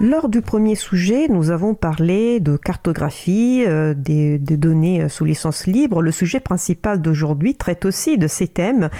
Lors 0.00 0.28
du 0.28 0.42
premier 0.42 0.76
sujet, 0.76 1.26
nous 1.26 1.50
avons 1.50 1.74
parlé 1.74 2.38
de 2.38 2.56
cartographie, 2.56 3.64
euh, 3.66 3.94
des, 3.94 4.38
données 4.38 5.08
sous 5.08 5.24
licence 5.24 5.66
libre. 5.66 6.02
Le 6.02 6.12
sujet 6.12 6.38
principal 6.38 7.02
d'aujourd'hui 7.02 7.56
traite 7.56 7.84
aussi 7.84 8.16
de 8.16 8.28
ces 8.28 8.46
thèmes, 8.46 8.90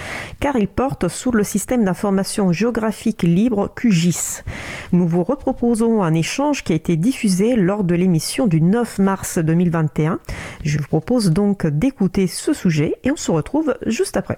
car 0.41 0.57
il 0.57 0.67
porte 0.67 1.07
sur 1.07 1.33
le 1.37 1.45
système 1.45 1.85
d'information 1.85 2.51
géographique 2.51 3.23
libre 3.23 3.73
QGIS. 3.77 4.43
Nous 4.91 5.07
vous 5.07 5.23
reproposons 5.23 6.03
un 6.03 6.15
échange 6.15 6.65
qui 6.65 6.73
a 6.73 6.77
été 6.77 6.97
diffusé 6.97 7.55
lors 7.55 7.85
de 7.85 7.95
l'émission 7.95 8.49
du 8.49 8.61
9 8.61 8.99
mars 8.99 9.39
2021. 9.39 10.19
Je 10.65 10.79
vous 10.79 10.89
propose 10.89 11.31
donc 11.31 11.65
d'écouter 11.65 12.27
ce 12.27 12.53
sujet 12.53 12.97
et 13.05 13.13
on 13.13 13.17
se 13.17 13.31
retrouve 13.31 13.77
juste 13.87 14.17
après. 14.17 14.35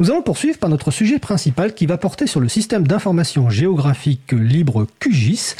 Nous 0.00 0.10
allons 0.10 0.22
poursuivre 0.22 0.58
par 0.58 0.70
notre 0.70 0.90
sujet 0.90 1.18
principal 1.18 1.74
qui 1.74 1.86
va 1.86 1.96
porter 1.96 2.26
sur 2.26 2.40
le 2.40 2.48
système 2.48 2.86
d'information 2.86 3.50
géographique 3.50 4.32
libre 4.32 4.86
QGIS. 5.00 5.56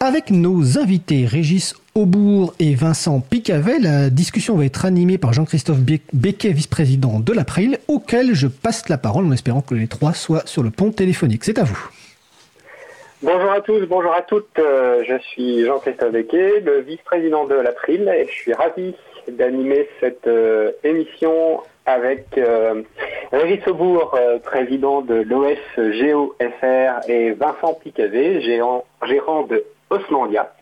Avec 0.00 0.30
nos 0.30 0.78
invités 0.78 1.26
Régis 1.26 1.74
Aubourg 1.94 2.54
et 2.60 2.74
Vincent 2.74 3.20
Picavet, 3.20 3.80
la 3.80 4.10
discussion 4.10 4.56
va 4.56 4.64
être 4.64 4.84
animée 4.84 5.18
par 5.18 5.32
Jean-Christophe 5.32 5.80
Becquet, 6.12 6.52
vice-président 6.52 7.18
de 7.18 7.32
l'April, 7.32 7.78
auquel 7.88 8.34
je 8.34 8.46
passe 8.46 8.88
la 8.88 8.98
parole 8.98 9.26
en 9.26 9.32
espérant 9.32 9.60
que 9.60 9.74
les 9.74 9.88
trois 9.88 10.12
soient 10.12 10.46
sur 10.46 10.62
le 10.62 10.70
pont 10.70 10.92
téléphonique. 10.92 11.44
C'est 11.44 11.58
à 11.58 11.64
vous. 11.64 11.90
Bonjour 13.22 13.50
à 13.50 13.60
tous, 13.60 13.80
bonjour 13.86 14.14
à 14.14 14.22
toutes. 14.22 14.60
Euh, 14.60 15.02
je 15.08 15.18
suis 15.18 15.64
Jean-Christophe 15.64 16.12
Becquet, 16.12 16.60
le 16.60 16.80
vice-président 16.82 17.46
de 17.46 17.56
l'April, 17.56 18.08
et 18.08 18.28
je 18.28 18.32
suis 18.32 18.52
ravi 18.52 18.94
d'animer 19.28 19.88
cette 19.98 20.28
euh, 20.28 20.70
émission 20.84 21.60
avec 21.88 22.36
euh, 22.36 22.82
Régis 23.32 23.66
Aubourg, 23.66 24.14
euh, 24.14 24.38
président 24.38 25.00
de 25.00 25.14
l'OS 25.14 25.58
GeoFR, 25.76 27.08
et 27.08 27.32
Vincent 27.32 27.74
Picavet, 27.74 28.42
gérant, 28.42 28.84
de 29.48 29.64
Osmandia. 29.90 30.52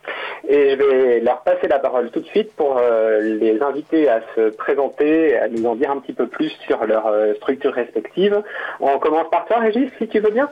Et 0.49 0.71
je 0.71 0.77
vais 0.77 1.21
leur 1.21 1.43
passer 1.43 1.67
la 1.67 1.81
parole 1.81 2.11
tout 2.11 2.21
de 2.21 2.27
suite 2.27 2.55
pour 2.55 2.81
les 3.21 3.61
inviter 3.61 4.09
à 4.09 4.21
se 4.37 4.51
présenter, 4.51 5.37
à 5.37 5.49
nous 5.49 5.67
en 5.67 5.75
dire 5.75 5.91
un 5.91 5.99
petit 5.99 6.13
peu 6.13 6.29
plus 6.29 6.51
sur 6.65 6.87
leur 6.87 7.11
structure 7.37 7.73
respective. 7.73 8.41
On 8.79 8.99
commence 9.01 9.29
par 9.29 9.47
toi, 9.47 9.59
Régis, 9.59 9.91
si 9.99 10.07
tu 10.07 10.21
veux 10.21 10.31
bien. 10.31 10.49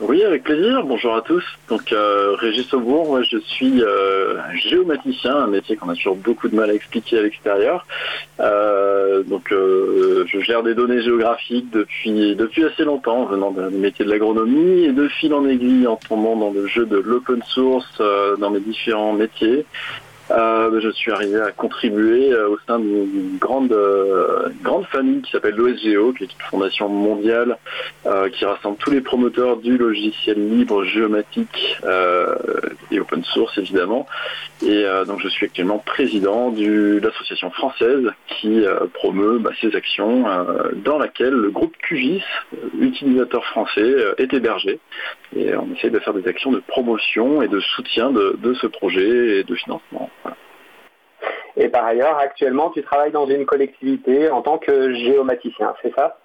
Oui, 0.00 0.24
avec 0.24 0.44
plaisir. 0.44 0.82
Bonjour 0.82 1.14
à 1.14 1.20
tous. 1.20 1.44
Donc, 1.68 1.92
euh, 1.92 2.34
Régis 2.38 2.72
Aubourg, 2.72 3.06
moi, 3.06 3.22
je 3.22 3.36
suis 3.36 3.82
euh, 3.82 4.40
géomaticien, 4.54 5.36
un 5.36 5.46
métier 5.46 5.76
qu'on 5.76 5.90
a 5.90 5.94
toujours 5.94 6.16
beaucoup 6.16 6.48
de 6.48 6.56
mal 6.56 6.70
à 6.70 6.72
expliquer 6.72 7.18
à 7.18 7.22
l'extérieur. 7.22 7.86
Euh, 8.40 9.22
donc, 9.22 9.48
je 9.50 10.40
gère 10.40 10.62
des 10.62 10.74
données 10.74 11.02
géographiques 11.02 11.70
depuis 11.70 12.34
depuis 12.34 12.64
assez 12.64 12.84
longtemps, 12.84 13.26
venant 13.26 13.50
d'un 13.50 13.68
métier 13.68 14.06
de 14.06 14.10
l'agronomie 14.10 14.84
et 14.84 14.92
de 14.92 15.06
fil 15.06 15.34
en 15.34 15.46
aiguille 15.46 15.86
en 15.86 15.96
tombant 15.96 16.34
dans 16.34 16.50
le 16.50 16.66
jeu 16.66 16.86
de 16.86 16.96
l'open 16.96 17.42
source 17.42 18.00
dans 18.38 18.48
mes 18.48 18.60
différents 18.60 19.12
métiers. 19.12 19.66
Je 20.30 20.90
suis 20.94 21.12
arrivé 21.12 21.42
à 21.42 21.50
contribuer 21.50 22.34
au 22.34 22.58
sein 22.66 22.78
d'une 22.78 23.36
grande 23.38 23.76
qui 25.22 25.30
s'appelle 25.30 25.54
l'OSGO, 25.54 26.12
qui 26.12 26.24
est 26.24 26.32
une 26.32 26.46
fondation 26.50 26.88
mondiale 26.88 27.58
qui 28.32 28.44
rassemble 28.44 28.76
tous 28.78 28.90
les 28.90 29.00
promoteurs 29.00 29.56
du 29.58 29.76
logiciel 29.76 30.48
libre, 30.48 30.84
géomatique 30.84 31.76
et 32.90 33.00
open 33.00 33.24
source 33.24 33.58
évidemment. 33.58 34.06
Et 34.62 34.84
donc 35.06 35.20
je 35.20 35.28
suis 35.28 35.46
actuellement 35.46 35.78
président 35.78 36.50
de 36.50 37.00
l'association 37.02 37.50
française 37.50 38.10
qui 38.28 38.62
promeut 38.94 39.38
bah, 39.38 39.50
ces 39.60 39.74
actions 39.76 40.24
dans 40.84 40.98
laquelle 40.98 41.34
le 41.34 41.50
groupe 41.50 41.76
QGIS, 41.78 42.22
utilisateur 42.80 43.44
français, 43.46 43.94
est 44.18 44.32
hébergé. 44.32 44.80
Et 45.36 45.54
on 45.56 45.72
essaie 45.74 45.90
de 45.90 45.98
faire 45.98 46.14
des 46.14 46.26
actions 46.26 46.50
de 46.52 46.60
promotion 46.60 47.42
et 47.42 47.48
de 47.48 47.60
soutien 47.60 48.10
de, 48.10 48.36
de 48.42 48.54
ce 48.54 48.66
projet 48.66 49.40
et 49.40 49.44
de 49.44 49.54
financement. 49.54 50.10
Et 51.60 51.68
par 51.68 51.84
ailleurs, 51.84 52.16
actuellement, 52.16 52.70
tu 52.70 52.82
travailles 52.82 53.12
dans 53.12 53.26
une 53.26 53.44
collectivité 53.44 54.30
en 54.30 54.40
tant 54.40 54.56
que 54.56 54.94
géomaticien, 54.94 55.74
c'est 55.82 55.94
ça? 55.94 56.16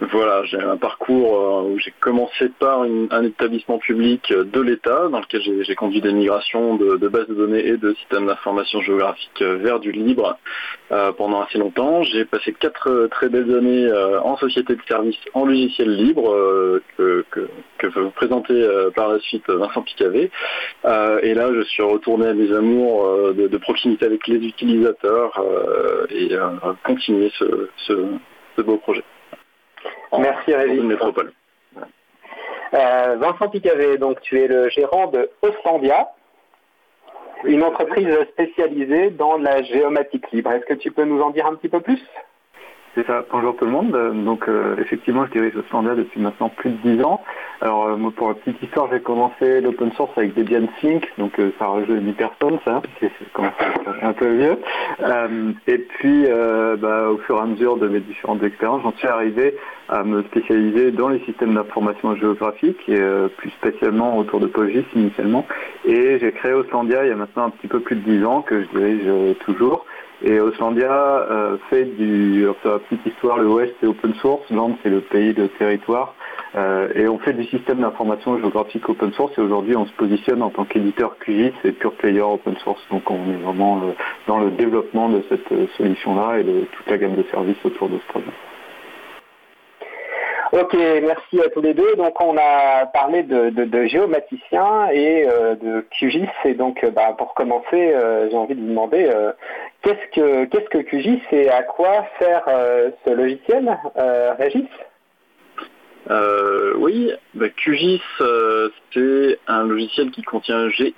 Voilà, 0.00 0.44
j'ai 0.44 0.58
un 0.58 0.76
parcours 0.76 1.34
euh, 1.34 1.70
où 1.70 1.78
j'ai 1.78 1.92
commencé 2.00 2.50
par 2.58 2.82
un 2.82 3.24
établissement 3.24 3.78
public 3.78 4.30
de 4.30 4.60
l'État 4.60 5.08
dans 5.08 5.20
lequel 5.20 5.40
j'ai 5.40 5.74
conduit 5.74 6.02
des 6.02 6.12
migrations 6.12 6.76
de, 6.76 7.08
bases 7.08 7.28
de 7.28 7.34
données 7.34 7.66
et 7.66 7.78
de 7.78 7.94
systèmes 7.94 8.26
d'information 8.26 8.82
géographique 8.82 9.40
vers 9.40 9.80
du 9.80 9.92
libre 9.92 10.38
euh, 10.92 11.12
pendant 11.12 11.40
assez 11.40 11.56
longtemps. 11.56 12.02
J'ai 12.02 12.26
passé 12.26 12.52
quatre 12.52 13.08
très 13.10 13.30
belles 13.30 13.50
années 13.56 13.86
euh, 13.86 14.20
en 14.20 14.36
société 14.36 14.74
de 14.74 14.82
services 14.86 15.16
en 15.32 15.46
logiciel 15.46 15.96
libre 15.96 16.30
que, 16.98 17.24
que, 17.30 17.48
vous 17.86 18.10
présenter 18.10 18.68
par 18.94 19.08
la 19.08 19.18
suite 19.20 19.48
Vincent 19.48 19.80
Picavet. 19.82 20.30
et 21.22 21.34
là, 21.34 21.50
je 21.54 21.62
suis 21.62 21.82
retourné 21.82 22.26
à 22.26 22.34
mes 22.34 22.52
amours 22.52 23.32
de, 23.32 23.56
proximité 23.56 24.04
avec 24.04 24.26
les 24.26 24.36
utilisateurs 24.36 25.40
et 26.10 26.36
continuer 26.84 27.32
ce 27.38 28.62
beau 28.62 28.76
projet. 28.76 29.04
Merci. 30.18 30.54
Métropole. 30.82 31.32
Euh, 32.74 33.16
Vincent 33.18 33.48
Picavet, 33.48 33.98
donc 33.98 34.20
tu 34.20 34.40
es 34.40 34.48
le 34.48 34.68
gérant 34.68 35.06
de 35.06 35.30
Ostandia, 35.42 36.08
une 37.44 37.62
entreprise 37.62 38.08
spécialisée 38.32 39.10
dans 39.10 39.38
la 39.38 39.62
géomatique 39.62 40.30
libre. 40.32 40.52
Est-ce 40.52 40.66
que 40.66 40.74
tu 40.74 40.90
peux 40.90 41.04
nous 41.04 41.20
en 41.22 41.30
dire 41.30 41.46
un 41.46 41.54
petit 41.54 41.68
peu 41.68 41.80
plus? 41.80 42.00
Bonjour 43.30 43.54
tout 43.56 43.66
le 43.66 43.70
monde. 43.70 44.24
Donc 44.24 44.48
euh, 44.48 44.74
effectivement, 44.78 45.26
je 45.26 45.32
dirige 45.32 45.52
standard 45.68 45.96
depuis 45.96 46.18
maintenant 46.18 46.48
plus 46.48 46.70
de 46.70 46.96
10 46.96 47.02
ans. 47.04 47.22
Alors 47.60 47.88
euh, 47.88 47.96
moi, 47.96 48.10
pour 48.16 48.28
la 48.28 48.34
petite 48.34 48.62
histoire, 48.62 48.88
j'ai 48.90 49.00
commencé 49.00 49.60
l'open 49.60 49.92
source 49.92 50.16
avec 50.16 50.32
Debian 50.32 50.66
Sync, 50.80 51.06
donc 51.18 51.38
euh, 51.38 51.52
ça 51.58 51.66
rajoute 51.66 52.02
10 52.02 52.12
personnes, 52.12 52.58
ça, 52.64 52.80
c'est 53.00 53.10
un 54.02 54.12
peu 54.14 54.32
vieux. 54.32 54.58
et 55.66 55.78
puis, 55.78 56.24
bah, 56.78 57.10
au 57.10 57.18
fur 57.18 57.36
et 57.36 57.40
à 57.40 57.44
mesure 57.44 57.76
de 57.76 57.86
mes 57.86 58.00
différentes 58.00 58.42
expériences, 58.42 58.82
j'en 58.82 58.92
suis 58.92 59.08
arrivé 59.08 59.54
à 59.90 60.02
me 60.02 60.22
spécialiser 60.22 60.90
dans 60.90 61.08
les 61.08 61.20
systèmes 61.20 61.54
d'information 61.54 62.16
géographique, 62.16 62.78
et 62.88 63.00
plus 63.36 63.50
spécialement 63.50 64.16
autour 64.16 64.40
de 64.40 64.46
PostGIS 64.46 64.86
initialement. 64.94 65.46
Et 65.84 66.18
j'ai 66.18 66.32
créé 66.32 66.54
Oslandia 66.54 67.04
il 67.04 67.10
y 67.10 67.12
a 67.12 67.16
maintenant 67.16 67.44
un 67.44 67.50
petit 67.50 67.68
peu 67.68 67.80
plus 67.80 67.96
de 67.96 68.00
10 68.00 68.24
ans 68.24 68.40
que 68.40 68.62
je 68.62 68.78
dirige 68.78 69.36
toujours. 69.40 69.84
Et 70.22 70.40
Oslandia 70.40 70.90
euh, 70.90 71.58
fait 71.68 71.84
du, 71.84 72.46
pour 72.62 72.70
la 72.70 72.78
petite 72.78 73.04
histoire, 73.04 73.36
le 73.36 73.48
Ouest 73.48 73.74
c'est 73.80 73.86
open 73.86 74.14
source, 74.14 74.48
Land 74.50 74.78
c'est 74.82 74.88
le 74.88 75.02
pays 75.02 75.34
de 75.34 75.46
territoire, 75.46 76.14
euh, 76.54 76.88
et 76.94 77.06
on 77.06 77.18
fait 77.18 77.34
du 77.34 77.44
système 77.44 77.80
d'information 77.80 78.38
géographique 78.38 78.88
open 78.88 79.12
source, 79.12 79.36
et 79.36 79.42
aujourd'hui 79.42 79.76
on 79.76 79.84
se 79.84 79.92
positionne 79.92 80.42
en 80.42 80.48
tant 80.48 80.64
qu'éditeur 80.64 81.18
QGIS 81.18 81.52
et 81.64 81.72
pure 81.72 81.92
player 81.92 82.22
open 82.22 82.56
source, 82.64 82.80
donc 82.90 83.10
on 83.10 83.30
est 83.30 83.42
vraiment 83.44 83.82
euh, 83.82 83.92
dans 84.26 84.38
le 84.38 84.50
développement 84.52 85.10
de 85.10 85.22
cette 85.28 85.52
solution-là 85.76 86.38
et 86.38 86.44
de 86.44 86.60
toute 86.72 86.90
la 86.90 86.96
gamme 86.96 87.14
de 87.14 87.24
services 87.24 87.62
autour 87.64 87.90
de 87.90 87.98
ce 87.98 88.12
projet. 88.12 88.32
Ok, 90.58 90.74
merci 90.74 91.40
à 91.40 91.50
tous 91.50 91.60
les 91.60 91.74
deux. 91.74 91.96
Donc 91.96 92.20
on 92.20 92.36
a 92.38 92.86
parlé 92.86 93.22
de, 93.22 93.86
géomaticien 93.86 94.88
et 94.90 95.26
de 95.26 95.86
QGIS. 95.98 96.28
Et 96.44 96.54
donc 96.54 96.84
bah, 96.94 97.14
pour 97.18 97.34
commencer, 97.34 97.94
j'ai 98.30 98.36
envie 98.36 98.54
de 98.54 98.60
vous 98.60 98.68
demander 98.68 99.10
Qu'est-ce 99.86 100.10
que, 100.16 100.68
que 100.68 100.78
QGIS 100.78 101.22
et 101.30 101.48
à 101.48 101.62
quoi 101.62 102.06
sert 102.18 102.42
euh, 102.48 102.90
ce 103.04 103.10
logiciel, 103.12 103.78
euh, 103.96 104.34
Régis? 104.36 104.66
Euh, 106.10 106.74
oui, 106.78 107.12
bah, 107.34 107.48
QGIS, 107.50 108.02
c'est 108.92 109.38
un 109.46 109.64
logiciel 109.64 110.10
qui 110.10 110.22
contient 110.22 110.68
GIS 110.70 110.94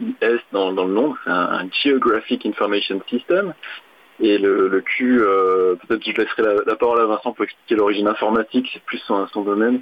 dans, 0.53 0.71
le 0.71 0.85
nom, 0.85 1.15
c'est 1.23 1.31
un, 1.31 1.69
Geographic 1.71 2.47
Information 2.47 2.99
System. 3.11 3.53
Et 4.21 4.39
le, 4.39 4.81
Q, 4.81 5.19
peut-être 5.19 6.03
que 6.03 6.11
je 6.11 6.21
laisserai 6.21 6.43
la, 6.67 6.77
parole 6.77 7.01
à 7.01 7.07
Vincent 7.07 7.33
pour 7.33 7.45
expliquer 7.45 7.77
l'origine 7.77 8.09
informatique, 8.09 8.69
c'est 8.73 8.83
plus 8.83 8.99
son, 8.99 9.27
son 9.29 9.43
domaine 9.43 9.81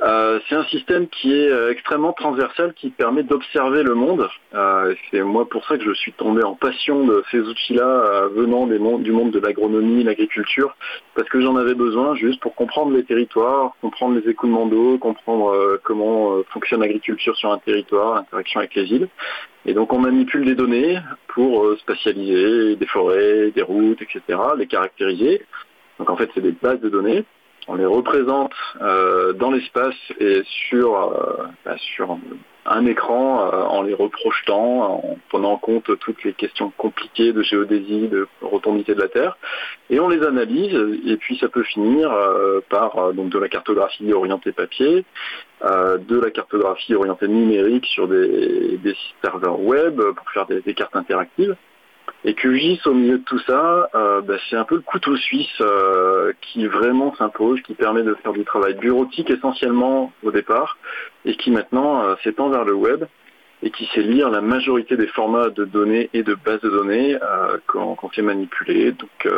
Euh, 0.00 0.38
c'est 0.48 0.54
un 0.54 0.64
système 0.66 1.08
qui 1.08 1.32
est 1.32 1.50
euh, 1.50 1.72
extrêmement 1.72 2.12
transversal, 2.12 2.72
qui 2.74 2.90
permet 2.90 3.24
d'observer 3.24 3.82
le 3.82 3.94
monde. 3.94 4.28
Euh, 4.54 4.94
c'est 5.10 5.22
moi 5.22 5.48
pour 5.48 5.66
ça 5.66 5.76
que 5.76 5.84
je 5.84 5.92
suis 5.92 6.12
tombé 6.12 6.44
en 6.44 6.54
passion 6.54 7.04
de 7.04 7.24
ces 7.32 7.40
outils-là 7.40 8.28
venant 8.32 8.66
du 8.66 9.10
monde 9.10 9.32
de 9.32 9.40
l'agronomie, 9.40 10.04
l'agriculture, 10.04 10.76
parce 11.14 11.28
que 11.28 11.40
j'en 11.40 11.56
avais 11.56 11.74
besoin 11.74 12.14
juste 12.14 12.40
pour 12.40 12.54
comprendre 12.54 12.92
les 12.92 13.02
territoires, 13.02 13.72
comprendre 13.80 14.20
les 14.20 14.30
écoulements 14.30 14.66
d'eau, 14.66 14.98
comprendre 14.98 15.80
comment 15.82 16.42
fonctionne 16.52 16.80
l'agriculture 16.80 17.36
sur 17.36 17.52
un 17.52 17.58
territoire, 17.58 18.14
l'interaction 18.14 18.60
avec 18.60 18.74
les 18.76 18.84
îles. 18.84 19.08
Et 19.66 19.74
donc 19.74 19.92
on 19.92 19.98
manipule 19.98 20.44
des 20.44 20.54
données 20.54 20.98
pour 21.28 21.76
spatialiser 21.78 22.76
des 22.76 22.86
forêts, 22.86 23.50
des 23.50 23.62
routes, 23.62 24.00
etc., 24.00 24.38
les 24.56 24.66
caractériser. 24.66 25.42
Donc 25.98 26.08
en 26.08 26.16
fait 26.16 26.30
c'est 26.34 26.40
des 26.40 26.52
bases 26.52 26.80
de 26.80 26.88
données 26.88 27.24
on 27.68 27.76
les 27.76 27.86
représente 27.86 28.52
euh, 28.80 29.32
dans 29.34 29.50
l'espace 29.50 29.94
et 30.18 30.42
sur, 30.68 30.96
euh, 30.96 31.44
bah, 31.64 31.76
sur 31.78 32.18
un 32.66 32.86
écran 32.86 33.48
en 33.70 33.82
les 33.82 33.94
reprojetant, 33.94 35.02
en 35.02 35.18
prenant 35.30 35.52
en 35.52 35.56
compte 35.56 35.98
toutes 36.00 36.22
les 36.24 36.34
questions 36.34 36.70
compliquées 36.76 37.32
de 37.32 37.42
géodésie, 37.42 38.08
de 38.08 38.28
rotondité 38.42 38.94
de 38.94 39.00
la 39.00 39.08
Terre, 39.08 39.38
et 39.88 40.00
on 40.00 40.08
les 40.08 40.22
analyse, 40.22 40.74
et 41.06 41.16
puis 41.16 41.38
ça 41.38 41.48
peut 41.48 41.62
finir 41.62 42.14
par 42.68 43.14
donc 43.14 43.30
de 43.30 43.38
la 43.38 43.48
cartographie 43.48 44.12
orientée 44.12 44.52
papier, 44.52 45.06
de 45.62 46.20
la 46.20 46.30
cartographie 46.30 46.94
orientée 46.94 47.28
numérique 47.28 47.86
sur 47.86 48.06
des, 48.06 48.78
serveurs 49.24 49.60
web 49.60 50.02
pour 50.14 50.30
faire 50.30 50.44
des 50.44 50.74
cartes 50.74 50.94
interactives. 50.94 51.56
Et 52.24 52.34
QGIS 52.34 52.80
au 52.86 52.94
milieu 52.94 53.18
de 53.18 53.24
tout 53.24 53.38
ça, 53.40 53.88
euh, 53.94 54.20
bah, 54.20 54.34
c'est 54.48 54.56
un 54.56 54.64
peu 54.64 54.76
le 54.76 54.80
couteau 54.80 55.16
suisse 55.16 55.60
euh, 55.60 56.32
qui 56.40 56.66
vraiment 56.66 57.14
s'impose, 57.16 57.60
qui 57.62 57.74
permet 57.74 58.02
de 58.02 58.14
faire 58.14 58.32
du 58.32 58.44
travail 58.44 58.74
bureautique 58.74 59.30
essentiellement 59.30 60.12
au 60.22 60.30
départ, 60.30 60.78
et 61.24 61.36
qui 61.36 61.50
maintenant 61.50 62.02
euh, 62.02 62.14
s'étend 62.24 62.48
vers 62.48 62.64
le 62.64 62.74
web, 62.74 63.04
et 63.62 63.70
qui 63.70 63.86
sait 63.86 64.02
lire 64.02 64.30
la 64.30 64.40
majorité 64.40 64.96
des 64.96 65.06
formats 65.06 65.50
de 65.50 65.64
données 65.64 66.10
et 66.12 66.22
de 66.22 66.34
bases 66.34 66.60
de 66.60 66.70
données 66.70 67.18
quand, 67.66 67.96
quand 67.96 68.08
c'est 68.14 68.22
manipulé. 68.22 68.92
Donc 68.92 69.28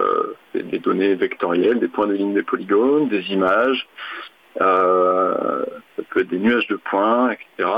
des 0.52 0.78
données 0.78 1.14
vectorielles, 1.14 1.78
des 1.78 1.88
points 1.88 2.06
de 2.06 2.12
ligne, 2.12 2.34
des 2.34 2.43
polygones, 2.43 3.08
des 3.08 3.32
images, 3.32 3.88
ça 4.58 5.64
peut 6.11 6.20
être 6.20 6.28
des 6.28 6.38
nuages 6.38 6.66
de 6.66 6.76
points, 6.76 7.31
etc. 7.31 7.70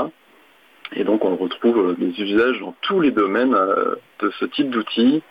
Et 0.95 1.03
donc 1.03 1.25
on 1.25 1.35
retrouve 1.35 1.95
des 1.97 2.21
usages 2.21 2.59
dans 2.59 2.75
tous 2.81 2.99
les 2.99 3.11
domaines 3.11 3.55
euh, 3.55 3.95
de 4.19 4.29
ce 4.39 4.45
type 4.45 4.69
d'outils. 4.69 5.23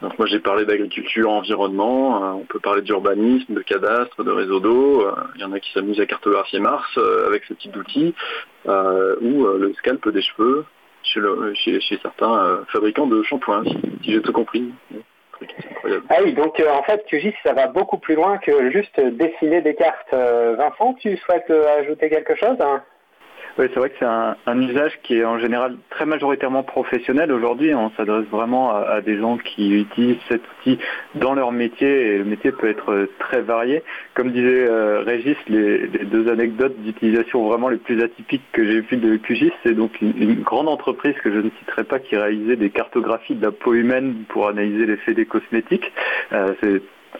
Donc 0.00 0.18
moi 0.18 0.26
j'ai 0.26 0.40
parlé 0.40 0.64
d'agriculture, 0.64 1.30
environnement, 1.30 2.22
euh, 2.22 2.30
on 2.32 2.44
peut 2.44 2.60
parler 2.60 2.82
d'urbanisme, 2.82 3.54
de 3.54 3.62
cadastre, 3.62 4.22
de 4.22 4.30
réseau 4.30 4.60
d'eau. 4.60 5.06
Euh, 5.06 5.14
il 5.36 5.40
y 5.40 5.44
en 5.44 5.52
a 5.52 5.60
qui 5.60 5.72
s'amusent 5.72 6.00
à 6.00 6.06
cartographier 6.06 6.60
Mars 6.60 6.98
avec 7.26 7.44
ce 7.44 7.54
type 7.54 7.72
d'outils, 7.72 8.14
ou 8.66 9.44
le 9.44 9.72
scalp 9.78 10.08
des 10.08 10.22
cheveux 10.22 10.64
chez, 11.04 11.80
certains 12.00 12.64
fabricants 12.68 13.06
de 13.06 13.22
shampoings, 13.24 13.64
si, 13.64 14.12
j'ai 14.12 14.22
tout 14.22 14.32
compris. 14.32 14.72
Ah 16.08 16.18
oui, 16.24 16.32
donc 16.32 16.62
en 16.64 16.82
fait, 16.84 17.04
QGIS, 17.06 17.34
ça 17.42 17.52
va 17.52 17.66
beaucoup 17.66 17.98
plus 17.98 18.14
loin 18.14 18.38
que 18.38 18.70
juste 18.70 19.00
dessiner 19.00 19.60
des 19.62 19.74
cartes. 19.74 20.12
Vincent, 20.12 20.94
tu 20.94 21.16
souhaites 21.16 21.50
ajouter 21.50 22.08
quelque 22.08 22.36
chose 22.36 22.56
oui, 23.58 23.66
c'est 23.72 23.78
vrai 23.78 23.90
que 23.90 23.96
c'est 23.98 24.06
un, 24.06 24.60
usage 24.60 24.98
qui 25.02 25.16
est 25.18 25.24
en 25.24 25.38
général 25.38 25.76
très 25.90 26.06
majoritairement 26.06 26.62
professionnel. 26.62 27.30
Aujourd'hui, 27.32 27.74
on 27.74 27.90
s'adresse 27.90 28.24
vraiment 28.30 28.74
à, 28.74 29.00
des 29.02 29.18
gens 29.18 29.36
qui 29.36 29.80
utilisent 29.80 30.22
cet 30.28 30.40
outil 30.40 30.78
dans 31.14 31.34
leur 31.34 31.52
métier 31.52 31.88
et 31.88 32.18
le 32.18 32.24
métier 32.24 32.50
peut 32.52 32.68
être 32.68 33.08
très 33.18 33.42
varié. 33.42 33.82
Comme 34.14 34.30
disait 34.30 34.66
euh, 34.68 35.00
Régis, 35.00 35.36
les, 35.48 35.86
deux 35.86 36.30
anecdotes 36.30 36.78
d'utilisation 36.80 37.46
vraiment 37.46 37.68
les 37.68 37.76
plus 37.76 38.02
atypiques 38.02 38.44
que 38.52 38.64
j'ai 38.64 38.80
vues 38.80 38.96
de 38.96 39.16
QGIS, 39.16 39.52
c'est 39.62 39.74
donc 39.74 40.00
une, 40.00 40.42
grande 40.42 40.68
entreprise 40.68 41.14
que 41.22 41.30
je 41.30 41.38
ne 41.38 41.50
citerai 41.58 41.84
pas 41.84 41.98
qui 41.98 42.16
réalisait 42.16 42.56
des 42.56 42.70
cartographies 42.70 43.34
de 43.34 43.42
la 43.42 43.52
peau 43.52 43.74
humaine 43.74 44.24
pour 44.28 44.48
analyser 44.48 44.86
l'effet 44.86 45.14
des 45.14 45.26
cosmétiques. 45.26 45.92
Euh, 46.32 46.54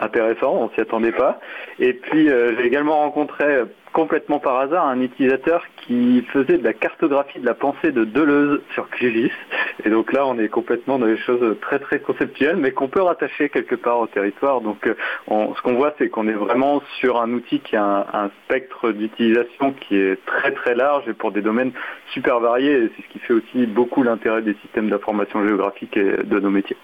intéressant, 0.01 0.55
on 0.55 0.71
s'y 0.71 0.81
attendait 0.81 1.13
pas. 1.13 1.41
Et 1.79 1.93
puis 1.93 2.29
euh, 2.29 2.55
j'ai 2.57 2.67
également 2.67 2.99
rencontré 2.99 3.45
euh, 3.45 3.65
complètement 3.93 4.39
par 4.39 4.59
hasard 4.59 4.87
un 4.87 5.01
utilisateur 5.01 5.65
qui 5.77 6.23
faisait 6.33 6.59
de 6.59 6.65
la 6.65 6.73
cartographie 6.73 7.41
de 7.41 7.47
la 7.47 7.55
pensée 7.55 7.93
de 7.93 8.05
Deleuze 8.05 8.61
sur 8.73 8.89
QGIS. 8.91 9.31
Et 9.85 9.91
donc 9.91 10.13
là, 10.13 10.27
on 10.27 10.39
est 10.39 10.49
complètement 10.49 10.99
dans 10.99 11.07
des 11.07 11.19
choses 11.19 11.57
très 11.61 11.79
très 11.79 12.01
conceptuelles, 12.01 12.57
mais 12.57 12.73
qu'on 12.73 12.89
peut 12.89 13.03
rattacher 13.03 13.49
quelque 13.49 13.75
part 13.75 13.99
au 14.01 14.07
territoire. 14.07 14.61
Donc 14.61 14.87
euh, 14.87 14.95
ce 15.29 15.63
qu'on 15.63 15.75
voit, 15.75 15.95
c'est 15.99 16.09
qu'on 16.09 16.29
est 16.29 16.33
vraiment 16.33 16.83
sur 16.99 17.21
un 17.21 17.31
outil 17.33 17.61
qui 17.61 17.77
a 17.77 17.85
un, 17.85 18.25
un 18.25 18.31
spectre 18.45 18.93
d'utilisation 18.93 19.73
qui 19.73 19.97
est 19.97 20.25
très 20.25 20.53
très 20.53 20.75
large 20.75 21.09
et 21.09 21.13
pour 21.13 21.33
des 21.33 21.43
domaines 21.43 21.73
super 22.13 22.41
variés. 22.41 22.91
C'est 22.97 23.03
ce 23.03 23.09
qui 23.09 23.19
fait 23.19 23.35
aussi 23.35 23.67
beaucoup 23.67 24.03
l'intérêt 24.03 24.43
des 24.43 24.55
systèmes 24.63 24.89
d'information 24.89 25.47
géographique 25.47 25.97
et 25.97 26.23
de 26.25 26.41
nos 26.41 26.51
métiers. 26.51 26.77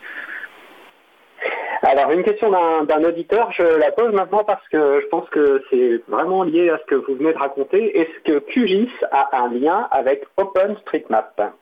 Alors 1.82 2.10
une 2.10 2.24
question 2.24 2.50
d'un 2.50 3.04
auditeur, 3.04 3.52
je 3.52 3.62
la 3.62 3.92
pose 3.92 4.12
maintenant 4.12 4.42
parce 4.44 4.66
que 4.68 5.00
je 5.00 5.06
pense 5.08 5.28
que 5.30 5.62
c'est 5.70 6.02
vraiment 6.08 6.42
lié 6.42 6.70
à 6.70 6.78
ce 6.78 6.84
que 6.84 6.96
vous 6.96 7.14
venez 7.14 7.32
de 7.32 7.38
raconter. 7.38 7.98
Est-ce 7.98 8.20
que 8.24 8.38
QGIS 8.40 8.90
a 9.12 9.42
un 9.44 9.52
lien 9.52 9.86
avec 9.92 10.24
OpenStreetMap? 10.36 11.54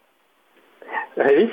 Régis? 1.18 1.50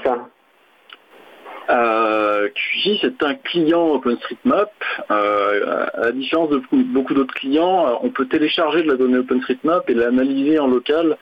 Euh, 1.70 2.50
QGIS 2.50 3.00
est 3.04 3.24
un 3.24 3.36
client 3.36 3.90
OpenStreetMap. 3.90 4.72
Euh, 5.12 5.86
à 5.94 6.00
la 6.06 6.12
différence 6.14 6.50
de 6.50 6.62
beaucoup 6.72 7.14
d'autres 7.14 7.34
clients, 7.34 8.00
on 8.02 8.10
peut 8.10 8.28
télécharger 8.28 8.84
de 8.84 8.92
la 8.92 8.98
donnée 8.98 9.18
OpenStreetMap 9.18 9.90
et 9.90 9.94
l'analyser 9.94 10.60
en 10.60 10.68
local 10.68 11.18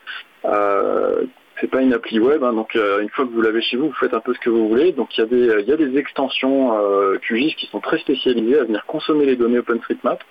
euh, 0.46 1.24
c'est 1.62 1.69
pas 1.69 1.81
une 1.81 1.94
appli 1.94 2.19
web, 2.19 2.44
hein, 2.44 2.54
donc 2.54 2.75
euh, 2.75 3.02
une 3.02 3.10
fois 3.10 3.25
que 3.25 3.31
vous 3.31 3.42
l'avez 3.42 3.62
chez 3.62 3.78
vous, 3.78 3.88
vous 3.88 3.94
faites 3.94 4.16
un 4.16 4.19
peu 4.19 4.34
ce 4.34 4.40
que 4.40 4.50
vous 4.50 4.68
voulez. 4.68 4.92
Donc 4.92 5.16
il 5.16 5.22
y 5.22 5.72
a 5.72 5.78
des, 5.78 5.98
extensions 5.98 6.78
euh, 6.78 7.18
QGIS 7.19 7.56
qui 7.56 7.68
sont 7.68 7.80
très 7.80 8.00
spécialisées 8.00 8.58
à 8.58 8.63
venir 8.63 8.86
consommer 8.88 9.25
les 9.25 9.36
données 9.36 9.60
OpenStreetMap. 9.60 10.24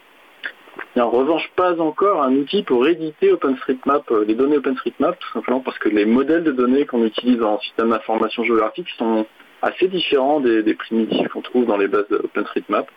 Il 0.76 0.98
n'y 0.98 1.02
a 1.02 1.06
en 1.06 1.10
revanche 1.10 1.48
pas 1.54 1.80
encore 1.80 2.22
un 2.22 2.34
outil 2.34 2.62
pour 2.64 2.86
éditer 2.86 3.32
OpenStreetMap, 3.32 4.10
euh, 4.10 4.24
les 4.26 4.34
données 4.34 4.56
OpenStreetMap, 4.56 5.18
tout 5.18 5.32
simplement 5.32 5.60
parce 5.60 5.78
que 5.78 5.88
les 5.88 6.04
modèles 6.04 6.42
de 6.42 6.52
données 6.52 6.84
qu'on 6.84 7.04
utilise 7.04 7.42
en 7.42 7.60
système 7.60 7.90
d'information 7.90 8.42
géographique 8.42 8.88
sont 8.98 9.26
assez 9.62 9.88
différent 9.88 10.40
des, 10.40 10.74
primitifs 10.74 11.28
qu'on 11.28 11.42
trouve 11.42 11.66
dans 11.66 11.76
les 11.76 11.88
bases 11.88 12.08
d'OpenStreetMap. 12.08 12.90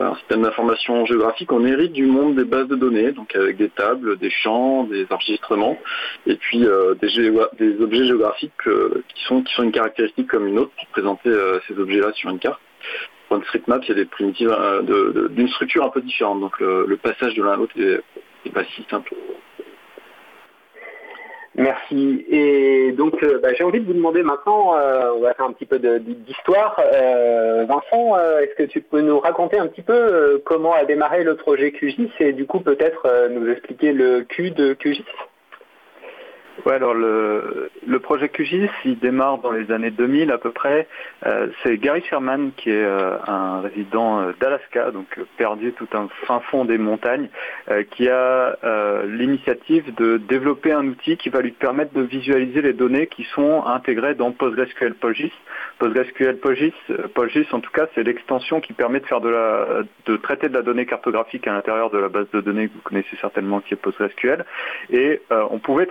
Un 0.00 0.14
système 0.16 0.42
d'information 0.42 1.06
géographique, 1.06 1.52
on 1.52 1.64
hérite 1.64 1.92
du 1.92 2.06
monde 2.06 2.34
des 2.34 2.44
bases 2.44 2.66
de 2.66 2.74
données, 2.74 3.12
donc 3.12 3.34
avec 3.36 3.56
des 3.56 3.68
tables, 3.68 4.18
des 4.18 4.30
champs, 4.30 4.84
des 4.84 5.06
enregistrements, 5.10 5.78
et 6.26 6.34
puis 6.34 6.66
euh, 6.66 6.94
des, 6.94 7.80
objets 7.80 8.06
géographiques 8.06 8.52
euh, 8.66 9.04
qui, 9.14 9.24
sont, 9.24 9.42
qui 9.42 9.54
sont 9.54 9.62
une 9.62 9.72
caractéristique 9.72 10.26
comme 10.26 10.48
une 10.48 10.58
autre 10.58 10.72
pour 10.76 10.86
présenter 10.88 11.28
euh, 11.28 11.60
ces 11.68 11.78
objets-là 11.78 12.12
sur 12.14 12.30
une 12.30 12.40
carte. 12.40 12.60
OpenStreetMap, 13.30 13.84
il 13.84 13.88
y 13.88 13.92
a 13.92 13.94
des 13.94 14.04
primitives 14.04 14.54
d'une 15.30 15.48
structure 15.48 15.84
un 15.84 15.90
peu 15.90 16.00
différente, 16.00 16.40
donc 16.40 16.58
le, 16.60 16.96
passage 16.96 17.34
de 17.34 17.42
l'un 17.42 17.52
à 17.52 17.56
l'autre 17.56 17.74
n'est 17.76 18.52
pas 18.52 18.64
si 18.64 18.84
simple. 18.90 19.14
Merci. 21.56 22.24
Et 22.28 22.92
donc, 22.92 23.22
euh, 23.22 23.38
bah, 23.40 23.54
j'ai 23.54 23.62
envie 23.62 23.80
de 23.80 23.86
vous 23.86 23.92
demander 23.92 24.22
maintenant, 24.22 24.76
euh, 24.76 25.12
on 25.16 25.20
va 25.20 25.34
faire 25.34 25.46
un 25.46 25.52
petit 25.52 25.66
peu 25.66 25.78
d'histoire. 25.78 26.80
Euh, 26.80 27.64
Vincent, 27.64 28.18
est-ce 28.40 28.54
que 28.56 28.64
tu 28.64 28.80
peux 28.80 29.00
nous 29.00 29.20
raconter 29.20 29.58
un 29.58 29.68
petit 29.68 29.82
peu 29.82 30.42
comment 30.44 30.72
a 30.74 30.84
démarré 30.84 31.22
le 31.22 31.36
projet 31.36 31.70
QGIS 31.70 32.10
et 32.20 32.32
du 32.32 32.46
coup 32.46 32.60
peut-être 32.60 33.28
nous 33.30 33.48
expliquer 33.48 33.92
le 33.92 34.22
Q 34.22 34.50
de 34.50 34.74
QGIS 34.74 35.04
Ouais, 36.64 36.72
alors 36.72 36.94
le, 36.94 37.70
projet 38.02 38.30
QGIS, 38.30 38.70
il 38.86 38.98
démarre 38.98 39.38
dans 39.38 39.50
les 39.50 39.70
années 39.70 39.90
2000 39.90 40.30
à 40.30 40.38
peu 40.38 40.50
près. 40.50 40.88
Euh, 41.26 41.48
c'est 41.62 41.76
Gary 41.76 42.02
Sherman 42.08 42.52
qui 42.56 42.70
est 42.70 42.84
euh, 42.84 43.16
un 43.26 43.60
résident 43.60 44.20
euh, 44.20 44.32
d'Alaska, 44.40 44.90
donc 44.90 45.06
perdu 45.36 45.72
tout 45.72 45.88
un 45.92 46.08
fin 46.26 46.40
fond 46.40 46.64
des 46.64 46.78
montagnes, 46.78 47.28
qui 47.90 48.08
a 48.08 48.56
l'initiative 49.06 49.94
de 49.94 50.16
développer 50.16 50.72
un 50.72 50.86
outil 50.86 51.16
qui 51.16 51.28
va 51.28 51.40
lui 51.40 51.52
permettre 51.52 51.92
de 51.92 52.02
visualiser 52.02 52.62
les 52.62 52.72
données 52.72 53.06
qui 53.06 53.24
sont 53.34 53.64
intégrées 53.66 54.14
dans 54.14 54.32
PostgreSQL 54.32 54.94
PostGIS. 54.94 55.32
PostgreSQL 55.78 56.38
PostGIS, 56.38 57.46
en 57.52 57.60
tout 57.60 57.70
cas, 57.70 57.86
c'est 57.94 58.02
l'extension 58.02 58.60
qui 58.60 58.72
permet 58.72 59.00
de 59.00 59.06
faire 59.06 59.20
de 59.20 59.28
la, 59.28 59.82
traiter 60.22 60.48
de 60.48 60.54
la 60.54 60.62
donnée 60.62 60.86
cartographique 60.86 61.46
à 61.46 61.52
l'intérieur 61.52 61.90
de 61.90 61.98
la 61.98 62.08
base 62.08 62.26
de 62.32 62.40
données 62.40 62.68
que 62.68 62.74
vous 62.74 62.82
connaissez 62.82 63.16
certainement 63.20 63.60
qui 63.60 63.74
est 63.74 63.78
PostgreSQL. 63.78 64.44
Et 64.90 65.20
on 65.30 65.58
pouvait 65.58 65.86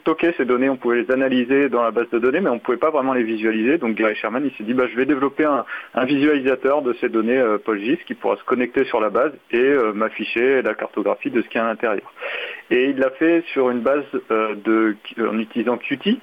stocker 0.00 0.32
ces 0.36 0.44
données, 0.44 0.68
on 0.68 0.76
pouvait 0.76 1.02
les 1.02 1.10
analyser 1.10 1.68
dans 1.68 1.82
la 1.82 1.90
base 1.90 2.08
de 2.10 2.18
données, 2.18 2.40
mais 2.40 2.50
on 2.50 2.54
ne 2.54 2.60
pouvait 2.60 2.76
pas 2.76 2.90
vraiment 2.90 3.12
les 3.12 3.22
visualiser. 3.22 3.78
Donc 3.78 3.96
Gary 3.96 4.14
Sherman, 4.16 4.44
il 4.44 4.56
s'est 4.56 4.64
dit, 4.64 4.74
bah, 4.74 4.86
je 4.90 4.96
vais 4.96 5.06
développer 5.06 5.44
un, 5.44 5.64
visualisateur 6.04 6.82
de 6.82 6.92
ces 6.94 7.08
données 7.08 7.38
euh, 7.38 7.58
qui 8.06 8.14
pourra 8.14 8.36
se 8.36 8.44
connecter 8.44 8.84
sur 8.84 9.00
la 9.00 9.10
base 9.10 9.32
et 9.50 9.58
euh, 9.58 9.92
m'afficher 9.92 10.62
la 10.62 10.74
cartographie 10.74 11.30
de 11.30 11.42
ce 11.42 11.48
qu'il 11.48 11.58
y 11.58 11.60
a 11.60 11.66
à 11.66 11.68
l'intérieur. 11.68 12.12
Et 12.70 12.90
il 12.90 12.98
l'a 12.98 13.10
fait 13.10 13.44
sur 13.52 13.70
une 13.70 13.80
base 13.80 14.04
euh, 14.30 14.54
de, 14.54 14.96
en 15.20 15.38
utilisant 15.38 15.76
Qt, 15.76 16.18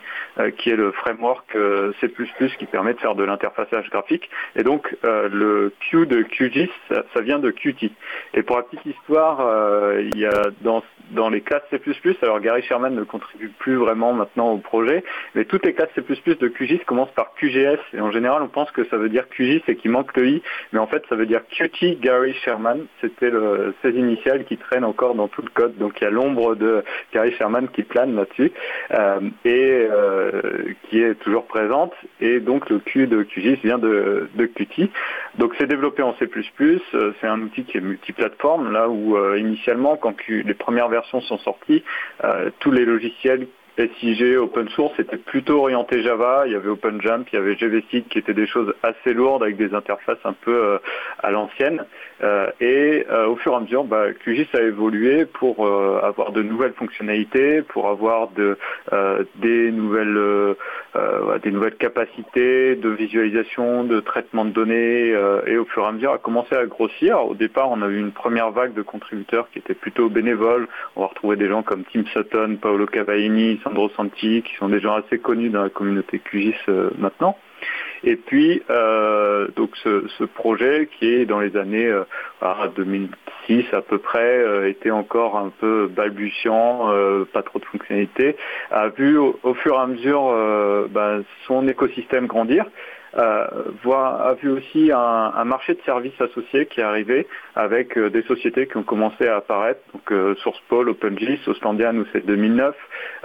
qui 0.58 0.70
est 0.70 0.76
le 0.76 0.92
framework 0.92 1.56
C++ 2.02 2.10
qui 2.58 2.66
permet 2.66 2.94
de 2.94 3.00
faire 3.00 3.16
de 3.16 3.24
l'interfaçage 3.24 3.90
graphique. 3.90 4.30
Et 4.56 4.64
donc 4.64 4.96
le 5.04 5.72
Q 5.80 6.06
de 6.08 6.24
QGIS, 6.24 6.70
ça, 6.90 7.04
ça, 7.14 7.22
vient 7.22 7.40
de 7.40 7.52
Qt. 7.52 7.92
Et 8.34 8.42
pour 8.42 8.58
la 8.58 8.64
petite 8.64 8.86
histoire, 8.86 9.94
il 10.00 10.18
y 10.18 10.26
a 10.26 10.44
dans 10.62 10.84
dans 11.12 11.30
les 11.30 11.42
classes 11.42 11.64
C++, 11.70 11.80
alors 12.22 12.40
Gary 12.40 12.64
Sherman 12.64 12.96
ne 12.96 13.04
contribue 13.04 13.50
plus 13.64 13.76
vraiment 13.76 14.12
maintenant 14.12 14.52
au 14.52 14.58
projet, 14.58 15.06
mais 15.36 15.46
toutes 15.46 15.66
les 15.66 15.74
classes 15.74 15.90
C++ 15.96 16.02
de 16.02 16.48
QGIS 16.50 16.80
commencent 16.86 17.14
par 17.16 17.34
QGS, 17.36 17.80
et 17.94 18.02
en 18.02 18.12
général 18.12 18.42
on 18.44 18.50
pense 18.50 18.70
que 18.72 18.84
ça 18.90 18.98
veut 18.98 19.08
dire 19.08 19.30
QGIS 19.30 19.64
et 19.70 19.78
qu'il 19.78 19.90
manque 19.90 20.16
le 20.18 20.28
I, 20.28 20.44
mais 20.74 20.80
en 20.80 20.88
fait 20.88 21.02
ça 21.08 21.16
veut 21.16 21.26
dire 21.26 21.42
Qt 21.50 21.98
Gary 22.02 22.34
Sherman, 22.44 22.86
c'était 23.00 23.30
le, 23.30 23.74
ses 23.82 23.92
initiales 23.92 24.44
qui 24.44 24.58
traînent 24.58 24.84
encore 24.84 25.16
dans 25.16 25.30
tout 25.30 25.42
le 25.42 25.50
code, 25.50 25.78
donc 25.78 25.94
il 26.02 26.04
y 26.04 26.08
a 26.08 26.10
l'ombre 26.10 26.56
de 26.56 26.84
Gary 27.14 27.32
Sherman 27.38 27.70
qui 27.70 27.84
plane 27.84 28.14
là-dessus, 28.16 28.52
euh, 28.92 29.22
et 29.46 29.88
euh, 29.90 30.42
qui 30.90 31.02
est 31.02 31.16
toujours 31.16 31.46
présente, 31.46 31.94
et 32.20 32.42
donc 32.42 32.70
le 32.70 32.80
Q 32.80 33.08
de 33.08 33.24
QGIS 33.24 33.60
vient 33.64 33.78
de, 33.78 34.28
de 34.36 34.46
Qt. 34.46 34.90
Donc 35.38 35.54
c'est 35.58 35.68
développé 35.68 36.04
en 36.04 36.14
C++, 36.16 36.26
euh, 36.26 37.14
c'est 37.22 37.28
un 37.28 37.40
outil 37.40 37.64
qui 37.64 37.78
est 37.78 37.82
multiplateforme, 37.82 38.74
là 38.74 38.90
où 38.90 39.18
initialement 39.38 39.96
quand 39.96 40.16
les 40.28 40.54
premières 40.54 40.90
versions 40.90 41.22
sont 41.22 41.38
sorties, 41.38 41.84
tous 42.60 42.72
les 42.72 42.84
logiciels 42.84 43.48
SIG 43.78 44.38
open 44.38 44.70
source 44.70 45.00
était 45.00 45.18
plutôt 45.18 45.62
orienté 45.62 46.04
Java, 46.04 46.44
il 46.46 46.54
y 46.54 46.56
avait 46.56 46.70
OpenJump, 46.70 47.28
il 47.32 47.36
y 47.36 47.40
avait 47.40 47.56
GVSID 47.56 48.08
qui 48.08 48.20
étaient 48.20 48.34
des 48.34 48.46
choses 48.46 48.74
assez 48.84 49.14
lourdes 49.14 49.42
avec 49.42 49.58
des 49.58 49.74
interfaces 49.74 50.24
un 50.26 50.34
peu 50.34 50.54
euh, 50.54 50.78
à 51.20 51.32
l'ancienne. 51.32 51.84
Euh, 52.22 52.50
et 52.62 53.06
euh, 53.10 53.28
au 53.28 53.36
fur 53.36 53.54
et 53.54 53.56
à 53.56 53.60
mesure, 53.62 53.84
bah, 53.84 54.14
QGIS 54.14 54.48
a 54.54 54.62
évolué 54.62 55.26
pour 55.26 55.66
avoir 55.66 56.32
de 56.32 56.44
nouvelles 56.44 56.74
fonctionnalités, 56.74 57.62
pour 57.64 57.88
avoir 57.90 58.30
de, 58.30 58.58
des, 59.36 59.72
nouvelles, 59.72 60.56
des 61.42 61.52
nouvelles 61.52 61.76
capacités 61.76 62.76
de 62.76 62.90
visualisation, 62.90 63.84
de 63.84 64.00
traitement 64.00 64.46
de 64.46 64.52
données, 64.52 65.10
et 65.48 65.58
au 65.58 65.66
fur 65.66 65.84
et 65.84 65.88
à 65.88 65.92
mesure 65.92 66.14
a 66.14 66.18
commencé 66.18 66.56
à 66.56 66.66
grossir. 66.66 67.20
Au 67.26 67.36
départ, 67.36 67.72
on 67.72 67.82
a 67.82 67.88
eu 67.88 68.00
une 68.00 68.12
première 68.12 68.52
vague 68.52 68.74
de 68.74 68.82
contributeurs 68.82 69.50
qui 69.52 69.60
étaient 69.60 69.74
plutôt 69.74 70.10
bénévoles. 70.10 70.68
On 70.96 71.02
va 71.02 71.08
retrouver 71.08 71.36
des 71.36 71.48
gens 71.48 71.64
comme 71.64 71.84
Tim 71.92 72.06
Sutton, 72.14 72.58
Paolo 72.62 72.86
Cavaini, 72.86 73.60
Sandro 73.64 73.90
Santi, 73.90 74.44
qui 74.44 74.56
sont 74.56 74.70
des 74.70 74.80
gens 74.80 74.96
assez 74.96 75.20
connus 75.20 75.50
dans 75.50 75.64
la 75.64 75.70
communauté 75.70 76.20
QGIS 76.20 76.56
euh, 76.70 76.90
maintenant. 76.98 77.38
Et 78.04 78.18
puis, 78.18 78.62
euh, 78.70 79.48
donc 79.56 79.72
ce, 79.78 80.24
projet 80.26 80.90
qui 80.98 81.14
est 81.14 81.26
dans 81.26 81.40
les 81.40 81.56
années 81.56 81.92
2006 82.76 83.66
euh, 83.74 83.78
à 83.78 83.82
peu 83.82 83.98
près, 83.98 84.70
était 84.70 84.92
encore 84.92 85.38
un 85.38 85.50
peu 85.50 85.88
balbutiant, 85.88 86.92
pas 87.32 87.44
trop 87.44 87.60
de 87.60 87.66
fonctionnalités, 87.66 88.36
a 88.72 88.90
vu 88.90 89.18
au, 89.18 89.54
fur 89.56 89.76
et 89.76 89.80
à 89.80 89.88
mesure 89.88 90.88
ben, 90.90 91.24
son 91.48 91.68
écosystème 91.68 92.28
grandir. 92.28 92.66
Euh, 93.18 93.46
a 93.94 94.34
vu 94.42 94.50
aussi 94.50 94.92
un, 94.92 95.44
marché 95.46 95.74
de 95.76 95.82
services 95.86 96.20
associés 96.20 96.66
qui 96.66 96.80
est 96.80 96.84
arrivé 96.84 97.28
avec 97.56 97.98
euh, 97.98 98.10
des 98.10 98.24
sociétés 98.24 98.68
qui 98.68 98.78
ont 98.78 98.84
commencé 98.84 99.28
à 99.28 99.38
apparaître, 99.38 99.82
donc 99.94 100.12
euh, 100.12 100.36
SourcePol, 100.36 100.90
OpenGIS, 100.90 101.40
Ostandian 101.48 101.96
où 101.98 102.06
c'est 102.12 102.26
2009, 102.26 102.76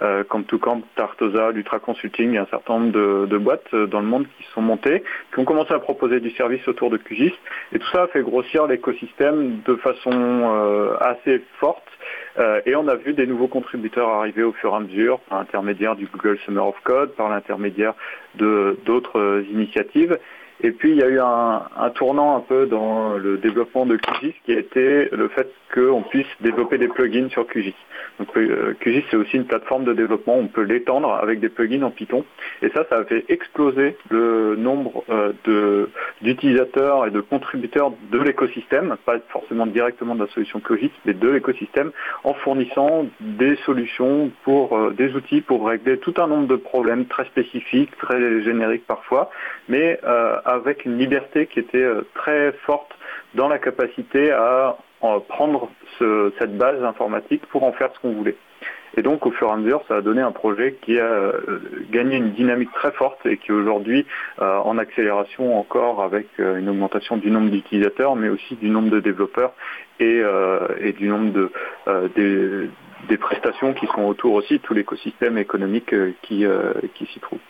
euh, 0.03 0.25
Camp2Camp, 0.25 0.83
Tartosa, 0.97 1.53
Lutra 1.53 1.79
Consulting, 1.79 2.31
il 2.31 2.35
y 2.35 2.39
a 2.39 2.43
un 2.43 2.47
certain 2.47 2.79
nombre 2.79 3.27
de, 3.27 3.39
boîtes 3.39 3.75
dans 3.75 4.01
le 4.01 4.07
monde 4.07 4.27
qui 4.37 4.45
sont 4.53 4.61
montées, 4.61 5.03
qui 5.33 5.41
ont 5.41 5.45
commencé 5.45 5.73
à 5.73 5.79
proposer 5.79 6.21
du 6.21 6.31
service 6.33 6.67
autour 6.69 6.91
de 6.91 6.97
QGIS, 6.97 7.33
et 7.73 7.79
tout 7.79 7.89
ça 7.93 8.03
a 8.03 8.07
fait 8.09 8.23
grossir 8.23 8.67
l'écosystème 8.67 9.61
de 9.65 9.77
façon 9.77 10.97
assez 11.01 11.43
forte. 11.61 11.83
euh, 11.89 12.28
et 12.67 12.77
on 12.77 12.87
a 12.89 12.95
vu 12.95 13.15
des 13.15 13.27
nouveaux 13.27 13.49
contributeurs 13.49 14.09
arriver 14.09 14.43
au 14.43 14.53
fur 14.53 14.73
et 14.73 14.77
à 14.77 14.81
mesure 14.81 15.21
par 15.21 15.39
l'intermédiaire 15.39 15.97
du 15.97 16.07
Google 16.07 16.39
Summer 16.45 16.67
of 16.67 16.77
Code, 16.85 17.15
par 17.15 17.29
l'intermédiaire 17.29 17.95
d'autres 18.37 19.45
initiatives. 19.51 20.19
Et 20.61 20.73
puis 20.73 20.91
il 20.91 20.97
y 20.97 21.03
a 21.03 21.09
eu 21.09 21.21
un, 21.21 21.91
tournant 21.95 22.37
un 22.37 22.41
peu 22.41 22.67
dans 22.67 23.15
le 23.15 23.39
développement 23.39 23.87
de 23.87 23.97
QGIS 23.97 24.35
qui 24.45 24.53
a 24.53 24.59
été 24.59 25.09
le 25.13 25.29
fait 25.29 25.49
qu'on 25.73 26.03
puisse 26.03 26.27
développer 26.41 26.79
des 26.79 26.89
plugins 26.89 27.29
sur 27.29 27.47
QGIS. 27.47 27.75
Donc 28.19 28.37
euh, 28.37 28.75
QGIS 28.81 29.05
c'est 29.11 29.17
aussi 29.17 29.37
une 29.37 29.45
plateforme 29.45 29.85
de 29.85 29.93
développement, 29.93 30.35
on 30.37 30.49
peut 30.49 30.63
l'étendre 30.63 31.13
avec 31.13 31.41
des 31.41 31.49
plugins 31.49 31.83
en 31.83 31.91
Python. 31.91 32.25
Et 32.63 32.71
ça, 32.71 32.85
ça 32.89 32.99
a 32.99 33.05
fait 33.05 33.25
exploser 33.29 33.97
le 34.11 34.57
nombre 34.57 35.05
euh, 35.11 35.87
d'utilisateurs 36.23 37.07
et 37.07 37.11
de 37.11 37.21
contributeurs 37.21 37.93
de 38.11 38.19
l'écosystème, 38.19 38.97
pas 39.05 39.19
forcément 39.29 39.67
directement 39.67 40.15
de 40.15 40.25
la 40.25 40.31
solution 40.31 40.61
QGIS, 40.61 40.91
mais 41.05 41.15
de 41.15 41.29
l'écosystème, 41.29 41.93
en 42.25 42.35
fournissant 42.35 43.07
des 43.21 43.57
solutions 43.65 44.31
pour 44.43 44.77
euh, 44.77 44.91
des 44.91 45.15
outils 45.15 45.41
pour 45.41 45.69
régler 45.69 45.99
tout 45.99 46.15
un 46.19 46.27
nombre 46.27 46.49
de 46.49 46.57
problèmes 46.57 47.07
très 47.07 47.27
spécifiques, 47.27 47.97
très 47.99 48.43
génériques 48.43 48.87
parfois, 48.87 49.31
mais 49.69 50.01
avec 50.49 50.85
une 50.85 50.99
liberté 50.99 51.47
qui 51.47 51.61
était 51.61 51.87
très 52.15 52.53
forte 52.67 52.91
dans 53.35 53.49
la 53.49 53.59
capacité 53.59 54.31
à 54.31 54.77
prendre 55.29 55.71
cette 55.99 56.57
base 56.57 56.83
informatique 56.83 57.47
pour 57.47 57.65
en 57.65 57.73
faire 57.73 57.91
ce 57.95 58.01
qu'on 58.01 58.13
voulait. 58.13 58.37
Et 58.97 59.03
donc 59.03 59.27
au 59.27 59.31
fur 59.31 59.49
et 59.49 59.53
à 59.53 59.57
mesure, 59.57 59.83
ça 59.87 59.97
a 59.97 60.01
donné 60.01 60.21
un 60.23 60.33
projet 60.33 60.77
qui 60.83 60.99
a 60.99 61.05
euh, 61.05 61.61
gagné 61.91 62.17
une 62.17 62.33
dynamique 62.33 62.73
très 62.73 62.91
forte 62.93 63.25
et 63.27 63.37
qui 63.37 63.51
est 63.51 63.55
aujourd'hui 63.55 64.07
euh, 64.41 64.59
en 64.59 64.79
accélération 64.79 65.59
encore 65.59 66.03
avec 66.03 66.27
euh, 66.41 66.59
une 66.59 66.69
augmentation 66.69 67.17
du 67.17 67.31
nombre 67.31 67.51
d'utilisateurs, 67.51 68.17
mais 68.17 68.29
aussi 68.29 68.57
du 68.57 68.71
nombre 68.71 68.91
de 68.91 69.01
développeurs 69.01 69.53
et, 70.01 70.23
du 70.97 71.09
nombre 71.09 71.33
de, 71.33 72.71
des, 73.09 73.17
prestations 73.19 73.75
qui 73.75 73.87
sont 73.87 74.03
autour 74.03 74.35
aussi, 74.35 74.61
tout 74.61 74.75
l'écosystème 74.75 75.39
économique 75.39 75.93
qui 76.23 76.47
s'y 77.13 77.21
trouve. 77.21 77.41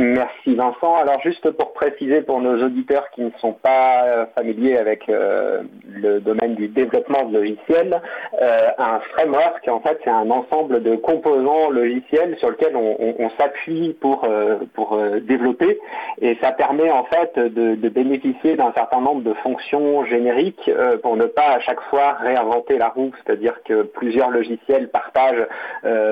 Merci 0.00 0.54
Vincent. 0.54 0.96
Alors 0.96 1.20
juste 1.20 1.50
pour 1.50 1.74
préciser 1.74 2.22
pour 2.22 2.40
nos 2.40 2.64
auditeurs 2.64 3.10
qui 3.10 3.20
ne 3.20 3.30
sont 3.38 3.52
pas 3.52 4.04
euh, 4.04 4.24
familiers 4.34 4.78
avec 4.78 5.06
euh, 5.10 5.60
le 5.92 6.20
domaine 6.20 6.54
du 6.54 6.68
développement 6.68 7.26
de 7.26 7.36
logiciels, 7.36 8.00
euh, 8.40 8.68
un 8.78 9.00
framework 9.12 9.68
en 9.68 9.80
fait 9.80 10.00
c'est 10.02 10.08
un 10.08 10.30
ensemble 10.30 10.82
de 10.82 10.96
composants 10.96 11.68
logiciels 11.68 12.34
sur 12.38 12.48
lesquels 12.48 12.76
on, 12.76 13.28
s'appuie 13.38 13.94
pour, 14.00 14.26
pour 14.74 14.98
développer 15.22 15.78
et 16.20 16.36
ça 16.40 16.52
permet 16.52 16.90
en 16.90 17.04
fait 17.04 17.38
de, 17.38 17.74
de 17.74 17.88
bénéficier 17.88 18.56
d'un 18.56 18.72
certain 18.72 19.00
nombre 19.00 19.22
de 19.22 19.34
fonctions 19.34 20.04
génériques 20.06 20.70
pour 21.02 21.16
ne 21.16 21.26
pas 21.26 21.56
à 21.56 21.60
chaque 21.60 21.80
fois 21.82 22.12
réinventer 22.14 22.78
la 22.78 22.88
roue, 22.88 23.12
c'est-à-dire 23.24 23.62
que 23.64 23.82
plusieurs 23.82 24.30
logiciels 24.30 24.88
partagent 24.88 25.46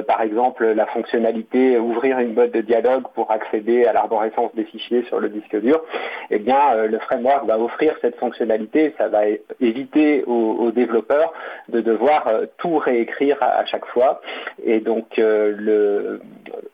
par 0.06 0.20
exemple 0.20 0.66
la 0.66 0.86
fonctionnalité 0.86 1.78
ouvrir 1.78 2.18
une 2.18 2.34
boîte 2.34 2.52
de 2.52 2.60
dialogue 2.60 3.04
pour 3.14 3.30
accéder 3.30 3.77
à 3.86 3.92
l'arborescence 3.92 4.54
des 4.54 4.64
fichiers 4.64 5.04
sur 5.04 5.20
le 5.20 5.28
disque 5.28 5.56
dur, 5.60 5.82
eh 6.30 6.38
bien, 6.38 6.74
euh, 6.74 6.88
le 6.88 6.98
framework 6.98 7.46
va 7.46 7.58
offrir 7.58 7.94
cette 8.00 8.16
fonctionnalité. 8.16 8.94
Ça 8.98 9.08
va 9.08 9.22
éviter 9.60 10.24
aux, 10.24 10.70
développeurs 10.70 11.32
de 11.68 11.80
devoir 11.80 12.28
euh, 12.28 12.46
tout 12.58 12.76
réécrire 12.76 13.38
à, 13.40 13.64
chaque 13.66 13.86
fois. 13.86 14.20
Et 14.62 14.80
donc, 14.80 15.18
euh, 15.18 15.54
le, 15.56 16.20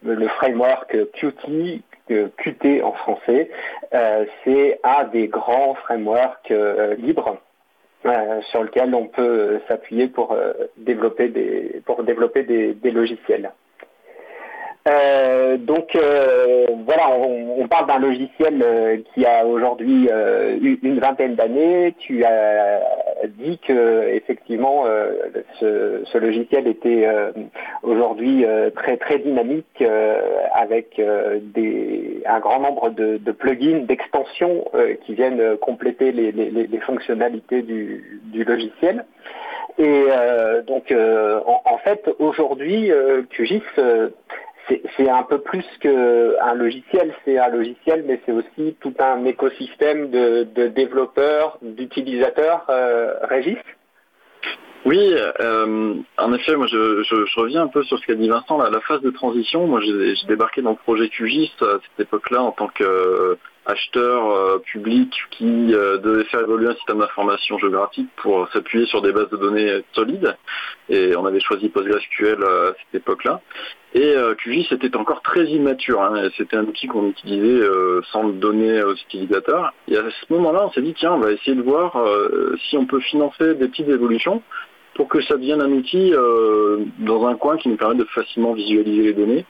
le 0.02 0.28
framework 0.28 0.96
Qt, 1.12 1.82
Qt 2.08 2.82
en 2.82 2.92
français, 2.92 3.50
c'est 4.44 4.80
un 4.84 5.04
des 5.04 5.28
grands 5.28 5.75
frameworks 5.75 6.52
libres 6.99 7.38
sur 8.50 8.62
lequel 8.62 8.94
on 8.94 9.06
peut 9.06 9.61
s'appuyer 9.68 10.08
pour 10.08 10.37
développer 10.76 11.28
des 11.28 11.80
pour 11.87 12.02
développer 12.02 12.42
des 12.42 12.90
logiciels. 12.90 13.52
Euh, 15.54 15.58
donc 15.58 15.94
euh, 15.96 16.66
voilà, 16.87 17.11
on, 17.11 17.66
parle 17.68 17.87
d'un 17.87 17.99
logiciel 17.99 18.62
euh, 18.62 18.99
qui 19.12 19.25
a 19.25 19.46
aujourd'hui 19.46 20.08
une 20.61 20.99
vingtaine 20.99 21.34
d'années. 21.34 21.94
Tu 21.99 22.25
as 22.25 22.80
dit 23.38 23.58
que 23.66 24.08
effectivement 24.12 24.84
ce, 25.61 26.18
logiciel 26.18 26.66
était 26.68 27.08
aujourd'hui 27.82 28.44
très 28.76 28.96
très 28.99 29.18
dynamique 29.18 29.82
avec 30.52 31.00
un 31.00 32.40
grand 32.40 32.61
nombre 32.61 32.90
de, 32.90 33.32
plugins, 33.32 33.84
d'extensions 33.87 34.66
qui 35.04 35.14
viennent 35.14 35.56
compléter 35.56 36.12
les, 36.12 36.80
fonctionnalités 36.80 37.62
du, 37.62 38.44
logiciel. 38.46 39.04
Et 39.78 40.04
donc 40.66 40.94
en, 40.94 41.78
fait 41.78 42.08
aujourd'hui 42.18 42.90
QGIS 43.30 43.62
c'est 44.68 45.09
un 45.09 45.23
peu 45.25 45.38
plus 45.38 45.64
qu'un 45.80 46.54
logiciel, 46.54 47.14
c'est 47.25 47.38
un 47.38 47.49
logiciel, 47.49 48.04
mais 48.06 48.21
c'est 48.25 48.33
aussi 48.33 48.76
tout 48.80 48.94
un 48.99 49.25
écosystème 49.25 50.11
de, 50.11 50.68
développeurs, 50.68 51.59
d'utilisateurs. 51.62 52.64
Euh, 52.71 53.14
Régis? 53.23 53.59
Oui, 54.87 55.14
euh, 55.40 55.94
en 56.18 56.35
effet, 56.35 56.56
moi 56.56 56.66
je, 56.66 57.40
reviens 57.40 57.62
un 57.62 57.68
peu 57.68 57.83
sur 57.85 57.99
ce 57.99 58.06
qu'a 58.06 58.14
dit 58.14 58.28
Vincent, 58.28 58.59
la 58.59 58.80
phase 58.80 59.00
de 59.00 59.11
transition. 59.11 59.66
Moi 59.66 59.80
j'ai 59.80 60.14
débarqué 60.28 60.61
dans 60.61 60.71
le 60.71 60.76
projet 60.76 61.09
QGIS 61.09 61.52
à 61.62 61.78
cette 61.83 62.06
époque-là 62.06 62.42
en 62.42 62.52
tant 62.52 62.68
que 62.68 63.38
acheteur 63.66 64.30
euh, 64.30 64.59
public 64.59 65.11
qui 65.30 65.75
euh, 65.75 65.99
devait 65.99 66.25
faire 66.25 66.40
évoluer 66.40 66.68
un 66.68 66.75
système 66.75 66.99
d'information 66.99 67.59
géographique 67.59 68.09
pour 68.16 68.49
s'appuyer 68.52 68.87
sur 68.87 69.00
des 69.00 69.12
bases 69.12 69.30
de 69.30 69.37
données 69.37 69.83
solides. 69.92 70.37
Et 70.88 71.16
on 71.16 71.25
avait 71.25 71.40
choisi 71.40 71.68
PostgreSQL 71.71 72.42
euh, 72.42 72.71
à 72.71 72.75
cette 72.75 73.02
époque-là. 73.02 73.40
Et 73.94 74.16
QGIS 74.38 74.66
était 74.73 74.97
encore 74.97 75.23
très 75.23 75.44
immature. 75.44 76.02
Hein, 76.02 76.28
c'était 76.37 76.56
un 76.56 76.64
outil 76.64 76.88
qu'on 76.88 77.06
utilisait 77.06 77.64
sans 78.11 78.25
le 78.25 78.33
donner 78.33 78.83
aux 78.83 78.94
utilisateurs. 78.94 79.73
Et 79.87 79.97
à 79.97 80.02
ce 80.11 80.33
moment-là, 80.33 80.66
on 80.66 80.73
s'est 80.73 80.83
dit, 80.83 80.94
tiens, 80.94 81.12
on 81.12 81.21
va 81.21 81.30
essayer 81.30 81.54
de 81.54 81.62
voir 81.62 81.97
si 82.68 82.76
on 82.76 82.87
peut 82.87 82.99
financer 82.99 83.54
des 83.54 83.68
petites 83.68 83.88
évolutions 83.88 84.42
pour 84.97 85.06
que 85.06 85.23
ça 85.23 85.37
devienne 85.37 85.62
un 85.62 85.71
outil 85.71 86.12
dans 86.99 87.25
un 87.28 87.37
coin 87.37 87.56
qui 87.56 87.68
nous 87.68 87.76
permette 87.76 87.99
de 87.99 88.04
facilement 88.06 88.52
visualiser 88.52 89.02
les 89.02 89.12
données. 89.12 89.47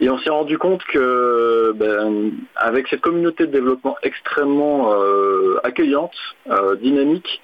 Et 0.00 0.08
on 0.08 0.18
s'est 0.18 0.30
rendu 0.30 0.56
compte 0.56 0.82
que 0.84 1.72
ben, 1.76 2.32
avec 2.56 2.88
cette 2.88 3.02
communauté 3.02 3.46
de 3.46 3.52
développement 3.52 3.96
extrêmement 4.02 4.94
euh, 4.94 5.60
accueillante, 5.62 6.16
euh, 6.48 6.74
dynamique 6.76 7.42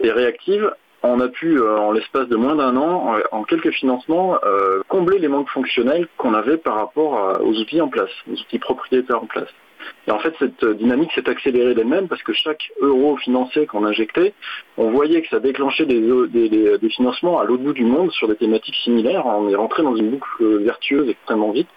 et 0.00 0.10
réactive, 0.10 0.72
on 1.02 1.20
a 1.20 1.28
pu, 1.28 1.58
euh, 1.58 1.76
en 1.76 1.92
l'espace 1.92 2.26
de 2.28 2.36
moins 2.36 2.56
d'un 2.56 2.76
an, 2.76 3.14
en, 3.30 3.44
quelques 3.44 3.72
financements, 3.72 4.38
combler 4.88 5.18
les 5.18 5.28
manques 5.28 5.50
fonctionnels 5.50 6.08
qu'on 6.16 6.32
avait 6.32 6.56
par 6.56 6.76
rapport 6.76 7.40
aux 7.42 7.52
outils 7.52 7.80
en 7.80 7.88
place, 7.88 8.10
aux 8.26 8.40
outils 8.40 8.58
propriétaires 8.58 9.22
en 9.22 9.26
place. 9.26 9.48
Et 10.06 10.10
en 10.10 10.18
fait, 10.18 10.34
cette 10.38 10.64
dynamique 10.64 11.12
s'est 11.14 11.28
accélérée 11.28 11.74
d'elle-même 11.74 12.08
parce 12.08 12.22
que 12.22 12.32
chaque 12.32 12.70
euro 12.80 13.16
financé 13.16 13.66
qu'on 13.66 13.84
injectait, 13.84 14.34
on 14.76 14.90
voyait 14.90 15.22
que 15.22 15.28
ça 15.28 15.40
déclenchait 15.40 15.86
des, 15.86 16.88
financements 16.90 17.38
à 17.38 17.44
l'autre 17.44 17.62
bout 17.62 17.72
du 17.72 17.84
monde 17.84 18.10
sur 18.12 18.28
des 18.28 18.36
thématiques 18.36 18.76
similaires. 18.76 19.26
On 19.26 19.48
est 19.48 19.54
rentré 19.54 19.82
dans 19.82 19.96
une 19.96 20.10
boucle 20.10 20.62
vertueuse 20.62 21.08
extrêmement 21.10 21.52
vite. 21.52 21.68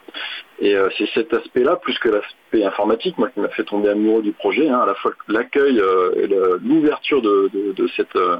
Et 0.61 0.75
euh, 0.75 0.89
c'est 0.95 1.09
cet 1.15 1.33
aspect-là, 1.33 1.75
plus 1.77 1.97
que 1.97 2.09
l'aspect 2.09 2.63
informatique, 2.63 3.17
moi, 3.17 3.29
qui 3.29 3.39
m'a 3.39 3.49
fait 3.49 3.63
tomber 3.63 3.89
amoureux 3.89 4.21
du 4.21 4.31
projet, 4.31 4.69
hein, 4.69 4.79
à 4.79 4.85
la 4.85 4.93
fois 4.93 5.11
l'accueil 5.27 5.79
euh, 5.79 6.11
et 6.15 6.27
l'ouverture 6.27 7.23
de, 7.23 7.49
cette, 7.95 8.15
euh, 8.15 8.37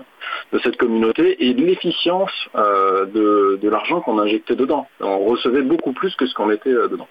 de 0.53 0.59
cette 0.59 0.77
communauté 0.77 1.43
et 1.43 1.53
l'efficience 1.53 2.31
de, 2.53 3.67
l'argent 3.67 4.01
qu'on 4.01 4.19
injectait 4.19 4.55
dedans. 4.55 4.87
On 4.99 5.25
recevait 5.25 5.63
beaucoup 5.63 5.93
plus 5.93 6.15
que 6.15 6.27
ce 6.27 6.35
qu'on 6.35 6.45
mettait 6.45 6.71
dedans. 6.71 7.07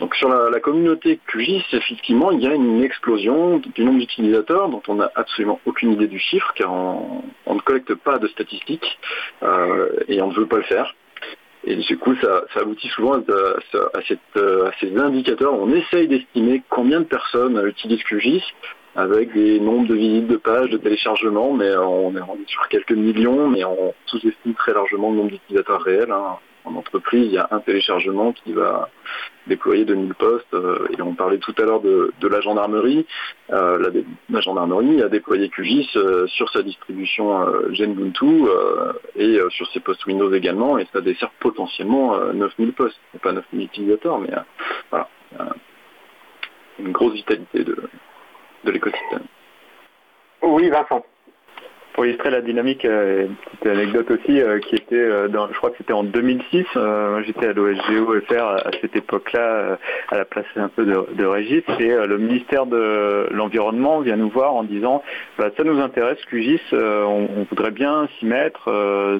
Donc 0.00 0.14
sur 0.16 0.28
la, 0.28 0.60
communauté 0.60 1.20
QGIS, 1.26 1.62
effectivement, 1.72 2.30
il 2.30 2.40
y 2.40 2.46
a 2.46 2.54
une 2.54 2.82
explosion 2.82 3.58
du 3.58 3.84
nombre 3.84 4.00
d'utilisateurs 4.00 4.68
dont 4.70 4.82
on 4.88 4.94
n'a 4.94 5.10
absolument 5.14 5.60
aucune 5.66 5.92
idée 5.92 6.08
du 6.08 6.18
chiffre, 6.18 6.52
car 6.54 6.72
on, 6.72 7.22
on 7.46 7.54
ne 7.54 7.60
collecte 7.60 7.94
pas 7.94 8.18
de 8.18 8.26
statistiques 8.28 8.98
et 10.08 10.22
on 10.22 10.28
ne 10.28 10.34
veut 10.34 10.46
pas 10.46 10.56
le 10.56 10.62
faire. 10.62 10.94
Et 11.64 11.76
du 11.76 11.98
coup, 11.98 12.14
ça, 12.16 12.44
aboutit 12.56 12.88
souvent 12.88 13.18
à, 13.18 14.00
ces 14.80 14.96
indicateurs. 14.96 15.52
On 15.52 15.70
essaye 15.70 16.08
d'estimer 16.08 16.62
combien 16.70 17.00
de 17.00 17.04
personnes 17.04 17.62
utilisent 17.66 18.02
QGIS 18.04 18.42
avec 18.96 19.32
des 19.34 19.60
nombres 19.60 19.86
de 19.86 19.94
visites 19.94 20.26
de 20.26 20.36
pages, 20.36 20.70
de 20.70 20.78
téléchargements, 20.78 21.52
mais 21.52 21.76
on 21.76 22.16
est, 22.16 22.48
sur 22.48 22.66
quelques 22.68 22.92
millions, 22.92 23.48
mais 23.48 23.62
on 23.64 23.94
sous-estime 24.06 24.54
très 24.54 24.72
largement 24.72 25.10
le 25.10 25.16
nombre 25.16 25.30
d'utilisateurs 25.30 25.82
réels. 25.82 26.10
Hein 26.10 26.38
en 26.70 26.76
entreprise, 26.76 27.26
il 27.26 27.32
y 27.32 27.38
a 27.38 27.48
un 27.50 27.60
téléchargement 27.60 28.32
qui 28.32 28.52
va 28.52 28.88
déployer 29.46 29.84
2000 29.84 30.14
postes. 30.14 30.54
Euh, 30.54 30.86
et 30.96 31.02
on 31.02 31.14
parlait 31.14 31.38
tout 31.38 31.54
à 31.58 31.62
l'heure 31.62 31.80
de, 31.80 32.12
la 32.22 32.40
gendarmerie. 32.40 33.06
Euh, 33.50 33.90
la, 34.28 34.40
gendarmerie 34.40 35.02
a 35.02 35.08
déployé 35.08 35.48
QGIS 35.48 35.90
euh, 35.96 36.26
sur 36.28 36.50
sa 36.50 36.62
distribution 36.62 37.44
Genbuntu 37.72 38.44
et 39.16 39.38
sur 39.50 39.68
ses 39.72 39.80
postes 39.80 40.06
Windows 40.06 40.32
également. 40.32 40.78
Et 40.78 40.86
ça 40.92 41.00
dessert 41.00 41.30
potentiellement 41.40 42.18
9000 42.32 42.72
postes. 42.72 43.00
Pas 43.22 43.32
9000 43.32 43.66
utilisateurs, 43.66 44.18
mais 44.18 44.30
voilà. 44.90 45.08
une 46.78 46.92
grosse 46.92 47.14
vitalité 47.14 47.64
de, 47.64 47.76
de 48.64 48.70
l'écosystème. 48.70 49.24
Oui, 50.42 50.68
Vincent 50.70 51.04
pour 51.92 52.06
illustrer 52.06 52.30
la 52.30 52.40
dynamique, 52.40 52.84
euh, 52.84 53.26
une 53.26 53.34
petite 53.34 53.66
anecdote 53.66 54.10
aussi 54.10 54.40
euh, 54.40 54.58
qui 54.60 54.76
était, 54.76 54.94
euh, 54.94 55.28
dans, 55.28 55.48
je 55.48 55.56
crois 55.56 55.70
que 55.70 55.76
c'était 55.78 55.92
en 55.92 56.04
2006. 56.04 56.66
moi, 56.74 57.22
j'étais 57.22 57.48
à 57.48 57.52
l'OSGO 57.52 58.20
FR 58.26 58.42
à 58.42 58.70
cette 58.80 58.96
époque-là, 58.96 59.78
à 60.08 60.16
la 60.16 60.24
place 60.24 60.46
un 60.56 60.68
peu 60.68 60.84
de, 60.84 61.06
de 61.14 61.24
Régis, 61.24 61.62
et 61.78 61.88
le 61.88 62.18
ministère 62.18 62.66
de 62.66 63.28
l'environnement 63.30 64.00
vient 64.00 64.16
nous 64.16 64.28
voir 64.28 64.54
en 64.54 64.62
disant, 64.62 65.02
bah, 65.38 65.50
ça 65.56 65.64
nous 65.64 65.80
intéresse, 65.80 66.18
QGIS, 66.26 66.60
on, 66.72 67.28
on, 67.36 67.46
voudrait 67.48 67.70
bien 67.70 68.08
s'y 68.18 68.26
mettre, 68.26 68.70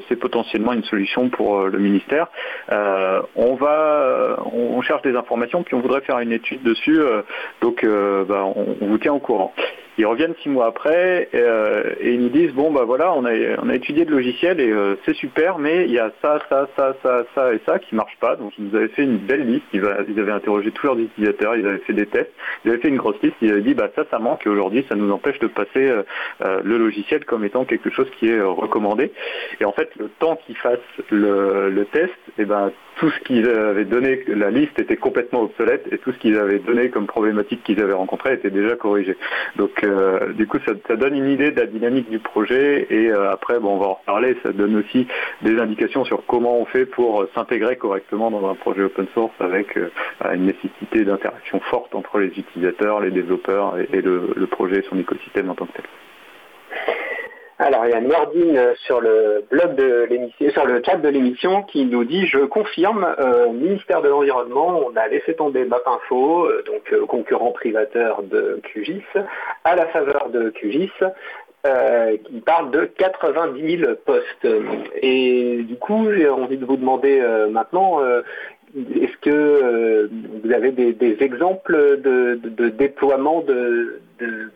c'est 0.09 0.17
potentiellement 0.17 0.73
une 0.73 0.85
solution 0.85 1.29
pour 1.29 1.65
le 1.65 1.79
ministère. 1.79 2.29
on 2.71 3.55
va, 3.55 4.39
on, 4.53 4.81
cherche 4.83 5.03
des 5.03 5.17
informations, 5.17 5.63
puis 5.63 5.75
on 5.75 5.81
voudrait 5.81 6.01
faire 6.03 6.19
une 6.19 6.33
étude 6.33 6.63
dessus, 6.63 7.01
donc 7.61 7.85
bah, 7.85 8.45
on, 8.45 8.77
on 8.81 8.87
vous 8.87 8.99
tient 8.99 9.13
au 9.13 9.19
courant. 9.21 9.53
Ils 10.01 10.07
reviennent 10.07 10.35
six 10.43 10.49
mois 10.49 10.65
après 10.65 11.29
euh, 11.35 11.93
et 12.01 12.15
ils 12.15 12.21
nous 12.23 12.31
disent 12.31 12.55
bon 12.55 12.71
bah 12.71 12.85
voilà 12.87 13.13
on 13.13 13.27
a 13.27 13.33
on 13.63 13.69
a 13.69 13.75
étudié 13.75 14.07
le 14.07 14.13
logiciel 14.13 14.59
et 14.59 14.71
euh, 14.71 14.97
c'est 15.05 15.13
super 15.13 15.59
mais 15.59 15.85
il 15.85 15.91
y 15.91 15.99
a 15.99 16.11
ça 16.23 16.39
ça 16.49 16.67
ça 16.75 16.97
ça 17.03 17.25
ça 17.35 17.53
et 17.53 17.61
ça 17.67 17.79
qui 17.79 17.95
marche 17.95 18.17
pas. 18.19 18.35
Donc 18.37 18.55
ils 18.59 18.65
nous 18.65 18.77
avaient 18.77 18.89
fait 18.89 19.03
une 19.03 19.19
belle 19.19 19.45
liste. 19.45 19.67
Ils, 19.75 19.85
avaient 19.85 20.33
interrogé 20.33 20.71
tous 20.71 20.87
leurs 20.87 20.99
utilisateurs. 20.99 21.55
Ils 21.55 21.67
avaient 21.67 21.81
fait 21.81 21.93
des 21.93 22.07
tests. 22.07 22.33
Ils 22.65 22.71
avaient 22.71 22.81
fait 22.81 22.89
une 22.89 22.97
grosse 22.97 23.21
liste. 23.23 23.37
Ils 23.43 23.53
avaient 23.53 23.61
dit 23.61 23.75
bah 23.75 23.91
ça 23.95 24.05
ça 24.11 24.19
manque. 24.19 24.47
Et 24.47 24.49
aujourd'hui 24.49 24.87
ça 24.89 24.95
nous 24.95 25.13
empêche 25.13 25.39
de 25.39 25.49
passer 25.49 25.91
euh, 25.91 26.03
le 26.65 26.79
logiciel 26.79 27.27
comme 27.27 27.45
étant 27.45 27.67
quelque 27.67 27.91
chose 27.91 28.09
qui 28.19 28.31
est 28.31 28.41
recommandé. 28.41 29.13
Et 29.61 29.67
en 29.67 29.73
fait 29.73 29.91
le 29.97 30.09
temps 30.19 30.41
qu'ils 30.47 30.57
fassent 30.57 30.79
le, 31.11 31.85
test 31.93 32.15
et 32.39 32.43
eh 32.43 32.45
ben 32.47 32.73
tout 33.01 33.11
ce 33.11 33.19
qu'ils 33.21 33.49
avaient 33.49 33.85
donné 33.85 34.23
la 34.29 34.51
liste 34.51 34.79
était 34.79 34.97
complètement 34.97 35.43
obsolète 35.43 35.89
et 35.91 35.99
tout 35.99 36.13
ce 36.13 36.19
qu'ils 36.19 36.39
avaient 36.39 36.61
donné 36.61 36.91
comme 36.91 37.07
problématique 37.07 37.65
qu'ils 37.65 37.83
avaient 37.83 37.95
rencontré 37.95 38.35
était 38.35 38.51
déjà 38.51 38.77
corrigé 38.77 39.17
donc 39.57 39.83
euh, 39.85 40.33
du 40.33 40.47
coup, 40.47 40.59
ça, 40.67 40.97
donne 40.97 41.15
une 41.15 41.31
idée 41.31 41.51
de 41.51 41.61
la 41.61 41.67
dynamique 41.67 42.11
du 42.11 42.19
projet 42.19 42.87
et 42.91 43.11
euh, 43.11 43.31
après, 43.31 43.59
bon, 43.59 43.77
on 43.77 43.79
va 43.79 43.87
en 43.87 43.95
reparler. 43.95 44.37
Ça 44.43 44.53
donne 44.53 44.77
aussi 44.77 45.07
des 45.43 45.59
indications 45.59 46.05
sur 46.05 46.25
comment 46.27 46.59
on 46.59 46.65
fait 46.65 46.87
pour 46.87 47.27
s'intégrer 47.35 47.77
correctement 47.77 48.31
dans 48.31 48.49
un 48.49 48.55
projet 48.55 48.83
open 48.83 49.07
source 49.15 49.35
avec 49.41 49.77
euh, 49.77 49.91
une 50.35 50.47
nécessité 50.47 51.05
d'interaction 51.05 51.61
forte 51.61 51.95
entre 51.95 52.19
les 52.19 52.29
utilisateurs, 52.29 53.01
les 53.01 53.11
développeurs 53.11 53.77
et, 53.93 54.01
le, 54.01 54.33
le 54.37 54.47
projet 54.47 54.79
et 54.79 54.85
son 54.89 54.99
écosystème 54.99 55.51
en 55.51 55.55
tant 55.55 55.67
que 55.67 55.73
tel. 55.73 57.10
Alors 57.63 57.85
il 57.85 57.91
y 57.91 57.95
a 57.95 58.01
Nordine 58.01 58.73
sur 58.87 59.03
le 59.03 59.45
blog 59.51 59.75
de 59.75 60.07
l'émission, 60.09 60.51
sur 60.51 60.65
le 60.65 60.83
chat 60.83 60.97
de 60.97 61.09
l'émission 61.11 61.63
qui 61.63 61.85
nous 61.85 62.05
dit 62.05 62.27
je 62.27 62.39
confirme, 62.39 63.07
euh, 63.19 63.51
ministère 63.51 64.01
de 64.01 64.09
l'Environnement, 64.09 64.81
on 64.87 64.97
a 64.97 65.09
laissé 65.09 65.35
tomber 65.35 65.67
MapInfo, 65.67 66.47
euh, 66.47 66.65
donc 66.67 66.91
euh, 66.91 67.05
concurrent 67.05 67.53
privateur 67.53 68.23
de 68.23 68.63
QGIS, 68.65 69.05
à 69.65 69.77
la 69.77 69.85
faveur 69.89 70.31
de 70.31 70.49
QGIS. 70.49 70.91
qui 72.25 72.41
parle 72.41 72.71
de 72.71 72.87
90 72.87 73.79
000 73.81 73.93
postes. 74.07 74.49
Et 75.03 75.63
du 75.65 75.77
coup, 75.77 76.11
j'ai 76.11 76.31
envie 76.31 76.57
de 76.57 76.65
vous 76.65 76.79
demander 76.79 77.21
maintenant, 77.51 78.01
est-ce 78.77 79.17
que 79.19 80.09
vous 80.43 80.53
avez 80.53 80.73
des, 80.73 81.17
exemples 81.21 82.01
de 82.03 82.69
déploiement 82.69 83.43
de, 83.43 84.01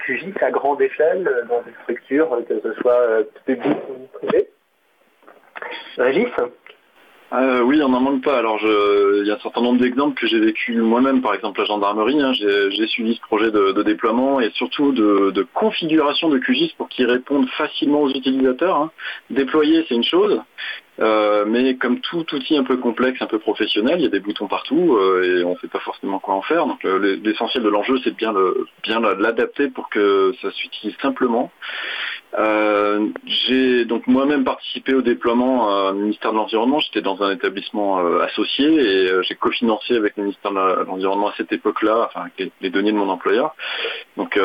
QGIS 0.05 0.35
à 0.41 0.51
grande 0.51 0.81
échelle 0.81 1.27
euh, 1.27 1.45
dans 1.49 1.63
des 1.63 1.73
structures, 1.83 2.33
euh, 2.33 2.43
que 2.43 2.61
ce 2.61 2.81
soit 2.81 2.93
euh, 2.93 3.25
publiques 3.47 3.79
ou 3.89 4.19
privées? 4.19 4.49
Régis? 5.97 6.29
Oui, 7.65 7.83
on 7.83 7.89
n'en 7.89 8.01
manque 8.01 8.23
pas. 8.23 8.39
Alors, 8.39 8.61
il 8.63 9.27
y 9.27 9.31
a 9.33 9.35
un 9.35 9.41
certain 9.41 9.61
nombre 9.61 9.81
d'exemples 9.81 10.21
que 10.21 10.29
j'ai 10.29 10.39
vécu 10.39 10.77
moi-même, 10.77 11.21
par 11.21 11.35
exemple 11.35 11.59
la 11.59 11.67
gendarmerie. 11.67 12.21
Hein. 12.23 12.33
j'ai 12.33 12.87
suivi 12.87 13.17
ce 13.17 13.21
projet 13.23 13.51
de, 13.51 13.83
déploiement 13.83 14.39
et 14.39 14.51
surtout 14.51 14.93
de, 14.93 15.47
configuration 15.53 16.29
de 16.29 16.39
QGIS 16.39 16.75
pour 16.79 16.89
qu'il 16.89 17.07
réponde 17.07 17.49
facilement 17.51 18.03
aux 18.03 18.11
utilisateurs. 18.11 18.77
Hein. 18.77 18.93
Déployer, 19.31 19.85
c'est 19.89 19.97
une 19.97 20.05
chose, 20.05 20.41
euh, 21.01 21.45
mais 21.47 21.77
comme 21.77 22.01
tout 22.01 22.25
outil 22.35 22.57
un 22.57 22.63
peu 22.63 22.77
complexe, 22.77 23.21
un 23.21 23.27
peu 23.27 23.41
professionnel, 23.41 23.97
il 23.99 24.03
y 24.03 24.07
a 24.07 24.11
des 24.11 24.21
boutons 24.21 24.47
partout 24.47 24.97
euh, 24.97 25.41
et 25.41 25.45
on 25.45 25.55
ne 25.55 25.59
sait 25.59 25.69
pas 25.69 25.81
forcément 25.81 26.21
quoi 26.21 26.35
en 26.35 26.43
faire. 26.43 26.67
Donc 26.67 26.85
euh, 26.85 27.19
l'essentiel 27.23 27.65
de 27.65 27.69
l'enjeu, 27.69 27.99
c'est 28.05 28.15
bien 28.15 28.33
bien 28.83 29.01
l'adapter 29.01 29.69
pour 29.69 29.89
que 29.89 30.33
ça 30.41 30.51
s'utilise 30.53 30.97
simplement. 31.03 31.51
j'ai 33.27 33.85
donc 33.87 34.07
moi-même 34.07 34.45
participé 34.45 34.95
au 34.95 35.03
déploiement 35.03 35.89
au 35.89 35.95
ministère 35.95 36.33
de 36.33 36.37
l'Environnement. 36.37 36.79
J'étais 36.79 37.03
dans 37.03 37.23
un 37.23 37.33
établissement 37.33 37.99
associé 38.21 38.67
et 38.67 39.09
j'ai 39.23 39.35
cofinancé 39.35 39.97
avec 39.97 40.17
le 40.17 40.25
ministère 40.25 40.53
de 40.53 40.85
l'Environnement 40.85 41.29
à 41.29 41.35
cette 41.37 41.53
époque-là, 41.53 42.09
enfin 42.09 42.27
avec 42.27 42.53
les, 42.61 42.71
données 42.71 42.93
de 42.93 42.97
mon 42.97 43.09
employeur. 43.09 43.55
Donc 44.17 44.39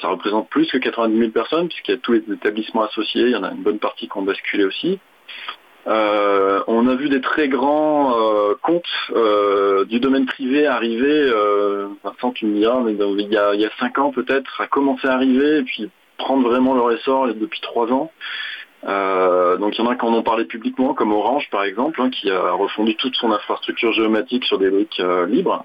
ça 0.00 0.08
représente 0.08 0.48
plus 0.48 0.66
que 0.66 0.78
90 0.78 1.16
000 1.16 1.30
personnes 1.30 1.68
puisqu'il 1.68 1.92
y 1.92 1.94
a 1.94 1.98
tous 1.98 2.12
les 2.12 2.24
établissements 2.32 2.82
associés. 2.82 3.22
Il 3.22 3.30
y 3.30 3.36
en 3.36 3.44
a 3.44 3.52
une 3.52 3.62
bonne 3.62 3.78
partie 3.78 4.08
qui 4.08 4.18
ont 4.18 4.22
basculé 4.22 4.64
aussi. 4.64 4.98
Euh, 5.86 6.62
on 6.68 6.86
a 6.86 6.94
vu 6.94 7.08
des 7.08 7.20
très 7.20 7.48
grands 7.48 8.16
euh, 8.16 8.54
comptes 8.62 8.84
euh, 9.10 9.84
du 9.84 9.98
domaine 9.98 10.26
privé 10.26 10.66
arriver, 10.66 11.30
Vincent 12.04 12.32
tu 12.32 12.46
diras, 12.46 12.80
mais 12.80 12.92
il 12.92 13.32
y 13.32 13.36
a, 13.36 13.54
il 13.54 13.70
cinq 13.78 13.98
ans 13.98 14.12
peut-être, 14.12 14.60
à 14.60 14.66
commencer 14.66 15.08
à 15.08 15.14
arriver 15.14 15.58
et 15.58 15.62
puis 15.62 15.90
prendre 16.18 16.48
vraiment 16.48 16.74
leur 16.74 16.92
essor 16.92 17.26
depuis 17.34 17.60
trois 17.60 17.90
ans. 17.92 18.12
donc 18.84 19.76
il 19.76 19.84
y 19.84 19.86
en 19.86 19.90
a 19.90 19.96
qui 19.96 20.04
en 20.04 20.14
ont 20.14 20.22
parlé 20.22 20.44
publiquement, 20.44 20.94
comme 20.94 21.12
Orange 21.12 21.48
par 21.50 21.64
exemple, 21.64 22.00
hein, 22.00 22.10
qui 22.10 22.30
a 22.30 22.52
refondu 22.52 22.94
toute 22.96 23.16
son 23.16 23.32
infrastructure 23.32 23.92
géomatique 23.92 24.44
sur 24.44 24.58
des 24.58 24.70
briques 24.70 25.02
libres. 25.28 25.64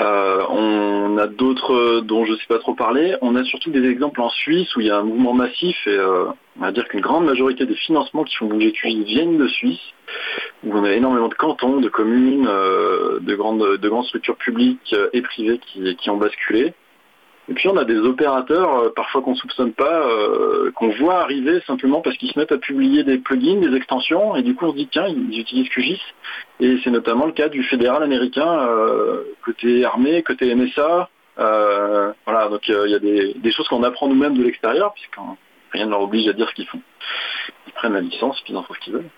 Euh, 0.00 0.44
on 0.48 1.18
a 1.18 1.28
d'autres 1.28 2.00
dont 2.00 2.24
je 2.24 2.32
ne 2.32 2.36
sais 2.36 2.46
pas 2.48 2.58
trop 2.58 2.74
parler. 2.74 3.14
On 3.22 3.36
a 3.36 3.44
surtout 3.44 3.70
des 3.70 3.88
exemples 3.88 4.20
en 4.20 4.30
Suisse 4.30 4.74
où 4.76 4.80
il 4.80 4.86
y 4.88 4.90
a 4.90 4.98
un 4.98 5.04
mouvement 5.04 5.34
massif 5.34 5.76
et 5.86 5.90
euh, 5.90 6.26
on 6.56 6.60
va 6.60 6.72
dire 6.72 6.86
qu'une 6.88 7.00
grande 7.00 7.24
majorité 7.24 7.66
des 7.66 7.74
financements 7.74 8.24
qui 8.24 8.36
font 8.36 8.46
bouger 8.46 8.72
QI 8.72 9.04
viennent 9.04 9.38
de 9.38 9.48
Suisse, 9.48 9.80
où 10.62 10.72
on 10.72 10.84
a 10.84 10.92
énormément 10.92 11.28
de 11.28 11.34
cantons, 11.34 11.80
de 11.80 11.88
communes, 11.88 12.46
euh, 12.48 13.18
de, 13.20 13.34
grandes, 13.34 13.78
de 13.78 13.88
grandes 13.88 14.06
structures 14.06 14.36
publiques 14.36 14.94
et 15.12 15.22
privées 15.22 15.60
qui 15.98 16.10
ont 16.10 16.16
basculé. 16.16 16.74
Et 17.48 17.54
puis 17.54 17.68
on 17.68 17.76
a 17.76 17.84
des 17.84 17.98
opérateurs, 17.98 18.78
euh, 18.78 18.92
parfois 18.94 19.20
qu'on 19.20 19.34
soupçonne 19.34 19.72
pas, 19.72 20.08
euh, 20.08 20.70
qu'on 20.72 20.88
voit 20.88 21.20
arriver 21.20 21.60
simplement 21.66 22.00
parce 22.00 22.16
qu'ils 22.16 22.30
se 22.30 22.38
mettent 22.38 22.52
à 22.52 22.58
publier 22.58 23.04
des 23.04 23.18
plugins, 23.18 23.60
des 23.60 23.76
extensions, 23.76 24.34
et 24.34 24.42
du 24.42 24.54
coup 24.54 24.66
on 24.66 24.70
se 24.72 24.76
dit 24.76 24.88
tiens, 24.90 25.06
ils 25.08 25.38
utilisent 25.38 25.68
QGIS. 25.68 26.00
Et 26.60 26.78
c'est 26.82 26.90
notamment 26.90 27.26
le 27.26 27.32
cas 27.32 27.48
du 27.48 27.62
fédéral 27.64 28.02
américain, 28.02 28.60
euh, 28.60 29.24
côté 29.44 29.84
armée, 29.84 30.22
côté 30.22 30.54
NSA. 30.54 31.10
voilà, 31.36 32.48
donc 32.48 32.66
il 32.66 32.90
y 32.90 32.94
a 32.94 32.98
des, 32.98 33.52
choses 33.52 33.68
qu'on 33.68 33.82
apprend 33.82 34.08
nous-mêmes 34.08 34.38
de 34.38 34.42
l'extérieur, 34.42 34.94
puisque 34.94 35.18
rien 35.74 35.86
ne 35.86 35.90
leur 35.90 36.02
oblige 36.02 36.26
à 36.28 36.32
dire 36.32 36.48
ce 36.48 36.54
qu'ils 36.54 36.66
font. 36.66 36.80
Ils 37.66 37.72
prennent 37.72 37.92
la 37.92 38.00
licence, 38.00 38.40
puis 38.40 38.54
ils 38.54 38.56
en 38.56 38.62
font 38.62 38.74
ce 38.74 38.80
qu'ils 38.80 38.94
veulent. 38.94 39.10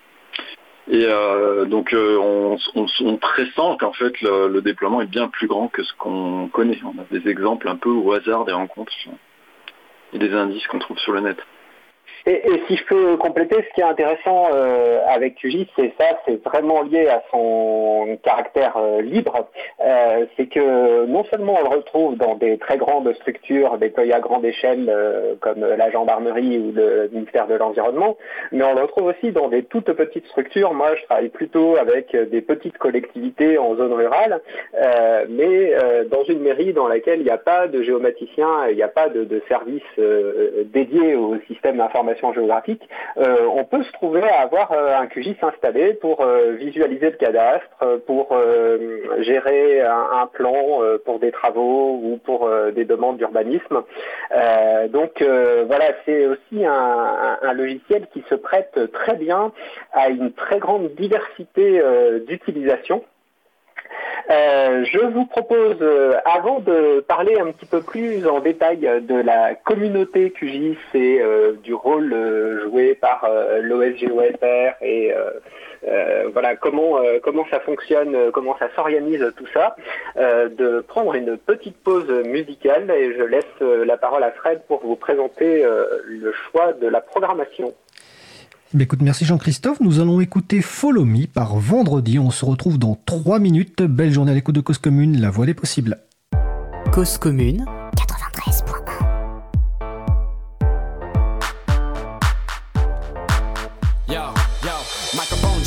Et 0.89 1.05
donc 1.67 1.93
on, 1.93 2.57
on, 2.75 3.17
pressent 3.17 3.77
qu'en 3.77 3.91
fait 3.91 4.21
le, 4.21 4.61
déploiement 4.61 5.01
est 5.01 5.07
bien 5.07 5.27
plus 5.27 5.47
grand 5.47 5.67
que 5.67 5.83
ce 5.83 5.93
qu'on 5.97 6.47
connaît. 6.47 6.79
On 6.85 6.97
a 7.01 7.03
des 7.11 7.29
exemples 7.29 7.67
un 7.67 7.75
peu 7.75 7.89
au 7.89 8.13
hasard 8.13 8.45
des 8.45 8.53
rencontres 8.53 8.93
et 10.13 10.17
des 10.17 10.33
indices 10.33 10.65
qu'on 10.67 10.79
trouve 10.79 10.97
sur 10.99 11.11
le 11.11 11.19
net. 11.19 11.37
Et, 12.27 12.41
si 12.67 12.75
je 12.75 12.83
peux 12.83 13.15
compléter, 13.15 13.55
ce 13.55 13.73
qui 13.73 13.79
est 13.79 13.85
intéressant 13.85 14.49
euh, 14.53 14.99
avec 15.07 15.35
QGIS, 15.35 15.69
c'est 15.77 15.93
ça, 15.97 16.07
c'est 16.25 16.43
vraiment 16.43 16.81
lié 16.81 17.07
à 17.07 17.23
son 17.31 18.17
caractère 18.21 18.75
euh, 18.75 19.01
libre. 19.01 19.47
Euh, 19.79 20.25
c'est 20.35 20.47
que 20.47 21.05
non 21.05 21.23
seulement 21.31 21.55
on 21.57 21.69
le 21.69 21.77
retrouve 21.77 22.17
dans 22.17 22.35
des 22.35 22.57
très 22.57 22.75
grandes 22.75 23.13
structures 23.13 23.77
déployées 23.77 24.13
à 24.13 24.19
grande 24.19 24.43
échelle, 24.43 24.93
comme 25.39 25.61
la 25.61 25.89
gendarmerie 25.89 26.57
ou 26.57 26.73
le 26.73 27.07
ministère 27.13 27.47
de 27.47 27.55
l'Environnement, 27.55 28.17
mais 28.51 28.65
on 28.65 28.75
le 28.75 28.81
retrouve 28.81 29.05
aussi 29.05 29.31
dans 29.31 29.47
des 29.47 29.63
toutes 29.63 29.93
petites 29.93 30.27
structures. 30.27 30.73
Moi, 30.73 30.95
je 30.97 31.05
travaille 31.05 31.29
plutôt 31.29 31.77
avec 31.77 32.13
des 32.13 32.41
petites 32.41 32.77
collectivités 32.77 33.57
en 33.57 33.75
zone 33.77 33.93
rurale, 33.93 34.41
mais 35.29 35.71
dans 36.09 36.23
une 36.25 36.39
mairie 36.39 36.73
dans 36.73 36.87
laquelle 36.87 37.19
il 37.19 37.25
n'y 37.25 37.29
a 37.29 37.37
pas 37.37 37.67
de 37.67 37.81
géomaticien, 37.83 38.67
il 38.69 38.75
n'y 38.75 38.83
a 38.83 38.89
pas 38.89 39.09
de, 39.09 39.23
de 39.23 39.41
service 39.47 39.83
dédié 40.73 41.15
au 41.15 41.37
système 41.47 41.77
d'information 41.77 42.16
géographique, 42.33 42.87
euh, 43.17 43.47
on 43.53 43.63
peut 43.63 43.83
se 43.83 43.91
trouver 43.93 44.23
à 44.23 44.41
avoir 44.41 44.71
euh, 44.71 44.97
un 44.97 45.07
QGIS 45.07 45.37
installé 45.41 45.93
pour 45.93 46.21
euh, 46.21 46.51
visualiser 46.53 47.11
le 47.11 47.17
cadastre, 47.17 47.67
pour 48.05 48.35
gérer 49.19 49.81
un, 49.81 50.27
plan 50.27 50.79
pour 51.05 51.19
des 51.19 51.31
travaux 51.31 51.99
ou 52.03 52.19
pour 52.23 52.49
des 52.73 52.85
demandes 52.85 53.17
d'urbanisme. 53.17 53.83
donc 54.89 55.23
voilà, 55.67 55.85
c'est 56.05 56.27
aussi 56.27 56.65
un, 56.65 57.37
un, 57.41 57.53
logiciel 57.53 58.07
qui 58.13 58.23
se 58.29 58.35
prête 58.35 58.79
très 58.91 59.15
bien 59.15 59.51
à 59.93 60.09
une 60.09 60.31
très 60.33 60.59
grande 60.59 60.93
diversité 60.95 61.81
d'utilisation. 62.27 63.03
Euh, 64.29 64.83
je 64.91 64.99
vous 64.99 65.25
propose, 65.25 65.77
euh, 65.81 66.15
avant 66.25 66.59
de 66.59 66.99
parler 66.99 67.39
un 67.39 67.51
petit 67.51 67.65
peu 67.65 67.81
plus 67.81 68.27
en 68.27 68.39
détail 68.41 68.79
de 68.79 69.15
la 69.15 69.55
communauté 69.55 70.31
QGIS 70.31 70.77
et 70.93 71.21
euh, 71.21 71.53
du 71.63 71.73
rôle 71.73 72.13
joué 72.63 72.95
par 72.95 73.29
l'OSGOFR 73.61 74.73
et 74.81 75.13
voilà 76.33 76.55
comment 76.55 76.99
comment 77.23 77.45
ça 77.49 77.59
fonctionne, 77.61 78.31
comment 78.31 78.57
ça 78.57 78.67
s'organise 78.75 79.31
tout 79.37 79.47
ça, 79.53 79.75
de 80.17 80.81
prendre 80.81 81.13
une 81.15 81.37
petite 81.37 81.77
pause 81.83 82.09
musicale 82.25 82.91
et 82.91 83.15
je 83.15 83.23
laisse 83.23 83.45
la 83.61 83.97
parole 83.97 84.23
à 84.23 84.31
Fred 84.31 84.61
pour 84.67 84.81
vous 84.81 84.95
présenter 84.95 85.63
le 86.05 86.31
choix 86.31 86.73
de 86.73 86.87
la 86.87 87.01
programmation. 87.01 87.73
Bah, 88.73 88.83
écoute, 88.83 89.01
merci 89.01 89.23
Jean-Christophe. 89.23 89.79
Nous 89.79 90.01
allons 90.01 90.19
écouter 90.19 90.61
Follow 90.61 91.05
Me 91.05 91.25
par 91.25 91.55
vendredi. 91.55 92.19
On 92.19 92.31
se 92.31 92.43
retrouve 92.43 92.77
dans 92.77 92.99
3 93.05 93.39
minutes. 93.39 93.81
Belle 93.81 94.11
journée 94.11 94.31
à 94.31 94.35
l'écoute 94.35 94.55
de 94.55 94.61
Cause 94.61 94.77
Commune, 94.77 95.21
la 95.21 95.29
voix 95.29 95.45
des 95.45 95.53
possibles. 95.53 95.99
Cause 96.91 97.17
Commune 97.17 97.63
93.1 97.95 98.93
Yo, 104.09 104.21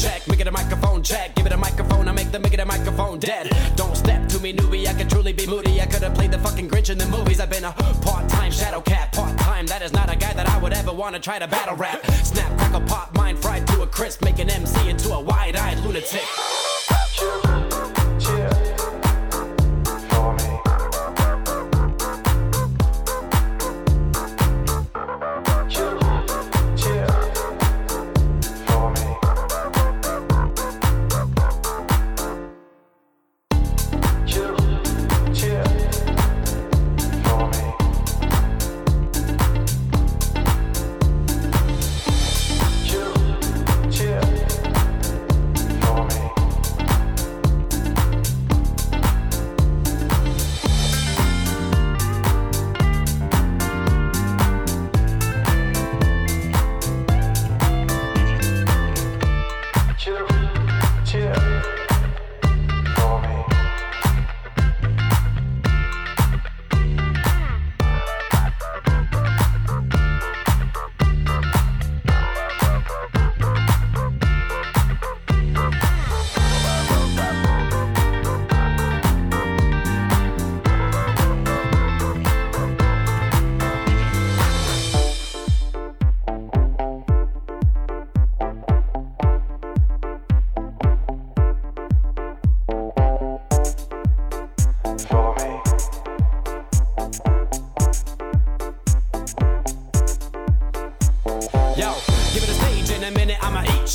check, 0.00 0.26
make 0.26 0.40
it 0.40 0.46
a 0.46 0.50
microphone 0.50 1.02
check. 1.02 1.34
Give 1.34 1.46
it 1.46 1.52
a 1.52 1.56
microphone, 1.56 2.08
I 2.08 2.12
make 2.12 2.32
the 2.32 2.38
make 2.38 2.54
it 2.54 2.60
a 2.60 2.64
microphone 2.64 3.18
dead. 3.18 3.50
Don't 3.76 3.96
step 3.96 4.28
to 4.28 4.38
me, 4.40 4.52
newbie. 4.52 4.86
I 4.86 4.94
could 4.94 5.10
truly 5.10 5.32
be 5.32 5.46
moody. 5.46 5.80
I 5.80 5.86
could 5.86 6.02
have 6.02 6.14
played 6.14 6.30
the 6.30 6.38
fucking 6.38 6.68
Grinch 6.68 6.90
in 6.90 6.98
the 6.98 7.06
movies. 7.06 7.40
I've 7.40 7.50
been 7.50 7.64
a 7.64 7.72
part 7.72 8.28
time 8.28 8.50
shadow 8.50 8.80
cat, 8.80 9.12
part 9.12 9.38
time. 9.38 9.66
That 9.66 9.82
is 9.82 9.92
not 9.92 10.12
a 10.12 10.16
guy 10.16 10.32
that 10.32 10.48
I 10.48 10.58
would 10.58 10.72
ever 10.72 10.92
want 10.92 11.14
to 11.14 11.20
try 11.20 11.38
to 11.38 11.46
battle 11.46 11.76
rap. 11.76 12.04
Snap, 12.24 12.56
crackle, 12.58 12.82
pop, 12.82 13.14
mind 13.14 13.38
fried 13.38 13.66
to 13.68 13.82
a 13.82 13.86
crisp, 13.86 14.24
make 14.24 14.38
an 14.38 14.50
MC 14.50 14.88
into 14.88 15.12
a 15.12 15.20
wide 15.20 15.56
eyed 15.56 15.78
lunatic. 15.84 17.59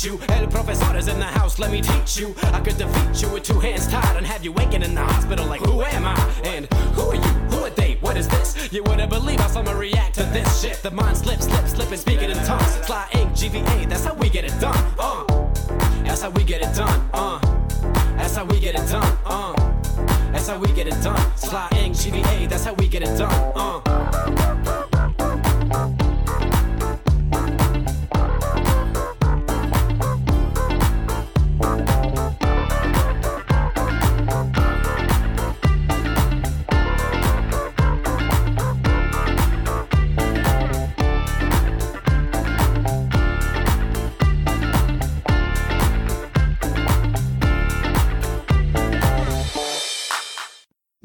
you. 0.06 0.20
El 0.28 0.46
profesor 0.46 0.96
is 0.96 1.08
in 1.08 1.18
the 1.18 1.24
house, 1.24 1.58
let 1.58 1.70
me 1.70 1.80
teach 1.82 2.16
you. 2.16 2.34
I 2.52 2.60
could 2.60 2.78
defeat 2.78 3.22
you 3.22 3.28
with 3.30 3.42
two 3.42 3.58
hands 3.58 3.88
tied 3.88 4.16
and 4.16 4.24
have 4.24 4.44
you 4.44 4.52
waking 4.52 4.82
in 4.82 4.94
the 4.94 5.02
hospital 5.02 5.44
like, 5.46 5.60
who 5.60 5.82
am 5.82 6.04
I? 6.04 6.14
And 6.44 6.66
who 6.94 7.10
are 7.10 7.14
you? 7.14 7.32
Who 7.50 7.64
are 7.64 7.70
they? 7.70 7.94
What 8.00 8.16
is 8.16 8.28
this? 8.28 8.72
You 8.72 8.84
wouldn't 8.84 9.10
believe 9.10 9.40
how 9.40 9.48
someone 9.48 9.76
react 9.76 10.14
to 10.14 10.22
this 10.24 10.62
shit. 10.62 10.76
The 10.82 10.90
mind 10.90 11.16
slips, 11.16 11.46
slips, 11.46 11.72
slipping, 11.72 11.98
speaking 11.98 12.30
in 12.30 12.36
tongues. 12.44 12.86
Sly 12.86 13.08
ink, 13.14 13.32
GVA, 13.32 13.88
that's 13.88 14.04
how 14.04 14.14
we 14.14 14.28
get 14.28 14.44
it 14.44 14.58
done. 14.60 14.78
Uh, 14.98 15.24
that's 16.04 16.22
how 16.22 16.30
we 16.30 16.44
get 16.44 16.62
it 16.62 16.74
done. 16.74 17.10
Uh, 17.12 17.38
that's 18.16 18.36
how 18.36 18.44
we 18.44 18.60
get 18.60 18.74
it 18.76 18.88
done. 18.88 19.18
Uh, 19.24 19.54
that's 20.32 20.46
how 20.48 20.58
we 20.58 20.72
get 20.72 20.86
it 20.86 21.02
done. 21.02 21.36
Sly 21.36 21.68
ink, 21.76 21.96
GVA, 21.96 22.48
that's 22.48 22.64
how 22.64 22.74
we 22.74 22.86
get 22.86 23.02
it 23.02 23.18
done. 23.18 23.52
Uh. 23.56 23.95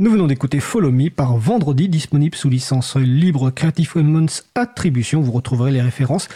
Nous 0.01 0.09
venons 0.09 0.25
d'écouter 0.25 0.59
Follow 0.59 0.89
Me 0.89 1.11
par 1.11 1.37
vendredi, 1.37 1.87
disponible 1.87 2.35
sous 2.35 2.49
licence 2.49 2.95
libre 2.95 3.51
Creative 3.51 3.91
Commons 3.91 4.25
Attribution. 4.55 5.21
Vous 5.21 5.31
retrouverez 5.31 5.71
les 5.71 5.79
références 5.79 6.27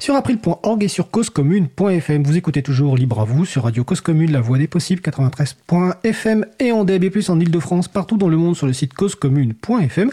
sur 0.00 0.16
april.org 0.16 0.82
et 0.82 0.88
sur 0.88 1.12
causecommune.fm. 1.12 2.24
Vous 2.24 2.36
écoutez 2.36 2.64
toujours 2.64 2.96
Libre 2.96 3.20
à 3.20 3.24
vous 3.24 3.44
sur 3.44 3.62
Radio 3.62 3.84
Cause 3.84 4.00
Commune, 4.00 4.32
la 4.32 4.40
voix 4.40 4.58
des 4.58 4.66
possibles, 4.66 5.02
93.fm 5.02 6.46
et 6.58 6.72
en 6.72 6.82
DAB+, 6.82 7.04
en 7.28 7.38
Ile-de-France, 7.38 7.86
partout 7.86 8.16
dans 8.16 8.26
le 8.26 8.38
monde 8.38 8.56
sur 8.56 8.66
le 8.66 8.72
site 8.72 8.92
causecommune.fm. 8.92 10.10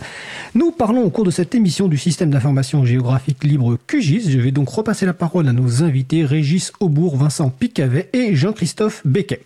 Nous 0.53 0.69
parlons 0.69 1.03
au 1.03 1.09
cours 1.09 1.25
de 1.25 1.31
cette 1.31 1.55
émission 1.55 1.87
du 1.87 1.97
système 1.97 2.29
d'information 2.29 2.85
géographique 2.85 3.43
libre 3.43 3.79
QGIS. 3.87 4.29
Je 4.29 4.37
vais 4.37 4.51
donc 4.51 4.69
repasser 4.69 5.07
la 5.07 5.13
parole 5.13 5.47
à 5.47 5.53
nos 5.53 5.81
invités 5.81 6.25
Régis 6.25 6.71
Aubourg, 6.79 7.17
Vincent 7.17 7.49
Picavet 7.49 8.11
et 8.13 8.35
Jean-Christophe 8.35 9.01
Becquet. 9.03 9.41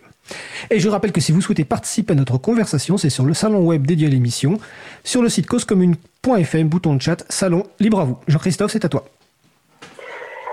Et 0.70 0.80
je 0.80 0.88
rappelle 0.88 1.12
que 1.12 1.20
si 1.20 1.32
vous 1.32 1.40
souhaitez 1.40 1.64
participer 1.64 2.12
à 2.12 2.16
notre 2.16 2.38
conversation, 2.38 2.96
c'est 2.96 3.10
sur 3.10 3.24
le 3.24 3.34
salon 3.34 3.64
web 3.64 3.86
dédié 3.86 4.06
à 4.06 4.10
l'émission, 4.10 4.58
sur 5.04 5.22
le 5.22 5.28
site 5.28 5.46
causecommune.fm, 5.46 6.68
bouton 6.68 6.94
de 6.94 7.02
chat, 7.02 7.24
salon, 7.28 7.64
libre 7.80 8.00
à 8.00 8.04
vous. 8.04 8.18
Jean-Christophe, 8.28 8.72
c'est 8.72 8.84
à 8.84 8.88
toi. 8.88 9.04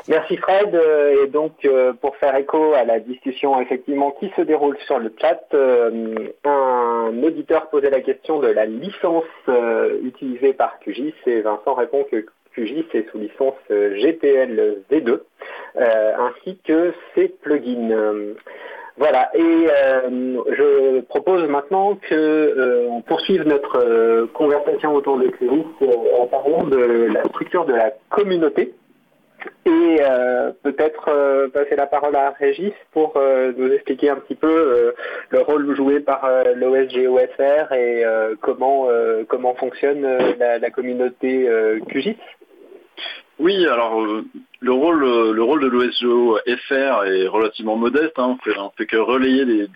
Merci 0.07 0.37
Fred. 0.37 0.75
Euh, 0.75 1.23
et 1.23 1.27
donc 1.27 1.65
euh, 1.65 1.93
pour 1.93 2.15
faire 2.17 2.35
écho 2.35 2.73
à 2.73 2.83
la 2.83 2.99
discussion 2.99 3.59
effectivement 3.59 4.11
qui 4.11 4.31
se 4.35 4.41
déroule 4.41 4.77
sur 4.85 4.99
le 4.99 5.11
chat, 5.19 5.41
euh, 5.53 6.29
un 6.43 7.11
auditeur 7.23 7.69
posait 7.69 7.89
la 7.89 8.01
question 8.01 8.39
de 8.39 8.47
la 8.47 8.65
licence 8.65 9.23
utilisée 10.03 10.53
par 10.53 10.79
QGIS 10.79 11.13
et 11.25 11.41
Vincent 11.41 11.73
répond 11.73 12.05
que 12.11 12.25
QGIS 12.53 12.85
est 12.93 13.09
sous 13.09 13.17
licence 13.17 13.55
GPL 13.69 14.83
V2 14.91 15.19
ainsi 15.75 16.59
que 16.63 16.93
ses 17.15 17.27
plugins. 17.27 18.35
Voilà, 18.97 19.29
et 19.35 19.41
je 19.41 21.01
propose 21.01 21.43
maintenant 21.49 21.95
que 21.95 22.87
on 22.89 23.01
poursuive 23.01 23.45
notre 23.45 24.25
conversation 24.33 24.95
autour 24.95 25.17
de 25.17 25.27
QGIS 25.27 25.65
en 26.17 26.27
parlant 26.27 26.63
de 26.63 27.09
la 27.13 27.25
structure 27.25 27.65
de 27.65 27.73
la 27.73 27.91
communauté. 28.09 28.73
Et 29.65 29.97
euh, 30.01 30.51
peut-être 30.63 31.09
euh, 31.09 31.47
passer 31.49 31.75
la 31.75 31.87
parole 31.87 32.15
à 32.15 32.31
Régis 32.31 32.73
pour 32.91 33.13
euh, 33.17 33.51
nous 33.57 33.71
expliquer 33.71 34.09
un 34.09 34.17
petit 34.17 34.35
peu 34.35 34.93
le 35.29 35.41
rôle 35.41 35.75
joué 35.75 35.99
par 35.99 36.29
l'OSGOFR 36.55 37.73
et 37.73 38.03
comment 38.41 38.87
comment 39.27 39.55
fonctionne 39.55 40.05
la, 40.39 40.69
communauté 40.69 41.49
QGIS. 41.89 42.17
Oui, 43.39 43.67
alors 43.67 44.05
le 44.65 44.73
rôle 44.73 45.01
le 45.31 45.43
rôle 45.43 45.61
de 45.61 45.67
l'OSGO-FR 45.67 47.05
est 47.05 47.27
relativement 47.27 47.77
modeste. 47.77 48.17
Hein. 48.17 48.35
on, 48.35 48.43
fait, 48.43 48.57
fait 48.77 48.85
que 48.87 48.97
relayer 48.97 49.45
des, 49.45 49.67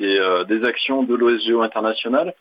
des 0.47 0.65
actions 0.65 1.03
de 1.03 1.15
l'OSGO 1.15 1.61
international 1.61 2.33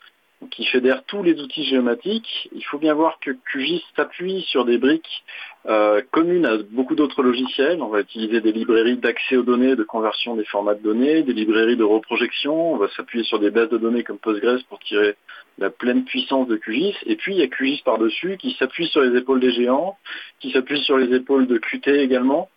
qui 0.51 0.65
fédère 0.67 1.05
tous 1.05 1.23
les 1.23 1.41
outils 1.41 1.65
géomatiques. 1.65 2.49
Il 2.53 2.65
faut 2.65 2.79
bien 2.79 2.95
voir 2.95 3.19
que 3.21 3.33
QGIS 3.53 3.83
s'appuie 3.97 4.43
sur 4.49 4.65
des 4.65 4.79
briques 4.79 5.25
euh, 5.67 6.01
communes 6.13 6.47
à 6.47 6.59
beaucoup 6.71 6.95
d'autres 6.95 7.23
logiciels. 7.23 7.83
On 7.83 7.89
va 7.89 8.01
utiliser 8.01 8.41
des 8.41 8.53
librairies 8.53 8.97
d'accès 8.97 9.37
aux 9.37 9.43
données, 9.43 9.75
de 9.75 9.83
conversion 9.83 10.37
des 10.37 10.45
formats 10.45 10.75
de 10.75 10.83
données, 10.83 11.23
des 11.23 11.33
librairies 11.33 11.77
de 11.77 11.85
reprojection. 11.85 12.73
On 12.73 12.77
va 12.77 12.89
s'appuyer 12.91 13.25
sur 13.25 13.41
des 13.41 13.51
bases 13.51 13.71
de 13.71 13.79
données 13.79 14.05
comme 14.05 14.19
Postgres 14.19 14.63
pour 14.69 14.79
tirer 14.81 15.17
la 15.59 15.71
pleine 15.71 16.05
puissance 16.05 16.47
de 16.47 16.57
QGIS. 16.57 16.95
Et 17.07 17.17
puis 17.17 17.35
il 17.35 17.39
y 17.39 17.43
a 17.43 17.49
QGIS 17.49 17.83
par-dessus 17.85 18.37
qui 18.39 18.53
s'appuie 18.59 18.87
sur 18.89 19.03
les 19.03 19.19
épaules 19.19 19.41
des 19.41 19.51
géants, 19.51 19.97
qui 20.41 20.53
s'appuie 20.53 20.81
sur 20.83 20.99
les 20.99 21.15
épaules 21.15 21.47
de 21.47 21.59
Qt 21.59 21.89
également. 21.89 22.49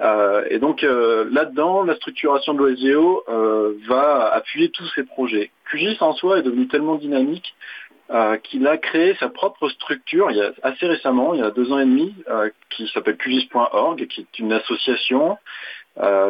Euh, 0.00 0.44
et 0.50 0.58
donc 0.58 0.82
euh, 0.82 1.26
là-dedans, 1.30 1.82
la 1.82 1.94
structuration 1.96 2.54
de 2.54 2.58
l'OSGO 2.58 3.24
euh, 3.28 3.74
va 3.86 4.32
appuyer 4.32 4.70
tous 4.70 4.86
ces 4.94 5.04
projets. 5.04 5.50
QGIS 5.70 5.96
en 6.00 6.12
soi 6.14 6.38
est 6.38 6.42
devenu 6.42 6.66
tellement 6.68 6.96
dynamique 6.96 7.54
qu'il 8.44 8.66
a 8.68 8.76
créé 8.76 9.16
sa 9.18 9.30
propre 9.30 9.68
structure 9.70 10.30
assez 10.62 10.86
récemment, 10.86 11.32
il 11.32 11.40
y 11.40 11.42
a 11.42 11.50
deux 11.50 11.72
ans 11.72 11.78
et 11.78 11.86
demi, 11.86 12.14
qui 12.68 12.86
s'appelle 12.88 13.16
QGIS.org, 13.16 14.06
qui 14.06 14.20
est 14.20 14.38
une 14.38 14.52
association 14.52 15.38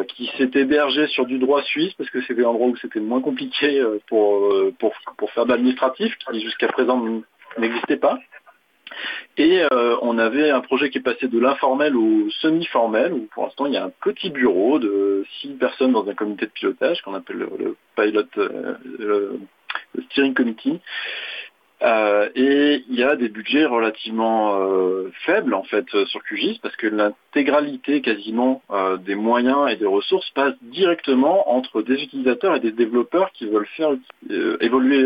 qui 0.08 0.30
s'est 0.38 0.50
hébergée 0.54 1.08
sur 1.08 1.26
du 1.26 1.38
droit 1.38 1.62
suisse 1.64 1.92
parce 1.94 2.08
que 2.10 2.22
c'était 2.22 2.44
un 2.44 2.50
endroit 2.50 2.68
où 2.68 2.76
c'était 2.76 3.00
moins 3.00 3.20
compliqué 3.20 3.84
pour, 4.06 4.54
pour, 4.78 4.94
pour 5.18 5.30
faire 5.32 5.46
de 5.46 5.50
l'administratif, 5.50 6.16
qui 6.16 6.40
jusqu'à 6.40 6.68
présent 6.68 7.04
n'existait 7.58 7.96
pas. 7.96 8.18
Et 9.36 9.62
euh, 9.72 9.96
on 10.02 10.18
avait 10.18 10.50
un 10.50 10.60
projet 10.60 10.90
qui 10.90 10.98
est 10.98 11.02
passé 11.02 11.28
de 11.28 11.38
l'informel 11.38 11.96
au 11.96 12.28
semi-formel, 12.40 13.12
où 13.12 13.28
pour 13.32 13.44
l'instant 13.44 13.66
il 13.66 13.72
y 13.72 13.76
a 13.76 13.84
un 13.84 13.92
petit 14.02 14.30
bureau 14.30 14.78
de 14.78 15.24
six 15.40 15.48
personnes 15.54 15.92
dans 15.92 16.08
un 16.08 16.14
comité 16.14 16.46
de 16.46 16.50
pilotage 16.50 17.02
qu'on 17.02 17.14
appelle 17.14 17.38
le, 17.38 17.76
pilot, 17.96 18.22
euh, 18.38 18.74
le 18.96 20.02
steering 20.10 20.34
committee, 20.34 20.80
euh, 21.84 22.30
et 22.34 22.82
il 22.88 22.98
y 22.98 23.02
a 23.02 23.14
des 23.14 23.28
budgets 23.28 23.66
relativement 23.66 24.58
euh, 24.58 25.12
faibles 25.26 25.52
en 25.52 25.64
fait 25.64 25.84
sur 26.06 26.22
QGIS 26.22 26.58
parce 26.62 26.74
que 26.76 26.86
l'intégralité 26.86 28.00
quasiment 28.00 28.62
euh, 28.70 28.96
des 28.96 29.14
moyens 29.14 29.70
et 29.70 29.76
des 29.76 29.86
ressources 29.86 30.30
passe 30.30 30.54
directement 30.62 31.54
entre 31.54 31.82
des 31.82 32.02
utilisateurs 32.02 32.56
et 32.56 32.60
des 32.60 32.72
développeurs 32.72 33.32
qui 33.32 33.46
veulent 33.46 33.68
faire 33.76 33.90
évoluer 34.60 35.02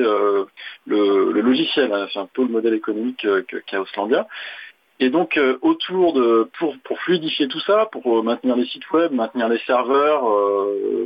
le, 0.86 1.40
logiciel. 1.40 1.92
Hein. 1.92 2.06
C'est 2.12 2.20
un 2.20 2.28
peu 2.32 2.42
le 2.42 2.48
modèle 2.48 2.74
économique 2.74 3.26
qu'a 3.66 3.80
Auslandia. 3.80 4.28
Et 5.00 5.10
donc 5.10 5.38
autour 5.62 6.12
de 6.12 6.48
pour 6.58 7.00
fluidifier 7.00 7.48
tout 7.48 7.60
ça, 7.60 7.88
pour 7.90 8.22
maintenir 8.22 8.54
les 8.54 8.66
sites 8.66 8.88
web, 8.92 9.12
maintenir 9.12 9.48
les 9.48 9.58
serveurs, 9.60 10.24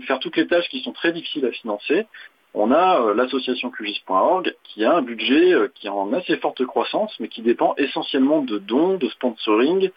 faire 0.06 0.18
toutes 0.18 0.36
les 0.36 0.46
tâches 0.46 0.68
qui 0.68 0.82
sont 0.82 0.92
très 0.92 1.12
difficiles 1.12 1.46
à 1.46 1.50
financer, 1.50 2.06
on 2.54 2.70
a 2.70 3.00
euh, 3.00 3.14
l'association 3.14 3.70
QGIS.org 3.70 4.54
qui 4.64 4.84
a 4.84 4.94
un 4.94 5.02
budget 5.02 5.52
euh, 5.52 5.68
qui 5.74 5.86
est 5.86 5.90
en 5.90 6.12
assez 6.12 6.36
forte 6.36 6.64
croissance, 6.66 7.14
mais 7.18 7.28
qui 7.28 7.40
dépend 7.40 7.74
essentiellement 7.78 8.42
de 8.42 8.58
dons, 8.58 8.98
de 8.98 9.08
sponsoring, 9.08 9.90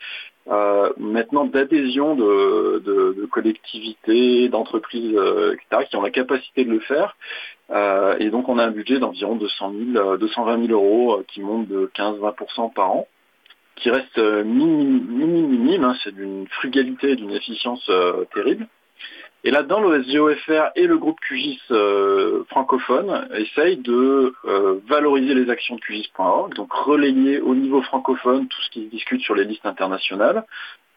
euh, 0.47 0.89
maintenant 0.97 1.45
d'adhésion 1.45 2.15
de, 2.15 3.27
collectivités, 3.31 4.47
d'entreprises, 4.47 5.17
etc., 5.53 5.87
qui 5.89 5.95
ont 5.97 6.01
la 6.01 6.11
capacité 6.11 6.63
de 6.63 6.71
le 6.71 6.79
faire. 6.79 7.17
et 8.19 8.29
donc 8.29 8.47
on 8.47 8.57
a 8.59 8.63
un 8.63 8.71
budget 8.71 8.99
d'environ 8.99 9.35
200 9.35 9.73
000, 9.93 10.17
220 10.17 10.67
000 10.67 10.79
euros 10.79 11.23
qui 11.27 11.41
monte 11.41 11.67
de 11.67 11.91
15-20% 11.95 12.73
par 12.73 12.91
an 12.91 13.07
qui 13.75 13.89
reste 13.89 14.17
minime, 14.17 15.03
minime, 15.49 15.83
hein, 15.83 15.97
c'est 16.01 16.15
d'une 16.15 16.47
frugalité, 16.47 17.17
d'une 17.17 17.31
efficience 17.31 17.91
terrible. 18.33 18.67
Et 19.47 19.51
là-dedans, 19.51 19.79
l'OSGOFR 19.79 20.71
et 20.75 20.87
le 20.87 20.97
groupe 20.97 21.19
QGIS 21.19 21.61
euh, 21.69 22.43
francophone 22.49 23.27
essayent 23.35 23.77
de 23.77 24.33
euh, 24.45 24.79
valoriser 24.87 25.35
les 25.35 25.51
actions 25.51 25.75
de 25.75 25.81
QGIS.org, 25.81 26.55
donc 26.55 26.73
relayer 26.73 27.39
au 27.39 27.53
niveau 27.53 27.83
francophone 27.83 28.47
tout 28.47 28.61
ce 28.63 28.71
qui 28.71 28.85
se 28.85 28.89
discute 28.89 29.21
sur 29.21 29.35
les 29.35 29.43
listes 29.43 29.67
internationales, 29.67 30.45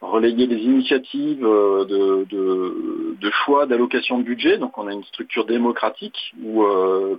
relayer 0.01 0.47
les 0.47 0.63
initiatives 0.63 1.45
euh, 1.45 1.85
de, 1.85 3.31
choix 3.45 3.67
d'allocation 3.67 4.19
de 4.19 4.23
budget. 4.23 4.57
Donc 4.57 4.79
on 4.79 4.87
a 4.87 4.95
une 4.95 5.05
structure 5.05 5.45
démocratique 5.45 6.33
où 6.43 6.65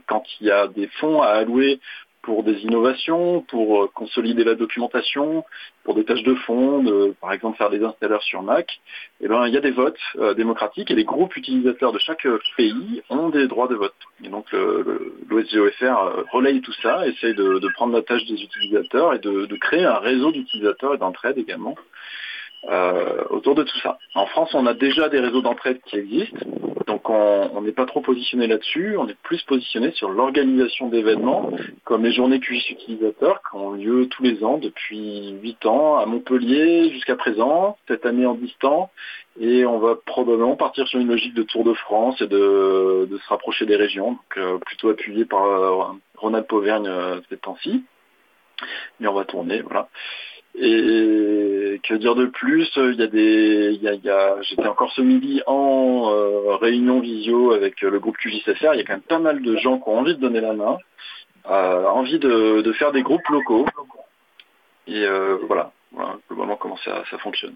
quand 0.07 0.23
il 0.41 0.47
y 0.47 0.51
a 0.51 0.67
des 0.67 0.87
fonds 0.99 1.21
à 1.21 1.27
allouer 1.27 1.79
pour 2.21 2.43
des 2.43 2.59
innovations, 2.63 3.41
pour 3.41 3.83
euh, 3.83 3.89
consolider 3.93 4.43
la 4.43 4.55
documentation, 4.55 5.45
pour 5.83 5.95
des 5.95 6.03
tâches 6.03 6.23
de 6.23 6.35
fond, 6.35 7.13
par 7.21 7.33
exemple 7.33 7.57
faire 7.57 7.69
des 7.69 7.83
installeurs 7.83 8.21
sur 8.23 8.41
Mac, 8.43 8.79
eh 9.21 9.27
ben, 9.27 9.47
il 9.47 9.53
y 9.53 9.57
a 9.57 9.61
des 9.61 9.71
votes 9.71 9.99
euh, 10.17 10.33
démocratiques 10.33 10.91
et 10.91 10.95
les 10.95 11.05
groupes 11.05 11.35
utilisateurs 11.35 11.91
de 11.91 11.99
chaque 11.99 12.25
euh, 12.25 12.39
pays 12.57 13.01
ont 13.09 13.29
des 13.29 13.47
droits 13.47 13.67
de 13.67 13.75
vote. 13.75 13.93
Et 14.23 14.29
donc 14.29 14.45
l'OSGOFR 14.51 16.25
relaye 16.31 16.61
tout 16.61 16.73
ça, 16.81 17.07
essaye 17.07 17.33
de, 17.33 17.69
prendre 17.73 17.93
la 17.93 18.01
tâche 18.01 18.25
des 18.25 18.41
utilisateurs 18.41 19.13
et 19.13 19.19
de, 19.19 19.45
de 19.45 19.55
créer 19.55 19.85
un 19.85 19.99
réseau 19.99 20.31
d'utilisateurs 20.31 20.95
et 20.95 20.97
d'entraide 20.97 21.37
également 21.37 21.75
euh, 22.67 23.23
autour 23.29 23.55
de 23.55 23.63
tout 23.63 23.77
ça. 23.79 23.97
En 24.15 24.25
France, 24.25 24.53
on 24.53 24.65
a 24.65 24.73
déjà 24.73 25.09
des 25.09 25.19
réseaux 25.19 25.41
d'entraide 25.41 25.79
qui 25.85 25.97
existent, 25.97 26.45
donc 26.87 27.09
on 27.09 27.61
n'est 27.61 27.71
pas 27.71 27.85
trop 27.85 28.01
positionné 28.01 28.47
là-dessus, 28.47 28.97
on 28.97 29.07
est 29.07 29.17
plus 29.23 29.41
positionné 29.43 29.91
sur 29.91 30.09
l'organisation 30.09 30.89
d'événements, 30.89 31.51
comme 31.85 32.03
les 32.03 32.11
journées 32.11 32.39
QGIS 32.39 32.71
utilisateurs 32.71 33.41
qui 33.49 33.55
ont 33.55 33.71
lieu 33.71 34.07
tous 34.09 34.23
les 34.23 34.43
ans 34.43 34.57
depuis 34.57 35.31
8 35.41 35.65
ans 35.65 35.97
à 35.97 36.05
Montpellier 36.05 36.89
jusqu'à 36.91 37.15
présent, 37.15 37.77
cette 37.87 38.05
année 38.05 38.25
en 38.25 38.33
distant, 38.33 38.89
et 39.39 39.65
on 39.65 39.79
va 39.79 39.95
probablement 39.95 40.55
partir 40.55 40.87
sur 40.87 40.99
une 40.99 41.07
logique 41.07 41.33
de 41.33 41.43
Tour 41.43 41.63
de 41.63 41.73
France 41.73 42.19
et 42.21 42.27
de, 42.27 43.07
se 43.09 43.29
rapprocher 43.29 43.65
des 43.65 43.75
régions, 43.75 44.11
donc 44.11 44.37
euh, 44.37 44.57
plutôt 44.57 44.89
appuyé 44.89 45.25
par 45.25 45.45
euh, 45.45 45.83
Ronald 46.17 46.47
Pauvergne 46.47 46.87
euh, 46.87 47.21
ces 47.29 47.37
temps-ci. 47.37 47.83
Mais 48.99 49.07
on 49.07 49.13
va 49.13 49.23
tourner, 49.23 49.61
voilà. 49.61 49.87
Et 50.61 51.79
que 51.83 51.93
dire 51.93 52.15
de 52.15 52.25
plus 52.25 52.69
Il 52.75 52.95
y 52.95 53.03
a 53.03 53.07
des, 53.07 53.71
il 53.73 53.81
y 53.81 54.09
a, 54.09 54.41
j'étais 54.41 54.67
encore 54.67 54.91
ce 54.91 55.01
midi 55.01 55.41
en 55.47 56.11
euh, 56.11 56.55
réunion 56.57 56.99
visio 56.99 57.53
avec 57.53 57.81
le 57.81 57.99
groupe 57.99 58.17
QJSFR. 58.17 58.73
Il 58.73 58.77
y 58.77 58.81
a 58.81 58.83
quand 58.83 58.93
même 58.93 59.01
pas 59.01 59.19
mal 59.19 59.41
de 59.41 59.55
gens 59.57 59.79
qui 59.79 59.87
ont 59.87 59.99
envie 59.99 60.15
de 60.15 60.19
donner 60.19 60.41
la 60.41 60.53
main, 60.53 60.77
euh, 61.49 61.85
envie 61.85 62.19
de, 62.19 62.71
faire 62.73 62.91
des 62.91 63.03
groupes 63.03 63.27
locaux. 63.29 63.65
Et 64.87 65.05
euh, 65.05 65.37
voilà, 65.47 65.71
voilà 65.93 66.17
globalement 66.29 66.57
comment 66.57 66.77
ça, 66.77 67.03
ça 67.09 67.17
fonctionne. 67.19 67.55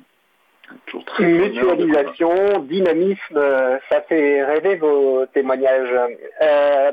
Mutualisation, 1.20 2.60
dynamisme, 2.60 3.80
ça 3.90 4.02
fait 4.08 4.46
rêver 4.46 4.76
vos 4.76 5.26
témoignages. 5.34 5.94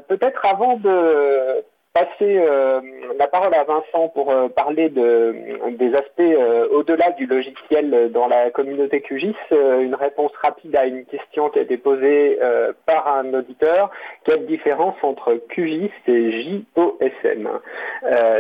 Peut-être 0.09 0.45
avant 0.45 0.77
de 0.77 1.63
passer 1.93 2.39
euh, 2.39 2.81
la 3.19 3.27
parole 3.27 3.53
à 3.55 3.65
Vincent 3.65 4.09
pour 4.15 4.31
euh, 4.31 4.49
parler 4.49 4.91
de, 4.91 5.35
des 5.77 5.93
aspects 5.95 6.21
euh, 6.21 6.69
au-delà 6.71 7.11
du 7.13 7.27
logiciel 7.27 8.11
dans 8.13 8.29
la 8.29 8.51
communauté 8.51 9.01
QGIS. 9.01 9.35
une 9.51 9.97
réponse 9.97 10.31
rapide 10.41 10.77
à 10.77 10.87
une 10.87 11.05
question 11.05 11.51
qui 11.51 11.59
a 11.59 11.63
été 11.63 11.77
posée 11.77 12.39
par 12.87 13.09
un 13.09 13.33
auditeur. 13.35 13.91
Quelle 14.25 14.47
différence 14.47 14.95
entre 15.03 15.35
QGIS 15.49 15.91
et 16.07 16.63
JOSM 16.77 17.49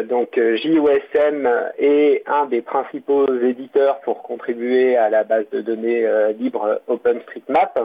Donc 0.08 0.38
JOSM 0.38 1.48
est 1.78 2.22
un 2.26 2.46
des 2.46 2.62
principaux 2.62 3.26
éditeurs 3.42 4.00
pour 4.00 4.22
contribuer 4.22 4.96
à 4.96 5.10
la 5.10 5.24
base 5.24 5.48
de 5.50 5.60
données 5.60 6.06
libre 6.38 6.80
OpenStreetMap. 6.88 7.78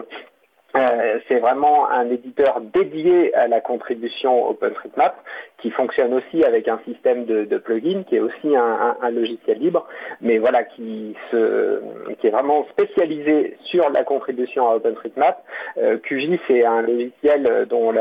Euh, 0.75 1.19
c'est 1.27 1.39
vraiment 1.39 1.89
un 1.89 2.09
éditeur 2.09 2.59
dédié 2.61 3.33
à 3.33 3.47
la 3.47 3.61
contribution 3.61 4.49
OpenStreetMap 4.49 5.15
qui 5.57 5.71
fonctionne 5.71 6.13
aussi 6.13 6.43
avec 6.43 6.67
un 6.67 6.79
système 6.85 7.25
de, 7.25 7.45
de 7.45 7.57
plugin 7.57 8.03
qui 8.03 8.17
est 8.17 8.19
aussi 8.19 8.55
un, 8.55 9.09
logiciel 9.09 9.59
libre, 9.59 9.87
mais 10.21 10.37
voilà 10.37 10.63
qui, 10.63 11.15
est 11.31 12.29
vraiment 12.29 12.65
spécialisé 12.71 13.57
sur 13.63 13.89
la 13.89 14.03
contribution 14.03 14.69
à 14.69 14.75
OpenStreetMap. 14.75 15.43
Euh, 15.77 15.97
QGIS 15.97 16.39
est 16.49 16.65
un 16.65 16.81
logiciel 16.81 17.67
dont 17.69 17.93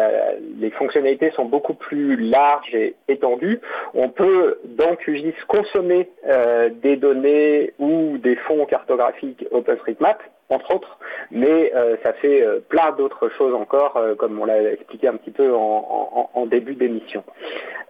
les 0.58 0.70
fonctionnalités 0.70 1.30
sont 1.32 1.44
beaucoup 1.44 1.74
plus 1.74 2.16
larges 2.16 2.74
et 2.74 2.96
étendues. 3.08 3.60
On 3.94 4.08
peut 4.08 4.58
dans 4.64 4.96
QGIS 4.96 5.34
consommer 5.46 6.10
euh, 6.28 6.70
des 6.82 6.96
données 6.96 7.72
ou 7.78 8.18
des 8.18 8.36
fonds 8.36 8.66
cartographiques 8.66 9.46
OpenStreetMap 9.52 10.22
entre 10.54 10.74
autres, 10.74 10.98
mais 11.30 11.72
euh, 11.74 11.96
ça 12.02 12.12
fait 12.14 12.42
euh, 12.42 12.60
plein 12.68 12.92
d'autres 12.92 13.28
choses 13.28 13.54
encore, 13.54 13.96
euh, 13.96 14.14
comme 14.14 14.40
on 14.40 14.44
l'a 14.44 14.62
expliqué 14.72 15.08
un 15.08 15.16
petit 15.16 15.30
peu 15.30 15.52
en, 15.54 16.46
début 16.46 16.74
d'émission. 16.74 17.24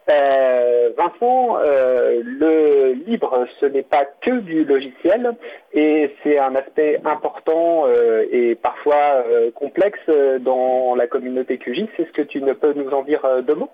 Vincent, 0.06 1.56
le 1.58 2.92
libre, 3.06 3.46
ce 3.60 3.66
n'est 3.66 3.82
pas 3.82 4.04
que 4.04 4.30
du 4.30 4.64
logiciel, 4.64 5.34
et 5.72 6.14
c'est 6.22 6.38
un 6.38 6.54
aspect 6.54 7.00
important 7.04 7.86
et 8.30 8.54
parfois 8.54 9.24
complexe 9.54 10.08
dans 10.40 10.94
la 10.94 11.08
communauté 11.08 11.58
QGIS. 11.58 11.88
Est-ce 11.98 12.12
que 12.12 12.22
tu 12.22 12.40
ne 12.42 12.52
peux 12.52 12.74
nous 12.74 12.90
en 12.90 13.02
dire 13.02 13.26
deux 13.42 13.56
mots? 13.56 13.70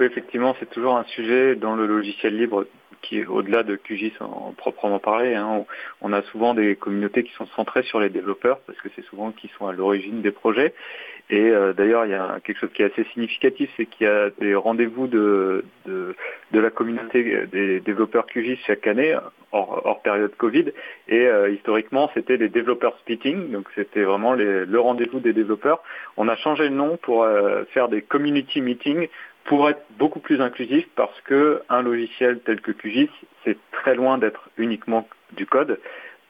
Effectivement, 0.00 0.56
c'est 0.58 0.70
toujours 0.70 0.96
un 0.96 1.04
sujet 1.04 1.56
dans 1.56 1.76
le 1.76 1.86
logiciel 1.86 2.36
libre 2.36 2.66
qui 3.04 3.18
est 3.18 3.26
au-delà 3.26 3.62
de 3.62 3.76
QGIS 3.76 4.14
en, 4.20 4.52
proprement 4.56 4.98
parler. 4.98 5.34
Hein. 5.34 5.64
On, 6.00 6.12
a 6.12 6.22
souvent 6.22 6.54
des 6.54 6.74
communautés 6.74 7.22
qui 7.22 7.32
sont 7.34 7.46
centrées 7.54 7.82
sur 7.82 8.00
les 8.00 8.08
développeurs 8.08 8.60
parce 8.66 8.78
que 8.80 8.88
c'est 8.96 9.04
souvent 9.04 9.30
qui 9.30 9.50
sont 9.58 9.66
à 9.66 9.72
l'origine 9.72 10.22
des 10.22 10.30
projets. 10.30 10.74
Et 11.30 11.50
euh, 11.50 11.72
d'ailleurs, 11.72 12.04
il 12.04 12.10
y 12.10 12.14
a 12.14 12.38
quelque 12.44 12.60
chose 12.60 12.70
qui 12.74 12.82
est 12.82 12.92
assez 12.92 13.04
significatif, 13.12 13.70
c'est 13.76 13.86
qu'il 13.86 14.06
y 14.06 14.10
a 14.10 14.30
des 14.40 14.54
rendez-vous 14.54 15.06
de, 15.06 15.64
la 16.52 16.70
communauté 16.70 17.46
des 17.46 17.80
développeurs 17.80 18.26
QGIS 18.26 18.58
chaque 18.66 18.86
année, 18.86 19.16
hors, 19.52 20.00
période 20.02 20.34
Covid. 20.36 20.72
Et 21.08 21.26
euh, 21.26 21.50
historiquement, 21.50 22.10
c'était 22.14 22.36
les 22.36 22.48
développeurs 22.48 22.96
splitting, 23.00 23.50
donc 23.52 23.68
c'était 23.74 24.02
vraiment 24.02 24.34
le 24.34 24.78
rendez-vous 24.78 25.20
des 25.20 25.32
développeurs. 25.32 25.82
On 26.16 26.28
a 26.28 26.36
changé 26.36 26.64
le 26.64 26.74
nom 26.74 26.98
pour 26.98 27.22
euh, 27.22 27.64
faire 27.72 27.88
des 27.88 28.02
community 28.02 28.60
meetings 28.60 29.08
pour 29.44 29.68
être 29.68 29.84
beaucoup 29.98 30.20
plus 30.20 30.40
inclusif 30.40 30.86
parce 30.96 31.20
que 31.22 31.62
un 31.68 31.82
logiciel 31.82 32.40
tel 32.40 32.60
que 32.60 32.72
QGIS, 32.72 33.10
c'est 33.44 33.58
très 33.72 33.94
loin 33.94 34.18
d'être 34.18 34.48
uniquement 34.56 35.06
du 35.32 35.46
code. 35.46 35.78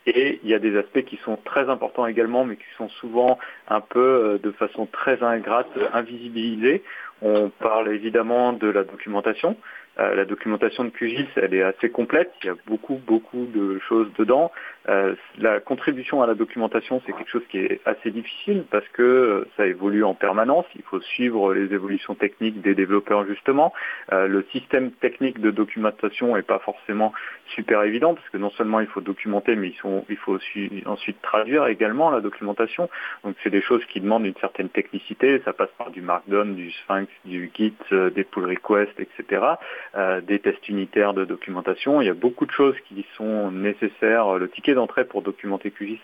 Et 0.07 0.41
il 0.43 0.51
y 0.51 0.55
a 0.55 0.59
des 0.59 0.77
aspects 0.77 1.05
qui 1.05 1.17
sont 1.25 1.39
très 1.45 1.71
importants 1.71 2.07
également, 2.07 2.45
mais 2.45 2.57
qui 2.57 2.65
sont 2.77 2.89
souvent 2.89 3.39
un 3.69 3.81
peu 3.81 4.01
euh, 4.01 4.39
de 4.39 4.51
façon 4.51 4.87
très 4.87 5.23
ingrate, 5.23 5.71
invisibilisés. 5.95 6.83
On 7.23 7.49
parle 7.49 7.89
évidemment 7.89 8.53
de 8.53 8.69
la 8.69 8.85
documentation. 8.85 9.57
Euh, 9.99 10.15
la 10.15 10.25
documentation 10.25 10.85
de 10.85 10.91
QGIS, 10.91 11.29
elle 11.37 11.55
est 11.55 11.63
assez 11.63 11.91
complète. 11.91 12.33
Il 12.43 12.47
y 12.47 12.51
a 12.51 12.57
beaucoup, 12.67 13.01
beaucoup 13.07 13.47
de 13.47 13.79
choses 13.89 14.09
dedans. 14.19 14.51
Euh, 14.89 15.15
la 15.39 15.61
contribution 15.61 16.23
à 16.23 16.27
la 16.27 16.35
documentation, 16.35 17.01
c'est 17.07 17.13
quelque 17.13 17.31
chose 17.31 17.47
qui 17.49 17.59
est 17.59 17.81
assez 17.85 18.11
difficile 18.11 18.65
parce 18.71 18.87
que 18.89 19.03
euh, 19.03 19.49
ça 19.57 19.67
évolue 19.67 20.05
en 20.05 20.15
permanence. 20.15 20.67
Il 20.75 20.83
faut 20.83 21.01
suivre 21.01 21.55
les 21.55 21.73
évolutions 21.73 22.15
techniques 22.15 22.61
des 22.61 22.75
développeurs 22.75 23.25
justement. 23.27 23.73
le 24.11 24.45
système 24.53 24.91
technique 24.91 25.41
de 25.41 25.51
documentation 25.51 26.35
n'est 26.35 26.43
pas 26.43 26.59
forcément 26.59 27.13
super 27.55 27.83
évident 27.83 28.15
parce 28.15 28.29
que 28.31 28.39
non 28.39 28.51
seulement 28.51 28.81
il 28.81 28.87
faut 28.87 29.01
documenter, 29.01 29.55
mais 29.57 29.69
il 30.09 30.17
faut 30.17 30.39
ensuite 30.87 31.23
traduire 31.23 31.67
également 31.67 32.11
la 32.11 32.21
documentation. 32.21 32.89
Donc 33.23 33.37
c'est 33.43 33.51
des 33.51 33.63
choses 33.63 33.85
qui 33.87 34.01
demandent 34.01 34.27
une 34.27 34.37
certaine 34.41 34.69
technicité. 34.69 35.41
Ça 35.45 35.53
passe 35.53 35.71
par 35.79 35.91
du 35.91 36.01
Markdown, 36.01 36.55
du 36.55 36.71
Sphinx, 36.73 37.09
du 37.25 37.51
Git, 37.55 37.75
des 37.91 38.25
pull 38.25 38.45
requests, 38.47 38.99
etc. 38.99 39.57
Euh, 39.97 40.21
des 40.21 40.41
tests 40.41 40.69
unitaires 40.69 41.15
de 41.15 41.25
documentation. 41.25 42.01
Il 42.01 42.07
y 42.07 42.11
a 42.11 42.15
beaucoup 42.15 42.47
de 42.47 42.51
choses 42.51 42.75
qui 42.89 43.07
sont 43.17 43.53
nécessaires. 43.53 44.39
Le 44.39 44.49
ticket 44.49 44.75
d'entrée 44.75 45.05
pour 45.05 45.23
documenter 45.23 45.71
QGIS 45.71 46.01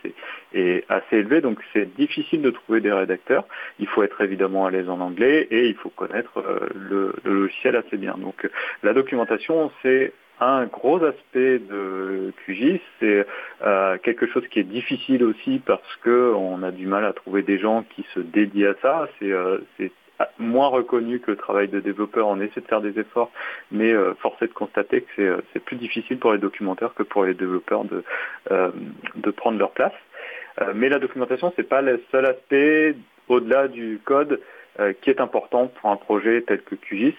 est, 0.54 0.84
assez 0.88 1.16
élevé, 1.16 1.40
donc 1.40 1.58
c'est 1.72 1.92
difficile 1.96 2.40
de 2.40 2.50
trouver 2.50 2.80
des 2.80 2.92
rédacteurs. 2.92 3.46
Il 3.80 3.88
faut 3.88 4.04
être 4.04 4.20
évidemment 4.20 4.64
à 4.66 4.70
l'aise 4.70 4.88
en 4.88 5.00
anglais 5.00 5.48
et 5.50 5.66
il 5.66 5.74
faut 5.74 5.88
connaître 5.88 6.38
euh, 6.38 6.68
le, 6.76 7.14
logiciel 7.24 7.74
assez 7.74 7.96
bien. 7.96 8.14
Donc 8.16 8.48
la 8.84 8.92
documentation, 8.92 9.72
c'est 9.82 10.12
un 10.38 10.66
gros 10.66 11.02
aspect 11.02 11.58
de 11.58 12.32
QGIS, 12.46 12.80
c'est 13.00 13.26
euh, 13.62 13.98
quelque 13.98 14.26
chose 14.28 14.46
qui 14.52 14.60
est 14.60 14.64
difficile 14.64 15.24
aussi 15.24 15.60
parce 15.66 15.96
qu'on 16.04 16.62
a 16.62 16.70
du 16.70 16.86
mal 16.86 17.04
à 17.04 17.12
trouver 17.12 17.42
des 17.42 17.58
gens 17.58 17.84
qui 17.96 18.06
se 18.14 18.20
dédient 18.20 18.70
à 18.70 18.74
ça. 18.82 19.08
C'est 19.18 19.90
moins 20.38 20.68
reconnu 20.68 21.20
que 21.20 21.30
le 21.30 21.36
travail 21.36 21.68
de 21.68 21.80
développeur. 21.80 22.28
On 22.28 22.40
essaie 22.40 22.60
de 22.60 22.66
faire 22.66 22.80
des 22.80 22.98
efforts, 22.98 23.30
mais 23.70 23.92
euh, 23.92 24.14
force 24.14 24.40
est 24.42 24.48
de 24.48 24.52
constater 24.52 25.02
que 25.02 25.22
euh, 25.22 25.36
c'est 25.52 25.62
plus 25.62 25.76
difficile 25.76 26.18
pour 26.18 26.32
les 26.32 26.38
documentaires 26.38 26.94
que 26.94 27.02
pour 27.02 27.24
les 27.24 27.34
développeurs 27.34 27.84
de, 27.84 28.04
euh, 28.50 28.70
de 29.16 29.30
prendre 29.30 29.58
leur 29.58 29.72
place. 29.72 29.92
mais 30.74 30.88
la 30.88 30.98
documentation, 30.98 31.52
c'est 31.56 31.68
pas 31.68 31.80
le 31.80 32.02
seul 32.10 32.26
aspect 32.26 32.94
au-delà 33.28 33.68
du 33.68 34.00
code 34.04 34.40
qui 35.00 35.10
est 35.10 35.20
important 35.20 35.68
pour 35.68 35.90
un 35.90 35.96
projet 35.96 36.42
tel 36.42 36.60
que 36.62 36.74
QGIS. 36.74 37.14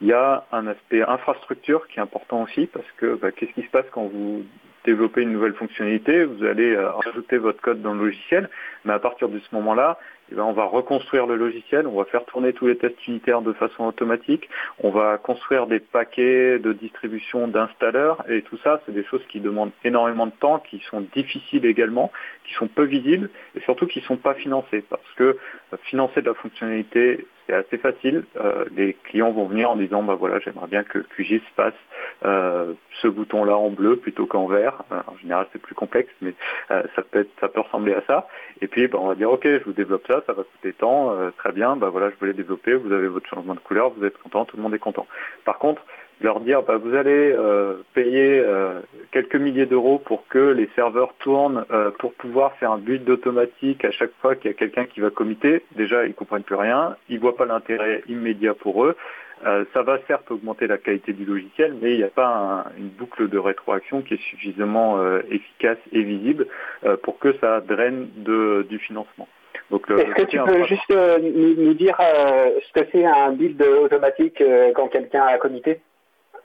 Il 0.00 0.06
y 0.08 0.12
a 0.12 0.44
un 0.52 0.66
aspect 0.66 1.02
infrastructure 1.02 1.88
qui 1.88 1.98
est 1.98 2.02
important 2.02 2.42
aussi 2.42 2.66
parce 2.66 2.90
que 2.98 3.14
bah, 3.16 3.32
qu'est-ce 3.32 3.52
qui 3.52 3.62
se 3.62 3.70
passe 3.70 3.86
quand 3.90 4.06
vous 4.06 4.44
développez 4.84 5.22
une 5.22 5.32
nouvelle 5.32 5.54
fonctionnalité, 5.54 6.24
vous 6.24 6.44
allez 6.44 6.76
rajouter 6.76 7.38
votre 7.38 7.60
code 7.60 7.82
dans 7.82 7.94
le 7.94 8.04
logiciel, 8.04 8.48
mais 8.84 8.92
à 8.92 8.98
partir 8.98 9.28
de 9.28 9.38
ce 9.38 9.54
moment-là, 9.54 9.98
eh 10.30 10.34
ben, 10.34 10.44
on 10.44 10.52
va 10.52 10.64
reconstruire 10.64 11.26
le 11.26 11.36
logiciel, 11.36 11.86
on 11.86 11.96
va 11.96 12.04
faire 12.04 12.24
tourner 12.24 12.52
tous 12.52 12.66
les 12.66 12.76
tests 12.76 13.06
unitaires 13.06 13.42
de 13.42 13.52
façon 13.52 13.84
automatique, 13.84 14.48
on 14.82 14.90
va 14.90 15.18
construire 15.18 15.66
des 15.66 15.80
paquets 15.80 16.58
de 16.58 16.72
distribution 16.72 17.48
d'installeurs, 17.48 18.24
et 18.28 18.42
tout 18.42 18.58
ça, 18.64 18.80
c'est 18.86 18.92
des 18.92 19.04
choses 19.04 19.24
qui 19.28 19.40
demandent 19.40 19.72
énormément 19.84 20.26
de 20.26 20.32
temps, 20.32 20.58
qui 20.58 20.82
sont 20.90 21.02
difficiles 21.14 21.66
également, 21.66 22.10
qui 22.44 22.54
sont 22.54 22.68
peu 22.68 22.84
visibles, 22.84 23.30
et 23.54 23.60
surtout 23.60 23.86
qui 23.86 24.00
ne 24.00 24.04
sont 24.04 24.16
pas 24.16 24.34
financées, 24.34 24.84
parce 24.88 25.02
que 25.16 25.36
euh, 25.72 25.76
financer 25.84 26.22
de 26.22 26.26
la 26.26 26.34
fonctionnalité, 26.34 27.26
c'est 27.46 27.54
assez 27.54 27.78
facile. 27.78 28.24
Euh, 28.36 28.64
les 28.74 28.94
clients 29.04 29.30
vont 29.32 29.46
venir 29.46 29.70
en 29.70 29.76
disant 29.76 30.02
bah 30.02 30.14
voilà 30.14 30.38
j'aimerais 30.38 30.66
bien 30.66 30.82
que 30.82 30.98
QGIS 30.98 31.42
passe 31.56 31.74
euh, 32.24 32.72
ce 33.02 33.08
bouton-là 33.08 33.56
en 33.56 33.68
bleu 33.68 33.96
plutôt 33.96 34.26
qu'en 34.26 34.46
vert. 34.46 34.82
En 34.90 35.16
général 35.18 35.46
c'est 35.52 35.60
plus 35.60 35.74
complexe, 35.74 36.12
mais 36.22 36.32
ça 36.68 37.02
peut 37.10 37.26
ça 37.40 37.50
ressembler 37.54 37.92
à 37.92 38.02
ça. 38.06 38.28
Et 38.62 38.66
puis 38.66 38.88
bah, 38.88 38.98
on 39.00 39.08
va 39.08 39.14
dire 39.14 39.30
ok 39.30 39.44
je 39.44 39.64
vous 39.64 39.74
développe 39.74 40.06
ça, 40.06 40.13
ça 40.26 40.32
va 40.32 40.42
coûter 40.42 40.72
tant, 40.72 41.14
très 41.38 41.52
bien, 41.52 41.76
bah 41.76 41.88
voilà 41.90 42.10
je 42.10 42.16
voulais 42.16 42.32
développer, 42.32 42.74
vous 42.74 42.92
avez 42.92 43.08
votre 43.08 43.28
changement 43.28 43.54
de 43.54 43.60
couleur, 43.60 43.90
vous 43.90 44.04
êtes 44.04 44.18
content, 44.18 44.44
tout 44.44 44.56
le 44.56 44.62
monde 44.62 44.74
est 44.74 44.78
content. 44.78 45.06
Par 45.44 45.58
contre 45.58 45.82
leur 46.20 46.40
dire 46.40 46.62
bah, 46.62 46.76
vous 46.76 46.94
allez 46.94 47.32
euh, 47.36 47.74
payer 47.94 48.40
euh, 48.40 48.80
quelques 49.12 49.36
milliers 49.36 49.66
d'euros 49.66 49.98
pour 49.98 50.26
que 50.28 50.38
les 50.38 50.68
serveurs 50.74 51.14
tournent 51.18 51.64
euh, 51.70 51.90
pour 51.98 52.14
pouvoir 52.14 52.54
faire 52.56 52.72
un 52.72 52.78
build 52.78 53.08
automatique 53.08 53.84
à 53.84 53.90
chaque 53.90 54.12
fois 54.20 54.34
qu'il 54.34 54.50
y 54.50 54.54
a 54.54 54.56
quelqu'un 54.56 54.86
qui 54.86 55.00
va 55.00 55.10
committer. 55.10 55.64
Déjà, 55.76 56.06
ils 56.06 56.14
comprennent 56.14 56.42
plus 56.42 56.54
rien, 56.54 56.96
ils 57.08 57.18
voient 57.18 57.36
pas 57.36 57.46
l'intérêt 57.46 58.02
immédiat 58.08 58.54
pour 58.54 58.84
eux. 58.84 58.96
ça 59.74 59.82
va 59.82 59.98
certes 60.06 60.30
augmenter 60.30 60.66
la 60.66 60.78
qualité 60.78 61.12
du 61.12 61.24
logiciel, 61.24 61.76
mais 61.80 61.92
il 61.92 61.98
n'y 61.98 62.04
a 62.04 62.08
pas 62.08 62.66
une 62.78 62.88
boucle 62.88 63.28
de 63.28 63.38
rétroaction 63.38 64.00
qui 64.02 64.14
est 64.14 64.28
suffisamment 64.30 64.98
efficace 65.30 65.78
et 65.92 66.02
visible 66.02 66.46
pour 67.02 67.18
que 67.18 67.34
ça 67.40 67.60
draine 67.60 68.08
du 68.16 68.78
financement. 68.78 69.28
Est-ce 69.76 70.14
que 70.14 70.22
tu 70.22 70.38
peux 70.38 70.64
juste 70.64 70.90
nous, 70.90 71.74
dire 71.74 71.96
ce 71.98 72.72
que 72.80 72.86
c'est 72.92 73.04
un 73.04 73.32
build 73.32 73.62
automatique 73.62 74.42
quand 74.74 74.88
quelqu'un 74.88 75.24
a 75.24 75.38
commité 75.38 75.80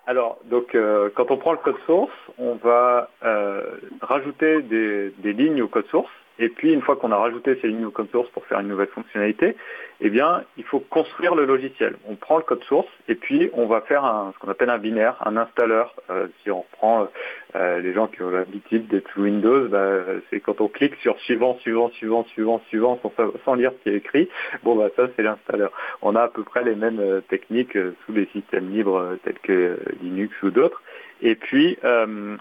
alors, 0.10 0.40
donc, 0.46 0.74
euh, 0.74 1.12
quand 1.14 1.30
on 1.30 1.38
prend 1.38 1.52
le 1.52 1.60
code 1.60 1.78
source, 1.86 2.12
on 2.40 2.56
va 2.56 3.12
euh, 3.24 3.62
rajouter 4.02 4.64
des, 4.64 5.12
lignes 5.22 5.62
au 5.62 5.68
code 5.68 5.86
source. 5.92 6.10
Et 6.40 6.50
puis, 6.50 6.74
une 6.74 6.82
fois 6.82 6.96
qu'on 6.96 7.12
a 7.12 7.18
rajouté 7.18 7.60
ces 7.62 7.68
lignes 7.68 7.90
code 7.92 8.10
source 8.12 8.30
pour 8.30 8.46
faire 8.46 8.62
une 8.62 8.70
nouvelle 8.70 8.88
fonctionnalité, 8.88 9.56
eh 10.02 10.10
bien, 10.10 10.44
il 10.58 10.64
faut 10.64 10.80
construire 10.80 11.36
le 11.36 11.46
logiciel. 11.46 11.98
On 12.08 12.16
prend 12.16 12.38
le 12.38 12.44
code 12.44 12.64
source 12.64 12.88
et 13.10 13.16
puis 13.16 13.50
on 13.54 13.66
va 13.66 13.82
faire 13.82 14.32
ce 14.34 14.40
qu'on 14.40 14.50
appelle 14.50 14.70
un 14.70 14.78
binaire, 14.78 15.18
un 15.26 15.36
installeur. 15.36 15.94
Euh, 16.10 16.28
si 16.42 16.50
on 16.52 16.64
prend 16.72 17.10
euh, 17.56 17.80
les 17.80 17.94
gens 17.94 18.08
qui 18.08 18.22
ont 18.22 18.30
l'habitude 18.30 18.88
d'être 18.88 19.10
sous 19.12 19.24
Windows, 19.24 19.68
bah, 19.68 20.00
c'est 20.30 20.40
quand 20.40 20.62
on 20.62 20.70
clique 20.70 20.96
sur 21.02 21.20
suivant, 21.20 21.58
suivant, 21.60 21.90
suivant, 21.90 22.24
suivant, 22.24 22.62
suivant, 22.70 23.00
sans, 23.44 23.54
lire 23.56 23.72
ce 23.72 23.84
qui 23.84 23.90
est 23.90 23.98
écrit. 23.98 24.30
Bon, 24.64 24.76
bah 24.76 24.90
ça 24.96 25.08
c'est 25.16 25.24
l'installeur. 25.24 25.72
On 26.02 26.16
a 26.16 26.22
à 26.22 26.28
peu 26.30 26.44
près 26.44 26.64
les 26.64 26.76
mêmes 26.76 27.02
euh, 27.02 27.20
techniques 27.22 27.78
sous 28.06 28.14
les 28.14 28.28
systèmes 28.28 28.70
libres 28.70 29.18
tels 29.26 29.40
que 29.40 29.80
Linux 30.02 30.34
ou 30.44 30.52
d'autres. 30.52 30.82
Et 31.22 31.36
puis, 31.36 31.78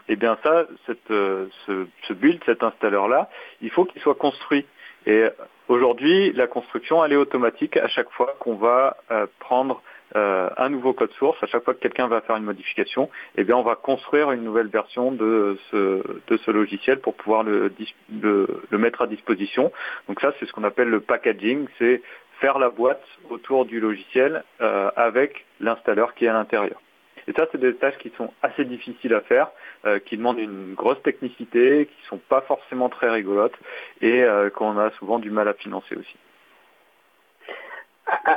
eh 0.09 0.17
bien 0.17 0.38
ça, 0.43 0.67
cette, 0.87 1.09
ce, 1.09 1.87
ce 2.03 2.12
build, 2.12 2.41
cet 2.47 2.62
installeur-là, 2.62 3.29
il 3.61 3.71
faut 3.71 3.85
qu'il 3.85 4.01
soit 4.03 4.14
construit 4.14 4.67
Et 5.07 5.25
aujourd'hui, 5.69 6.33
la 6.33 6.47
construction, 6.47 7.05
elle 7.05 7.12
est 7.12 7.17
automatique 7.17 7.77
à 7.77 7.88
chaque 7.88 8.11
fois 8.11 8.37
qu'on 8.38 8.55
va 8.55 8.97
prendre 9.41 9.83
un 10.14 10.69
nouveau 10.69 10.93
code 10.93 11.12
source, 11.12 11.43
à 11.43 11.47
chaque 11.47 11.64
fois 11.64 11.75
que 11.75 11.81
quelqu'un 11.81 12.09
va 12.09 12.21
faire 12.21 12.37
une 12.37 12.45
modification, 12.45 13.11
eh 13.37 13.45
bien 13.45 13.57
on 13.57 13.62
va 13.62 13.75
construire 13.75 14.31
une 14.33 14.43
nouvelle 14.43 14.69
version 14.69 15.12
de 15.12 15.59
ce, 15.71 16.03
de 16.29 16.37
ce 16.37 16.51
logiciel 16.51 17.01
pour 17.01 17.14
pouvoir 17.14 17.43
le, 17.43 17.72
le 18.12 18.79
mettre 18.79 19.03
à 19.03 19.07
disposition. 19.07 19.72
Donc 20.09 20.20
ça, 20.20 20.33
c'est 20.39 20.47
ce 20.47 20.53
qu'on 20.53 20.64
appelle 20.64 20.89
le 20.89 21.01
packaging, 21.01 21.66
c'est 21.79 22.01
faire 22.41 22.59
la 22.59 22.70
boîte 22.70 23.05
autour 23.31 23.66
du 23.66 23.81
logiciel 23.81 24.45
euh, 24.61 24.91
avec 24.97 25.45
l'installeur 25.61 26.14
qui 26.14 26.24
est 26.24 26.29
à 26.29 26.33
l'intérieur. 26.33 26.81
Et 27.29 27.33
ça, 27.33 27.47
c'est 27.53 27.61
des 27.61 27.74
tâches 27.74 27.99
qui 27.99 28.11
sont 28.16 28.33
assez 28.43 28.64
difficiles 28.64 29.12
à 29.12 29.20
faire, 29.20 29.51
euh, 29.85 29.99
qui 29.99 30.16
demandent 30.16 30.39
une 30.39 30.72
grosse 30.74 31.01
technicité, 31.03 31.87
qui 31.87 32.03
ne 32.05 32.09
sont 32.09 32.20
pas 32.29 32.41
forcément 32.41 32.89
très 32.89 33.11
rigolotes 33.11 33.57
et 34.01 34.22
euh, 34.22 34.49
qu'on 34.49 34.79
a 34.79 34.91
souvent 34.93 35.18
du 35.18 35.31
mal 35.31 35.47
à 35.47 35.53
financer 35.53 35.95
aussi. 35.95 36.16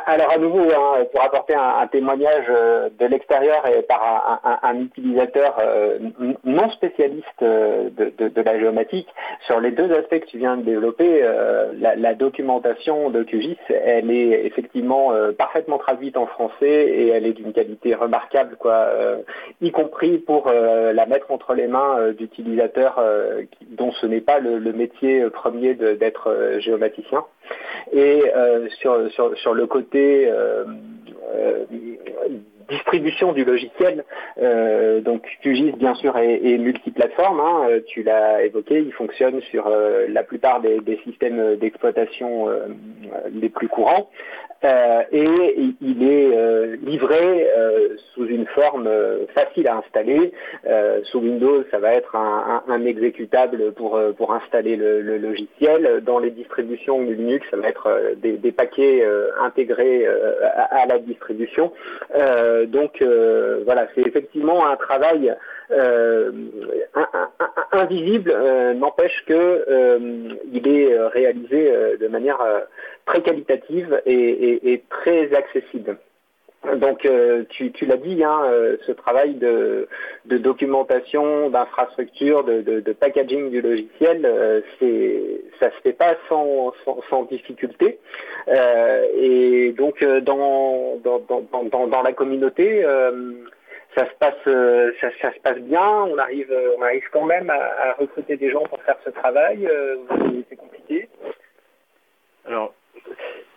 Alors 0.05 0.31
à 0.31 0.37
nouveau, 0.37 0.71
hein, 0.71 1.05
pour 1.11 1.21
apporter 1.21 1.53
un, 1.53 1.85
témoignage 1.87 2.45
euh, 2.49 2.89
de 2.97 3.05
l'extérieur 3.07 3.67
et 3.67 3.81
par 3.81 4.39
un, 4.63 4.79
utilisateur 4.79 5.57
euh, 5.59 5.99
non 6.45 6.69
spécialiste 6.69 7.25
euh, 7.41 7.89
de, 7.89 8.41
la 8.41 8.57
géomatique, 8.57 9.09
sur 9.47 9.59
les 9.59 9.71
deux 9.71 9.91
aspects 9.91 10.19
que 10.19 10.27
tu 10.27 10.37
viens 10.37 10.55
de 10.55 10.61
développer, 10.61 11.25
la, 11.77 12.13
documentation 12.13 13.09
de 13.09 13.23
QGIS, 13.23 13.57
elle 13.69 14.11
est 14.11 14.45
effectivement 14.45 15.11
parfaitement 15.37 15.77
traduite 15.77 16.17
en 16.17 16.27
français 16.27 16.65
et 16.65 17.07
elle 17.09 17.25
est 17.25 17.33
d'une 17.33 17.53
qualité 17.53 17.95
remarquable, 17.95 18.55
quoi, 18.59 18.89
y 19.61 19.71
compris 19.71 20.19
pour 20.19 20.51
la 20.51 21.05
mettre 21.05 21.31
entre 21.31 21.53
les 21.53 21.67
mains 21.67 22.11
d'utilisateurs 22.11 23.01
dont 23.69 23.91
ce 23.93 24.05
n'est 24.05 24.21
pas 24.21 24.39
le 24.39 24.73
métier 24.73 25.29
premier 25.29 25.73
d'être 25.73 26.57
géomaticien. 26.59 27.23
Et 27.93 28.23
sur, 28.79 29.11
sur, 29.11 29.37
sur 29.37 29.53
le 29.53 29.67
côté 29.67 30.29
euh, 30.29 30.65
euh, 31.35 31.65
distribution 32.69 33.33
du 33.33 33.43
logiciel. 33.43 34.05
Euh, 34.41 35.01
donc 35.01 35.27
QGIS 35.41 35.73
bien 35.73 35.93
sûr 35.95 36.17
est, 36.17 36.57
multiplateforme, 36.57 37.39
hein, 37.39 37.67
tu 37.87 38.01
l'as 38.03 38.43
évoqué, 38.45 38.79
il 38.79 38.93
fonctionne 38.93 39.41
sur 39.41 39.69
la 40.07 40.23
plupart 40.23 40.61
des, 40.61 40.99
systèmes 41.03 41.57
d'exploitation 41.57 42.47
les 43.33 43.49
plus 43.49 43.67
courants. 43.67 44.09
Euh, 44.63 45.01
et 45.11 45.73
il 45.81 46.03
est 46.03 46.35
euh, 46.35 46.75
livré 46.83 47.49
euh, 47.57 47.95
sous 48.13 48.25
une 48.27 48.45
forme 48.45 48.87
facile 49.33 49.67
à 49.67 49.77
installer. 49.77 50.31
sous 51.03 51.19
Windows, 51.19 51.63
ça 51.71 51.79
va 51.79 51.93
être 51.93 52.15
un, 52.15 52.85
exécutable 52.85 53.71
pour, 53.73 53.99
pour 54.17 54.33
installer 54.33 54.75
le, 54.75 55.17
logiciel. 55.17 56.01
Dans 56.03 56.19
les 56.19 56.31
distributions 56.31 57.01
Linux, 57.01 57.45
ça 57.49 57.57
va 57.57 57.67
être 57.67 58.15
des, 58.17 58.51
paquets 58.51 59.05
intégrés 59.39 60.07
à, 60.53 60.85
la 60.85 60.99
distribution. 60.99 61.71
donc 62.67 63.03
voilà, 63.65 63.87
c'est 63.95 64.05
effectivement 64.05 64.67
un 64.67 64.75
travail 64.75 65.33
invisible, 67.71 68.33
n'empêche 68.75 69.23
que 69.25 70.27
il 70.51 70.67
est 70.67 70.97
réalisé 71.07 71.97
de 71.99 72.07
manière 72.07 72.39
très 73.05 73.21
qualitative 73.21 74.01
et, 74.05 74.83
très 74.89 75.33
accessible. 75.33 75.97
Donc 76.75 77.05
euh, 77.05 77.43
tu, 77.49 77.71
l'as 77.87 77.97
dit, 77.97 78.23
hein, 78.23 78.41
euh, 78.45 78.77
ce 78.85 78.91
travail 78.91 79.33
de, 79.33 79.87
documentation, 80.25 81.49
d'infrastructure, 81.49 82.43
de, 82.43 82.93
packaging 82.93 83.49
du 83.49 83.61
logiciel, 83.61 84.21
euh, 84.25 84.61
c'est 84.79 85.41
ça 85.59 85.71
se 85.71 85.81
fait 85.81 85.93
pas 85.93 86.15
sans, 86.29 86.73
difficulté. 87.31 87.97
et 88.47 89.73
donc 89.75 90.03
dans, 90.03 90.99
la 92.03 92.13
communauté, 92.13 92.85
ça 93.95 94.05
se 94.05 94.13
passe 94.19 94.43
ça, 95.01 95.33
se 95.33 95.39
passe 95.41 95.59
bien. 95.59 95.87
On 95.87 96.17
arrive 96.17 96.53
on 96.77 96.81
arrive 96.81 97.03
quand 97.11 97.25
même 97.25 97.49
à, 97.49 97.93
recruter 97.99 98.37
des 98.37 98.51
gens 98.51 98.63
pour 98.63 98.81
faire 98.83 98.97
ce 99.05 99.09
travail. 99.09 99.67
c'est 100.49 100.55
compliqué. 100.55 101.09
Alors 102.45 102.73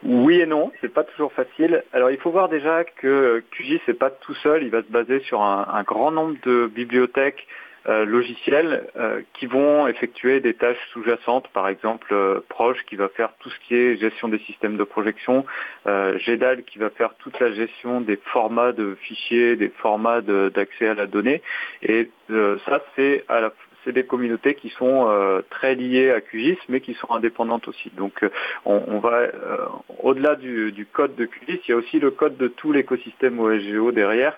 oui 0.05 0.41
et 0.41 0.47
non, 0.47 0.71
c'est 0.81 0.93
pas 0.93 1.05
toujours 1.05 1.33
facile. 1.33 1.83
Alors 1.95 2.11
il 2.11 2.19
faut 2.19 2.31
voir 2.31 2.51
déjà 2.51 2.85
que 2.85 3.43
QGIS 3.53 3.81
n'est 3.89 3.95
pas 3.95 4.11
tout 4.11 4.35
seul, 4.35 4.63
il 4.63 4.71
va 4.71 4.83
se 4.83 4.93
baser 4.93 5.21
sur 5.21 5.41
un, 5.41 5.83
grand 5.83 6.11
nombre 6.11 6.37
de 6.45 6.67
bibliothèques 6.67 7.47
euh, 7.87 8.07
logicielles 8.07 8.89
euh, 8.97 9.21
qui 9.35 9.45
vont 9.45 9.87
effectuer 9.87 10.41
des 10.41 10.55
tâches 10.55 10.79
sous-jacentes, 10.93 11.49
par 11.49 11.69
exemple 11.69 12.09
euh, 12.13 12.41
Proche 12.49 12.83
qui 12.87 12.97
va 12.97 13.09
faire 13.09 13.35
tout 13.41 13.51
ce 13.51 13.59
qui 13.61 13.75
est 13.75 13.97
gestion 13.99 14.29
des 14.29 14.39
systèmes 14.39 14.79
de 14.79 14.85
projection, 14.85 15.45
GEDAL 15.85 16.63
qui 16.65 16.79
va 16.79 16.89
faire 16.89 17.15
toute 17.17 17.39
la 17.41 17.53
gestion 17.53 18.01
des 18.01 18.17
formats 18.17 18.73
de 18.73 18.97
fichiers, 19.03 19.57
des 19.57 19.69
formats 19.69 20.23
d'accès 20.23 20.89
à 20.89 20.95
la 20.95 21.07
donnée. 21.07 21.43
Et 21.83 22.11
ça 22.29 22.83
c'est 22.97 23.25
à 23.29 23.41
la, 23.41 23.53
c'est 23.85 23.93
des 23.93 24.05
communautés 24.05 24.55
qui 24.55 24.71
sont 24.71 25.09
euh, 25.09 25.43
très 25.51 25.75
liées 25.75 26.11
à 26.11 26.21
QGIS, 26.21 26.59
mais 26.69 26.81
qui 26.81 26.95
sont 26.95 27.11
indépendantes 27.11 27.69
aussi. 27.69 27.91
Donc 27.97 28.23
euh, 28.23 28.31
on, 28.65 28.99
va 28.99 29.19
euh, 29.19 29.67
au-delà 30.03 30.37
du, 30.37 30.87
code 30.93 31.15
de 31.17 31.27
QGIS, 31.27 31.61
il 31.67 31.71
y 31.71 31.73
a 31.73 31.77
aussi 31.77 31.99
le 31.99 32.11
code 32.11 32.37
de 32.37 32.49
tout 32.49 32.73
l'écosystème 32.73 33.39
OSGO 33.39 33.93
derrière, 33.93 34.37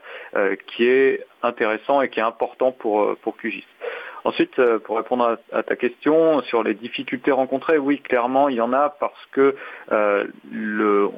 qui 0.66 0.84
est 0.86 1.24
intéressant 1.42 2.02
et 2.02 2.08
qui 2.08 2.20
est 2.20 2.24
important 2.24 2.72
pour, 2.72 3.16
pour 3.18 3.36
QGIS. 3.36 3.64
Ensuite, 4.26 4.58
euh, 4.58 4.80
pour 4.80 4.96
répondre 4.96 5.38
à, 5.52 5.62
ta 5.62 5.76
question 5.76 6.42
sur 6.42 6.64
les 6.64 6.74
difficultés 6.74 7.30
rencontrées, 7.30 7.78
oui, 7.78 8.00
clairement, 8.00 8.48
il 8.48 8.56
y 8.56 8.60
en 8.60 8.72
a 8.72 8.88
parce 8.88 9.24
que 9.30 9.54
euh, 9.92 10.26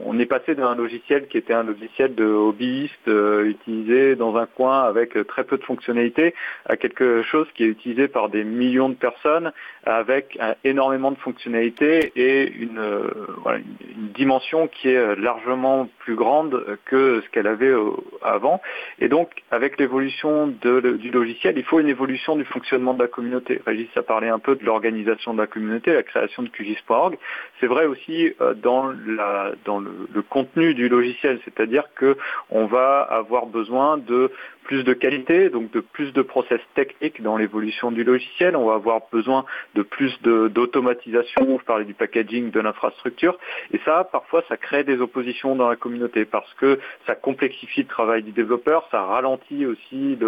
on 0.05 0.19
est 0.19 0.27
passé 0.27 0.55
d'un 0.55 0.75
logiciel 0.75 1.27
qui 1.27 1.39
était 1.39 1.55
un 1.55 1.63
logiciel 1.63 2.15
de 2.15 2.27
hobbyiste 2.27 3.09
euh, 3.09 3.47
utilisé 3.47 4.15
dans 4.15 4.37
un 4.37 4.45
coin 4.45 4.83
avec 4.83 5.27
très 5.27 5.45
peu 5.45 5.57
de 5.57 5.65
fonctionnalités 5.65 6.35
à 6.67 6.77
quelque 6.77 7.23
chose 7.23 7.47
qui 7.55 7.65
est 7.65 7.69
utilisé 7.69 8.09
par 8.09 8.29
des 8.29 8.45
millions 8.45 8.91
de 8.91 8.95
personnes 8.95 9.53
avec 9.87 10.39
énormément 10.65 11.11
de 11.11 11.17
fonctionnalités 11.17 12.13
et 12.15 12.53
une, 12.53 12.83
une, 13.97 14.09
dimension 14.15 14.67
qui 14.69 14.89
est 14.91 15.17
largement 15.17 15.89
plus 16.01 16.15
grande 16.15 16.79
que 16.85 17.23
ce 17.25 17.31
qu'elle 17.31 17.47
avait 17.47 17.73
avant. 18.23 18.61
Et 18.99 19.09
donc, 19.09 19.31
avec 19.51 19.79
l'évolution 19.79 20.49
du 20.49 21.11
logiciel, 21.11 21.57
il 21.57 21.65
faut 21.65 21.81
une 21.81 21.89
évolution 21.89 22.37
du 22.37 22.45
fonctionnement 22.45 22.98
la 23.03 23.09
communauté. 23.09 23.61
Régis 23.67 23.89
a 23.97 24.03
parlé 24.03 24.29
un 24.29 24.39
peu 24.39 24.57
de 24.57 24.65
l'organisation 24.65 25.35
de 25.35 25.41
la 25.41 25.47
communauté, 25.47 25.93
la 25.93 26.03
création 26.03 26.43
de 26.43 26.49
QGIS.org. 26.49 27.19
C'est 27.61 27.67
vrai 27.67 27.87
aussi 27.87 28.33
euh, 28.41 28.55
dans 28.55 28.87
le, 28.87 29.21
le, 30.13 30.23
contenu 30.23 30.75
du 30.75 30.89
logiciel, 30.89 31.41
c'est-à-dire 31.45 31.85
qu'on 31.99 32.67
va 32.67 33.01
avoir 33.03 33.47
besoin 33.47 33.99
de 33.99 34.31
plus 34.69 34.85
de 34.85 34.93
qualité, 34.93 35.49
donc 35.49 35.71
de 35.73 35.81
plus 35.81 36.13
de 36.13 36.21
process 36.21 36.61
techniques 36.75 37.23
dans 37.23 37.39
l'évolution 37.39 37.91
du 37.91 38.05
logiciel. 38.05 38.55
On 38.55 38.67
va 38.67 38.75
avoir 38.75 39.01
besoin 39.11 39.47
de 39.75 39.83
plus 39.83 40.13
d'automatisation. 40.23 41.47
Vous 41.47 41.59
parlez 41.67 41.87
du 41.87 41.95
packaging 41.95 42.51
de 42.51 42.61
l'infrastructure. 42.61 43.39
Et 43.73 43.81
ça, 43.87 44.05
parfois, 44.05 44.45
ça 44.47 44.59
crée 44.59 44.85
des 44.85 45.01
oppositions 45.01 45.57
dans 45.57 45.71
la 45.71 45.77
communauté 45.77 46.27
parce 46.27 46.53
que 46.61 46.79
ça 47.07 47.15
complexifie 47.15 47.81
le 47.81 47.87
travail 47.87 48.23
du 48.23 48.33
développeur, 48.33 48.87
ça 48.91 49.03
ralentit 49.05 49.65
aussi 49.65 50.19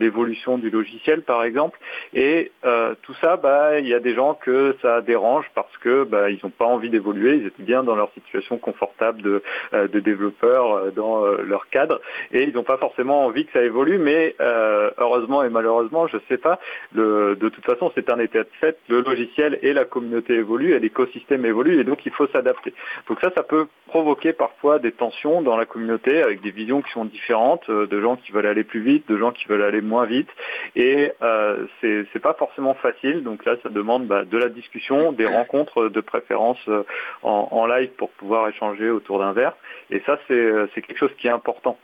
l'évolution 0.00 0.56
du 0.56 0.70
logiciel, 0.70 1.20
par 1.20 1.44
exemple. 1.44 1.78
Et 2.14 2.52
euh, 2.64 2.94
tout 3.02 3.14
ça, 3.20 3.36
bah, 3.36 3.80
il 3.80 3.86
y 3.86 3.92
a 3.92 4.00
des 4.00 4.14
gens 4.14 4.32
que 4.32 4.76
ça 4.80 5.02
dérange 5.02 5.44
parce 5.54 5.76
que 5.76 6.04
bah, 6.04 6.30
ils 6.30 6.40
n'ont 6.42 6.48
pas 6.50 6.64
envie 6.64 6.88
d'évoluer. 6.88 7.34
Ils 7.34 7.46
étaient 7.48 7.62
bien 7.62 7.82
dans 7.82 7.96
leur 7.96 8.10
situation 8.14 8.56
confortable 8.56 9.20
de, 9.20 9.42
euh, 9.74 9.88
de 9.88 10.00
développeurs 10.00 10.72
euh, 10.72 10.90
dans 10.90 11.20
leur 11.20 11.68
cadre 11.68 12.00
et 12.32 12.44
ils 12.44 12.54
n'ont 12.54 12.64
pas 12.64 12.78
forcément 12.78 13.26
envie 13.26 13.44
que 13.44 13.52
ça 13.52 13.62
évolue 13.62 13.89
mais 13.98 14.34
euh, 14.40 14.90
heureusement 14.98 15.42
et 15.42 15.48
malheureusement, 15.48 16.06
je 16.06 16.16
ne 16.16 16.22
sais 16.28 16.38
pas, 16.38 16.58
de 16.92 17.34
toute 17.48 17.64
façon, 17.64 17.90
c'est 17.94 18.10
un 18.10 18.18
état 18.18 18.40
de 18.40 18.48
fait, 18.60 18.78
le 18.88 19.00
logiciel 19.00 19.58
et 19.62 19.72
la 19.72 19.84
communauté 19.84 20.34
évoluent, 20.34 20.74
et 20.74 20.80
l'écosystème 20.80 21.44
évolue, 21.44 21.80
et 21.80 21.84
donc 21.84 22.04
il 22.06 22.12
faut 22.12 22.26
s'adapter. 22.28 22.74
Donc 23.08 23.20
ça, 23.20 23.30
ça 23.34 23.42
peut 23.42 23.66
provoquer 23.90 24.32
parfois 24.32 24.78
des 24.78 24.92
tensions 24.92 25.42
dans 25.42 25.56
la 25.56 25.66
communauté 25.66 26.22
avec 26.22 26.40
des 26.40 26.52
visions 26.52 26.80
qui 26.80 26.90
sont 26.92 27.04
différentes, 27.04 27.68
euh, 27.68 27.86
de 27.86 28.00
gens 28.00 28.16
qui 28.16 28.32
veulent 28.32 28.46
aller 28.46 28.64
plus 28.64 28.80
vite, 28.80 29.08
de 29.08 29.18
gens 29.18 29.32
qui 29.32 29.46
veulent 29.48 29.62
aller 29.62 29.80
moins 29.80 30.06
vite, 30.06 30.28
et 30.76 31.12
euh, 31.22 31.66
c'est 31.80 32.22
pas 32.22 32.34
forcément 32.34 32.74
facile. 32.74 33.24
Donc 33.24 33.44
là, 33.44 33.56
ça 33.62 33.68
demande 33.68 34.06
bah, 34.06 34.24
de 34.24 34.38
la 34.38 34.48
discussion, 34.48 35.12
des 35.12 35.26
rencontres 35.26 35.88
de 35.88 36.00
préférence 36.00 36.58
euh, 36.68 36.84
en, 37.22 37.66
live 37.66 37.90
pour 37.98 38.10
pouvoir 38.10 38.48
échanger 38.48 38.90
autour 38.90 39.18
d'un 39.18 39.32
verre, 39.32 39.56
et 39.90 40.00
ça, 40.06 40.18
c'est 40.28 40.82
quelque 40.82 40.98
chose 40.98 41.14
qui 41.18 41.26
est 41.26 41.30
important. 41.30 41.78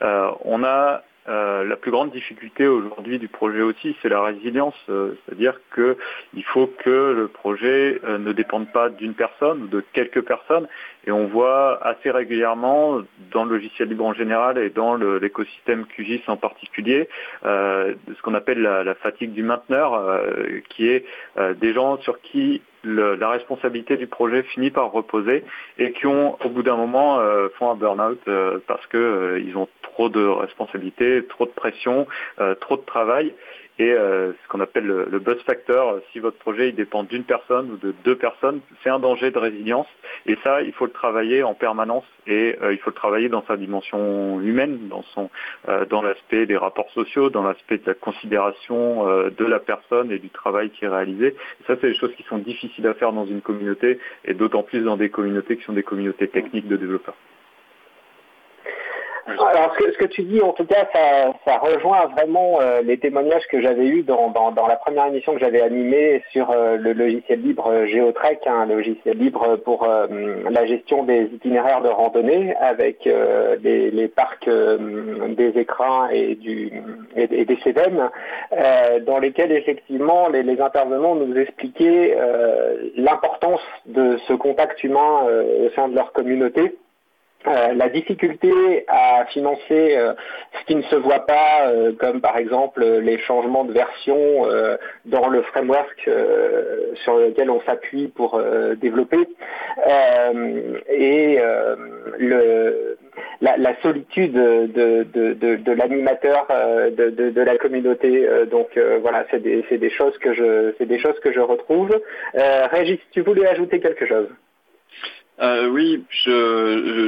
On 0.00 0.64
a 0.64 1.02
euh, 1.28 1.64
la 1.64 1.76
plus 1.76 1.90
grande 1.90 2.10
difficulté 2.12 2.66
aujourd'hui 2.66 3.18
du 3.18 3.28
projet 3.28 3.60
aussi, 3.60 3.94
c'est 4.00 4.08
la 4.08 4.22
résilience, 4.22 4.74
euh, 4.88 5.12
c'est-à-dire 5.26 5.60
qu'il 5.74 6.44
faut 6.44 6.66
que 6.66 7.12
le 7.14 7.28
projet 7.28 8.00
euh, 8.04 8.16
ne 8.16 8.32
dépende 8.32 8.72
pas 8.72 8.88
d'une 8.88 9.12
personne 9.12 9.64
ou 9.64 9.66
de 9.66 9.84
quelques 9.92 10.22
personnes, 10.22 10.66
et 11.06 11.12
on 11.12 11.26
voit 11.26 11.78
assez 11.86 12.10
régulièrement 12.10 13.02
dans 13.32 13.44
le 13.44 13.56
logiciel 13.56 13.88
libre 13.88 14.06
en 14.06 14.14
général 14.14 14.56
et 14.56 14.70
dans 14.70 14.96
l'écosystème 14.96 15.84
QGIS 15.86 16.22
en 16.26 16.36
particulier, 16.36 17.08
ce 17.42 18.22
qu'on 18.22 18.34
appelle 18.34 18.60
la, 18.60 18.94
fatigue 18.94 19.32
du 19.32 19.42
mainteneur, 19.42 20.22
qui 20.68 20.88
est 20.88 21.06
des 21.58 21.72
gens 21.72 21.98
sur 22.02 22.20
qui 22.20 22.60
la 22.84 23.28
responsabilité 23.28 23.96
du 23.96 24.06
projet 24.06 24.42
finit 24.42 24.70
par 24.70 24.90
reposer 24.90 25.44
et 25.78 25.92
qui 25.92 26.06
ont 26.06 26.36
au 26.44 26.48
bout 26.48 26.62
d'un 26.62 26.76
moment 26.76 27.20
font 27.58 27.70
un 27.70 27.74
burn-out 27.74 28.20
parce 28.66 28.86
que 28.86 29.42
ils 29.44 29.56
ont 29.56 29.68
trop 29.82 30.08
de 30.08 30.24
responsabilités, 30.24 31.24
trop 31.26 31.46
de 31.46 31.50
pression, 31.50 32.06
trop 32.60 32.76
de 32.76 32.82
travail 32.82 33.34
et 33.80 33.92
euh, 33.92 34.32
ce 34.32 34.48
qu'on 34.48 34.60
appelle 34.60 34.84
le, 34.84 35.18
buzz 35.18 35.40
factor. 35.44 36.00
Si 36.12 36.18
votre 36.18 36.36
projet 36.36 36.68
il 36.68 36.74
dépend 36.74 37.02
d'une 37.02 37.24
personne 37.24 37.70
ou 37.70 37.76
de 37.78 37.94
deux 38.04 38.14
personnes, 38.14 38.60
c'est 38.82 38.90
un 38.90 38.98
danger 38.98 39.30
de 39.30 39.38
résilience. 39.38 39.86
Et 40.26 40.36
ça, 40.44 40.60
il 40.60 40.72
faut 40.72 40.84
le 40.84 40.92
travailler 40.92 41.42
en 41.42 41.54
permanence 41.54 42.04
et 42.26 42.58
euh, 42.62 42.74
il 42.74 42.78
faut 42.78 42.90
le 42.90 42.94
travailler 42.94 43.30
dans 43.30 43.42
sa 43.46 43.56
dimension 43.56 44.38
humaine, 44.42 44.88
dans 44.88 45.02
son, 45.14 45.30
euh, 45.70 45.86
dans 45.86 46.02
l'aspect 46.02 46.44
des 46.44 46.58
rapports 46.58 46.90
sociaux, 46.90 47.30
dans 47.30 47.42
l'aspect 47.42 47.78
de 47.78 47.86
la 47.86 47.94
considération 47.94 49.06
de 49.30 49.44
la 49.46 49.58
personne 49.58 50.12
et 50.12 50.18
du 50.18 50.28
travail 50.28 50.68
qui 50.70 50.84
est 50.84 50.88
réalisé. 50.88 51.28
Et 51.28 51.64
ça, 51.66 51.74
c'est 51.80 51.88
des 51.88 51.96
choses 51.96 52.14
qui 52.16 52.22
sont 52.24 52.38
difficiles 52.38 52.86
à 52.86 52.92
faire 52.92 53.12
dans 53.12 53.24
une 53.24 53.40
communauté 53.40 53.98
et 54.26 54.34
d'autant 54.34 54.62
plus 54.62 54.80
dans 54.80 54.98
des 54.98 55.08
communautés 55.08 55.56
qui 55.56 55.64
sont 55.64 55.72
des 55.72 55.82
communautés 55.82 56.28
techniques 56.28 56.68
de 56.68 56.76
développeurs. 56.76 57.16
Alors, 59.26 59.74
ce 59.78 59.98
que, 59.98 60.06
tu 60.06 60.22
dis, 60.22 60.40
en 60.40 60.52
tout 60.52 60.64
cas, 60.64 60.88
ça, 61.44 61.58
rejoint 61.58 62.06
vraiment 62.06 62.60
euh, 62.60 62.80
les 62.82 62.98
témoignages 62.98 63.46
que 63.48 63.60
j'avais 63.60 63.86
eus 63.86 64.02
dans, 64.02 64.32
la 64.66 64.76
première 64.76 65.06
émission 65.06 65.34
que 65.34 65.40
j'avais 65.40 65.60
animée 65.60 66.22
sur 66.32 66.50
euh, 66.50 66.76
le 66.76 66.92
logiciel 66.92 67.42
libre 67.42 67.68
euh, 67.68 67.86
Géotrek, 67.86 68.46
un 68.46 68.66
logiciel 68.66 69.18
libre 69.18 69.56
pour 69.56 69.86
la 69.86 70.66
gestion 70.66 71.04
des 71.04 71.24
itinéraires 71.32 71.82
de 71.82 71.88
randonnée 71.88 72.54
avec 72.60 73.04
les, 73.04 74.08
parcs 74.08 74.48
des 74.48 75.58
écrins 75.58 76.08
et, 76.10 76.34
du, 76.34 76.72
des 77.16 77.58
CEDEM, 77.62 78.10
dans 79.06 79.18
lesquels 79.18 79.52
effectivement 79.52 80.28
les, 80.28 80.42
les 80.42 80.60
intervenants 80.60 81.14
nous 81.14 81.36
expliquaient 81.38 82.16
l'importance 82.96 83.60
de 83.86 84.18
ce 84.28 84.32
contact 84.32 84.82
humain 84.84 85.26
au 85.64 85.70
sein 85.70 85.88
de 85.88 85.94
leur 85.94 86.12
communauté 86.12 86.76
euh, 87.46 87.72
la 87.72 87.88
difficulté 87.88 88.84
à 88.86 89.24
financer 89.26 89.96
euh, 89.96 90.12
ce 90.60 90.66
qui 90.66 90.74
ne 90.74 90.82
se 90.82 90.96
voit 90.96 91.24
pas, 91.24 91.68
euh, 91.68 91.92
comme 91.98 92.20
par 92.20 92.36
exemple 92.36 92.84
les 92.84 93.16
changements 93.18 93.64
de 93.64 93.72
version 93.72 94.46
dans 95.06 95.28
le 95.28 95.42
framework 95.42 96.10
sur 96.96 97.16
lequel 97.16 97.50
on 97.50 97.60
s'appuie 97.62 98.08
pour 98.08 98.40
développer, 98.76 99.28
et 100.90 101.38
la, 103.40 103.80
solitude 103.82 104.32
de, 104.32 105.72
l'animateur 105.72 106.46
de, 106.90 107.40
la 107.40 107.56
communauté. 107.56 108.28
donc 108.50 108.78
voilà, 109.00 109.24
c'est 109.30 109.42
des, 109.42 109.90
choses 109.90 110.16
que 110.18 110.34
je, 110.34 110.72
c'est 110.78 110.86
des 110.86 110.98
choses 110.98 111.18
que 111.20 111.32
je 111.32 111.40
retrouve. 111.40 111.90
Régis, 112.34 113.00
tu 113.12 113.22
voulais 113.22 113.46
ajouter 113.46 113.80
quelque 113.80 114.06
chose? 114.06 114.28
Euh, 115.42 115.68
oui, 115.68 116.04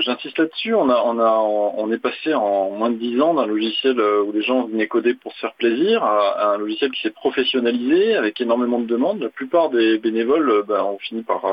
j'insiste 0.04 0.38
là-dessus. 0.38 0.74
On, 0.74 0.88
a, 0.88 1.02
on, 1.04 1.18
a, 1.18 1.38
on 1.76 1.92
est 1.92 1.98
passé 1.98 2.32
en 2.32 2.70
moins 2.70 2.88
de 2.88 2.96
dix 2.96 3.20
ans 3.20 3.34
d'un 3.34 3.46
logiciel 3.46 4.00
euh, 4.00 4.22
où 4.22 4.32
les 4.32 4.42
gens 4.42 4.66
venaient 4.66 4.86
coder 4.86 5.12
pour 5.12 5.34
se 5.34 5.40
faire 5.40 5.52
plaisir 5.54 6.02
à, 6.02 6.54
un 6.54 6.58
logiciel 6.58 6.90
qui 6.92 7.02
s'est 7.02 7.10
professionnalisé 7.10 8.14
avec 8.16 8.40
énormément 8.40 8.78
de 8.78 8.86
demandes. 8.86 9.20
La 9.20 9.28
plupart 9.28 9.68
des 9.68 9.98
bénévoles 9.98 10.48
euh, 10.48 10.62
ben, 10.62 10.82
ont 10.82 10.98
fini 10.98 11.22
par 11.22 11.44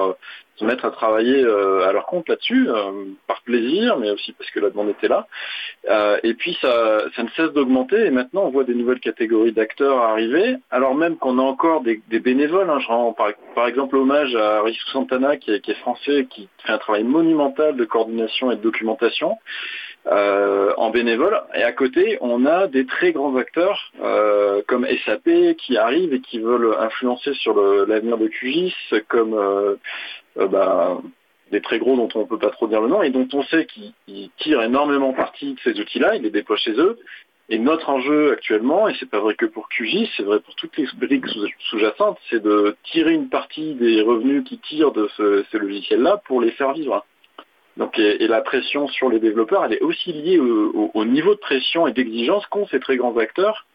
se 0.60 0.66
mettre 0.66 0.86
à 0.86 0.92
travailler 0.92 1.42
euh, 1.44 1.88
à 1.88 1.94
leur 1.94 2.06
compte 2.06 2.28
là-dessus, 2.28 2.68
euh, 2.70 3.06
par 3.28 3.42
plaisir, 3.44 3.98
mais 3.98 4.12
aussi 4.12 4.34
parce 4.34 4.50
que 4.52 4.60
la 4.60 4.70
demande 4.70 4.90
était 4.90 5.08
là. 5.08 5.28
Euh, 5.90 6.20
et 6.24 6.34
puis 6.34 6.58
ça, 6.62 7.04
ça 7.16 7.24
ne 7.24 7.30
cesse 7.30 7.54
d'augmenter, 7.54 8.06
et 8.06 8.12
maintenant 8.12 8.44
on 8.44 8.50
voit 8.50 8.66
des 8.66 8.76
nouvelles 8.76 9.00
catégories 9.00 9.54
d'acteurs 9.54 10.00
arriver, 10.00 10.58
alors 10.70 10.96
même 10.96 11.18
qu'on 11.18 11.40
a 11.40 11.42
encore 11.42 11.82
des, 11.82 12.02
bénévoles. 12.20 12.70
Hein. 12.70 12.80
je 12.80 12.88
rends 12.88 13.14
par, 13.14 13.68
exemple 13.68 13.96
hommage 13.96 14.36
à 14.36 14.62
Rissou 14.62 14.90
Santana, 14.90 15.38
qui 15.38 15.52
est, 15.52 15.74
français, 15.76 16.28
qui 16.30 16.50
fait 16.66 16.74
un 16.74 16.78
travail 16.78 17.04
monumental 17.04 17.76
de 17.76 17.86
coordination 17.86 18.52
et 18.52 18.58
de 18.58 18.62
documentation. 18.62 19.38
En 20.06 20.90
bénévole. 20.90 21.40
Et 21.56 21.64
à 21.64 21.72
côté, 21.72 22.18
on 22.22 22.46
a 22.46 22.68
des 22.68 22.86
très 22.86 23.12
grands 23.12 23.36
acteurs 23.36 23.92
comme 24.68 24.88
SAP 25.06 25.56
qui 25.58 25.78
arrivent 25.78 26.14
et 26.14 26.22
qui 26.22 26.40
veulent 26.40 26.76
influencer 26.80 27.34
sur 27.34 27.56
l'avenir 27.86 28.18
de 28.18 28.28
QGIS, 28.28 28.74
comme 29.08 29.36
euh, 30.38 30.48
bah, 30.48 30.98
des 31.52 31.62
très 31.62 31.80
gros 31.80 31.96
dont 31.96 32.10
on 32.16 32.20
ne 32.20 32.26
peut 32.26 32.38
pas 32.38 32.52
trop 32.52 32.68
dire 32.68 32.82
le 32.82 32.88
nom 32.88 33.02
et 33.02 33.10
dont 33.10 33.28
on 33.34 33.44
sait 33.44 33.66
qu'ils 33.66 34.30
tirent 34.38 34.62
énormément 34.62 35.14
parti 35.14 35.54
de 35.54 35.60
ces 35.64 35.80
outils-là, 35.80 36.16
ils 36.16 36.22
les 36.22 36.30
déploient 36.30 36.58
chez 36.58 36.74
eux. 36.74 36.98
Et 37.52 37.58
notre 37.58 37.90
enjeu 37.90 38.34
actuellement, 38.34 38.88
et 38.88 38.94
c'est 39.00 39.10
pas 39.10 39.20
vrai 39.20 39.34
que 39.34 39.48
pour 39.48 39.70
QGIS, 39.70 40.08
c'est 40.16 40.24
vrai 40.24 40.40
pour 40.40 40.54
toutes 40.54 40.78
les 40.78 40.86
briques 40.96 41.26
sous-jacentes, 41.70 42.20
c'est 42.30 42.44
de 42.44 42.76
tirer 42.84 43.14
une 43.14 43.30
partie 43.30 43.74
des 43.74 44.02
revenus 44.04 44.44
qui 44.44 44.60
tirent 44.60 44.92
de 44.92 45.10
ces 45.52 45.58
logiciels-là 45.58 46.22
pour 46.26 46.42
les 46.42 46.52
faire 46.52 46.74
vivre. 46.74 47.04
Donc, 47.80 47.98
et, 47.98 48.28
la 48.28 48.42
pression 48.42 48.88
sur 48.90 49.10
les 49.10 49.20
développeurs, 49.20 49.64
elle 49.64 49.74
est 49.74 49.82
aussi 49.82 50.12
liée 50.12 50.38
au, 50.38 51.06
niveau 51.06 51.34
de 51.34 51.40
pression 51.40 51.88
et 51.88 51.94
d'exigence 51.94 52.46
qu'ont 52.48 52.68
ces 52.68 52.80
très 52.82 52.98
grands 52.98 53.16
acteurs 53.18 53.66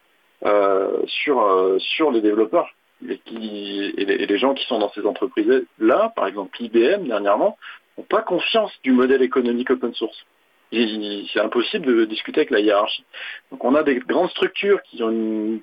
euh, 0.45 1.01
sur, 1.07 1.41
euh, 1.41 1.79
sur 1.79 2.11
les 2.11 2.21
développeurs 2.21 2.69
et, 3.09 4.05
les, 4.27 4.37
gens 4.37 4.53
qui 4.53 4.65
sont 4.67 4.77
dans 4.77 4.91
ces 4.91 5.05
entreprises-là, 5.05 6.13
par 6.15 6.27
exemple 6.27 6.61
IBM 6.61 7.07
dernièrement, 7.07 7.57
n'ont 7.97 8.03
pas 8.03 8.21
confiance 8.21 8.71
du 8.83 8.91
modèle 8.91 9.23
économique 9.23 9.71
open 9.71 9.93
source. 9.95 10.25
C'est 10.71 11.39
impossible 11.39 11.85
de 11.85 12.05
discuter 12.05 12.41
avec 12.41 12.51
la 12.51 12.59
hiérarchie. 12.59 13.05
Donc 13.51 13.65
on 13.65 13.73
a 13.73 13.81
des 13.81 13.95
grandes 13.95 14.29
structures 14.29 14.81
qui 14.83 15.01
ont 15.01 15.09
une, 15.09 15.61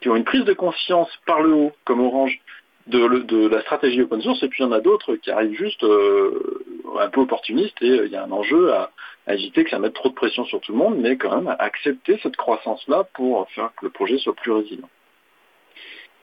qui 0.00 0.08
ont 0.08 0.16
une 0.16 0.24
prise 0.24 0.44
de 0.44 0.52
conscience 0.52 1.10
par 1.26 1.42
le 1.42 1.52
haut, 1.52 1.72
comme 1.84 2.00
Orange, 2.00 2.40
de, 2.86 3.48
la 3.48 3.60
stratégie 3.62 4.02
open 4.02 4.20
source, 4.20 4.42
et 4.42 4.48
puis 4.48 4.62
il 4.62 4.66
y 4.66 4.68
en 4.68 4.72
a 4.72 4.80
d'autres 4.80 5.16
qui 5.16 5.30
arrivent 5.30 5.56
juste 5.56 5.84
euh, 5.84 6.61
un 6.98 7.08
peu 7.08 7.20
opportunistes, 7.20 7.80
et 7.82 7.90
euh, 7.90 8.06
il 8.06 8.12
y 8.12 8.16
a 8.16 8.24
un 8.24 8.32
enjeu 8.32 8.72
à, 8.72 8.90
à, 9.26 9.34
éviter 9.34 9.64
que 9.64 9.70
ça 9.70 9.78
mette 9.78 9.94
trop 9.94 10.08
de 10.08 10.14
pression 10.14 10.44
sur 10.44 10.60
tout 10.60 10.72
le 10.72 10.78
monde, 10.78 10.96
mais 10.98 11.16
quand 11.16 11.34
même 11.34 11.48
à 11.48 11.56
accepter 11.58 12.18
cette 12.22 12.36
croissance-là 12.36 13.04
pour 13.14 13.48
faire 13.50 13.70
que 13.76 13.86
le 13.86 13.90
projet 13.90 14.18
soit 14.18 14.34
plus 14.34 14.52
résilient. 14.52 14.88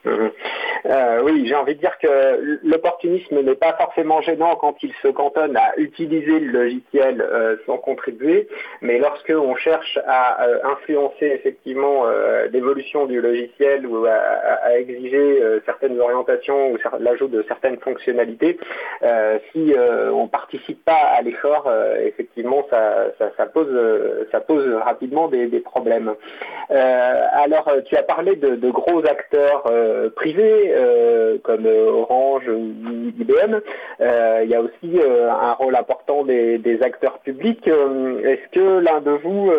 Mhm. 0.04 0.30
Euh, 0.86 1.20
oui, 1.24 1.46
j'ai 1.46 1.54
envie 1.54 1.74
de 1.74 1.80
dire 1.80 1.98
que 1.98 2.58
l'opportunisme 2.64 3.40
n'est 3.40 3.54
pas 3.54 3.74
forcément 3.74 4.22
gênant 4.22 4.56
quand 4.56 4.82
il 4.82 4.92
se 5.02 5.08
cantonne 5.08 5.56
à 5.56 5.76
utiliser 5.76 6.40
le 6.40 6.52
logiciel 6.52 7.20
euh, 7.20 7.56
sans 7.66 7.76
contribuer, 7.76 8.48
mais 8.80 8.98
lorsque 8.98 9.30
on 9.36 9.54
cherche 9.56 9.98
à 10.06 10.42
euh, 10.42 10.58
influencer 10.64 11.26
effectivement 11.26 12.06
euh, 12.06 12.48
l'évolution 12.50 13.04
du 13.04 13.20
logiciel 13.20 13.86
ou 13.86 14.06
à, 14.06 14.78
exiger 14.78 15.42
certaines 15.66 16.00
orientations 16.00 16.72
ou 16.72 16.78
l'ajout 17.00 17.28
de 17.28 17.44
certaines 17.48 17.78
fonctionnalités, 17.78 18.58
si 19.52 19.74
on 20.12 20.28
participe 20.28 20.84
pas 20.84 21.00
à 21.16 21.22
l'effort, 21.22 21.70
effectivement, 22.00 22.66
ça, 22.70 23.46
pose, 23.52 24.28
ça 24.30 24.40
pose 24.40 24.66
rapidement 24.84 25.28
des, 25.28 25.48
problèmes. 25.60 26.14
alors, 26.70 27.70
tu 27.84 27.96
as 27.96 28.02
parlé 28.02 28.36
de, 28.36 28.70
gros 28.70 29.04
acteurs 29.04 29.66
euh, 29.89 29.89
privés 30.16 30.72
euh, 30.74 31.38
comme 31.42 31.66
euh, 31.66 31.90
Orange 31.90 32.48
ou 32.48 33.12
IBM. 33.18 33.60
il 34.00 34.48
y 34.48 34.54
a 34.54 34.60
aussi 34.60 35.00
un 35.02 35.52
rôle 35.52 35.76
important 35.76 36.24
des, 36.24 36.78
acteurs 36.82 37.18
publics. 37.20 37.66
Est-ce 37.66 38.48
que 38.52 38.78
l'un 38.80 39.00
de 39.00 39.10
vous 39.10 39.52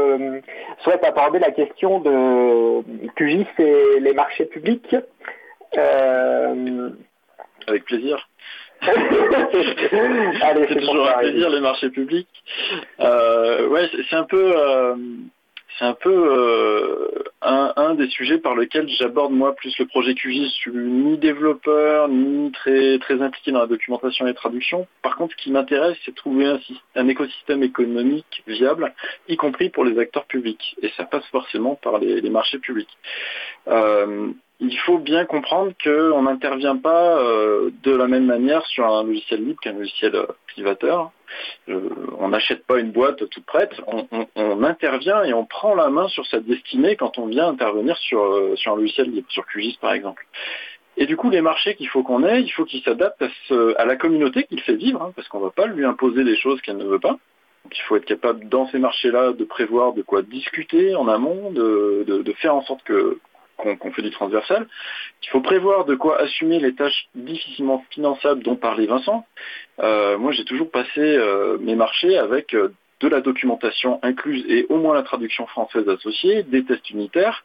souhaite 0.84 1.04
aborder 1.04 1.40
la 1.40 1.52
question 1.52 2.00
de 2.00 2.82
QGIS 3.16 3.48
et 3.60 4.00
les 4.00 4.14
marchés 4.14 4.46
publics? 4.46 4.96
Avec 7.68 7.86
plaisir. 7.86 8.28
Allez, 8.82 10.66
c'est 10.68 10.80
toujours 10.80 11.08
un 11.08 11.20
plaisir 11.20 11.50
les 11.52 11.62
marchés 11.62 11.90
publics. 11.90 12.44
ouais, 13.00 13.90
c'est 14.10 14.16
un 14.16 14.24
peu 14.24 14.56
c'est 15.78 15.86
un 15.86 15.94
peu 15.94 16.10
euh, 16.12 17.24
un, 17.42 17.96
des 17.96 18.08
sujets 18.10 18.38
par 18.38 18.56
lesquels 18.56 18.88
j'aborde 18.90 19.32
moi 19.32 19.56
plus 19.56 19.78
le 19.80 19.86
projet 19.86 20.14
QGIS. 20.14 20.46
Je 20.46 20.50
suis 20.50 20.72
ni 20.72 21.18
développeur, 21.18 22.08
ni 22.08 22.52
très, 22.52 23.00
très 23.00 23.22
impliqué 23.22 23.52
dans 23.52 23.60
la 23.60 23.68
documentation 23.68 24.26
et 24.26 24.30
la 24.30 24.34
traduction. 24.34 24.88
Par 25.02 25.16
contre, 25.16 25.36
ce 25.38 25.44
qui 25.44 25.52
m'intéresse, 25.52 25.98
c'est 26.06 26.16
trouver 26.16 26.46
un, 26.46 26.60
un, 26.96 27.08
écosystème 27.08 27.64
économique 27.64 28.44
viable, 28.48 28.94
y 29.28 29.38
compris 29.38 29.70
pour 29.70 29.84
les 29.84 29.98
acteurs 30.00 30.26
publics. 30.26 30.76
Et 30.82 30.90
ça 30.98 31.06
passe 31.06 31.26
forcément 31.28 31.76
par 31.76 32.00
les, 32.00 32.30
marchés 32.30 32.60
publics. 32.60 32.98
Euh, 33.68 34.32
il 34.62 34.78
faut 34.78 35.00
bien 35.00 35.26
comprendre 35.26 35.74
qu'on 35.84 36.22
n'intervient 36.22 36.78
pas 36.78 37.18
euh, 37.18 37.72
de 37.82 37.92
la 37.96 38.08
même 38.08 38.26
manière 38.26 38.64
sur 38.68 38.86
un 38.86 39.04
logiciel 39.04 39.44
libre 39.44 39.60
qu'un 39.60 39.74
logiciel 39.74 40.16
euh, 40.16 40.28
privateur. 40.54 41.12
Euh, 41.68 41.90
on 42.20 42.30
n'achète 42.30 42.66
pas 42.68 42.78
une 42.78 42.92
boîte 42.92 43.28
toute 43.28 43.46
prête, 43.46 43.74
on, 43.88 44.64
intervient 44.64 45.24
et 45.24 45.34
on 45.34 45.46
prend 45.46 45.74
la 45.74 45.90
main 45.90 46.08
sur 46.10 46.28
sa 46.28 46.40
destinée 46.40 46.96
quand 46.96 47.18
on 47.18 47.26
vient 47.26 47.48
intervenir 47.48 47.98
sur, 47.98 48.52
sur 48.56 48.74
un 48.74 48.76
logiciel 48.76 49.10
libre, 49.10 49.28
sur 49.32 49.46
QGIS 49.48 49.78
par 49.82 49.94
exemple. 49.94 50.28
Et 50.98 51.08
du 51.08 51.18
coup, 51.18 51.32
les 51.32 51.42
marchés 51.42 51.74
qu'il 51.76 51.88
faut 51.88 52.04
qu'on 52.04 52.24
ait, 52.24 52.42
il 52.42 52.50
faut 52.50 52.66
qu'ils 52.66 52.84
s'adaptent 52.84 53.24
à, 53.78 53.86
la 53.86 53.96
communauté 53.96 54.44
qu'il 54.44 54.62
fait 54.62 54.76
vivre, 54.76 55.02
hein, 55.02 55.14
parce 55.16 55.28
qu'on 55.30 55.40
ne 55.40 55.46
va 55.46 55.52
pas 55.52 55.66
lui 55.66 55.86
imposer 55.86 56.24
des 56.24 56.36
choses 56.36 56.62
qu'elle 56.62 56.78
ne 56.78 56.86
veut 56.86 57.00
pas. 57.00 57.18
Donc 57.64 57.78
il 57.78 57.82
faut 57.88 57.96
être 57.96 58.06
capable 58.06 58.48
dans 58.50 58.68
ces 58.68 58.78
marchés-là 58.78 59.32
de 59.32 59.44
prévoir 59.46 59.94
de 59.94 60.02
quoi 60.02 60.22
discuter 60.22 60.96
en 60.96 61.08
amont, 61.08 61.52
de 61.52 62.34
faire 62.42 62.56
en 62.56 62.62
sorte 62.64 62.84
que 62.84 63.18
qu'on 63.62 63.92
fait 63.92 64.02
du 64.02 64.12
transversal, 64.12 64.68
il 65.24 65.30
faut 65.30 65.42
prévoir 65.42 65.86
de 65.86 65.96
quoi 65.96 66.20
assumer 66.20 66.60
les 66.60 66.74
tâches 66.74 67.08
difficilement 67.16 67.86
finançables 67.92 68.44
dont 68.44 68.56
parlait 68.56 68.88
Vincent. 68.88 69.26
moi, 69.80 70.32
j'ai 70.32 70.46
toujours 70.46 70.72
passé 70.72 71.20
mes 71.62 71.76
marchés 71.76 72.18
avec 72.18 72.56
de 73.02 73.08
la 73.08 73.22
documentation 73.22 74.00
incluse 74.04 74.46
et 74.48 74.66
au 74.70 74.78
moins 74.78 74.94
la 74.94 75.04
traduction 75.04 75.48
française 75.48 75.88
associée, 75.90 76.44
des 76.44 76.64
tests 76.64 76.90
unitaires. 76.92 77.44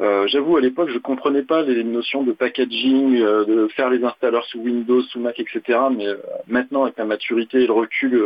Euh, 0.00 0.26
j'avoue, 0.26 0.56
à 0.56 0.60
l'époque, 0.60 0.88
je 0.88 0.94
ne 0.94 0.98
comprenais 0.98 1.42
pas 1.42 1.62
les 1.62 1.84
notions 1.84 2.24
de 2.24 2.32
packaging, 2.32 3.20
euh, 3.20 3.44
de 3.44 3.68
faire 3.68 3.90
les 3.90 4.02
installeurs 4.02 4.44
sous 4.46 4.58
Windows, 4.58 5.02
sous 5.02 5.20
Mac, 5.20 5.38
etc. 5.38 5.78
Mais 5.96 6.08
euh, 6.08 6.16
maintenant, 6.48 6.82
avec 6.84 6.96
la 6.96 7.04
maturité 7.04 7.62
et 7.62 7.66
le 7.66 7.72
recul, 7.72 8.20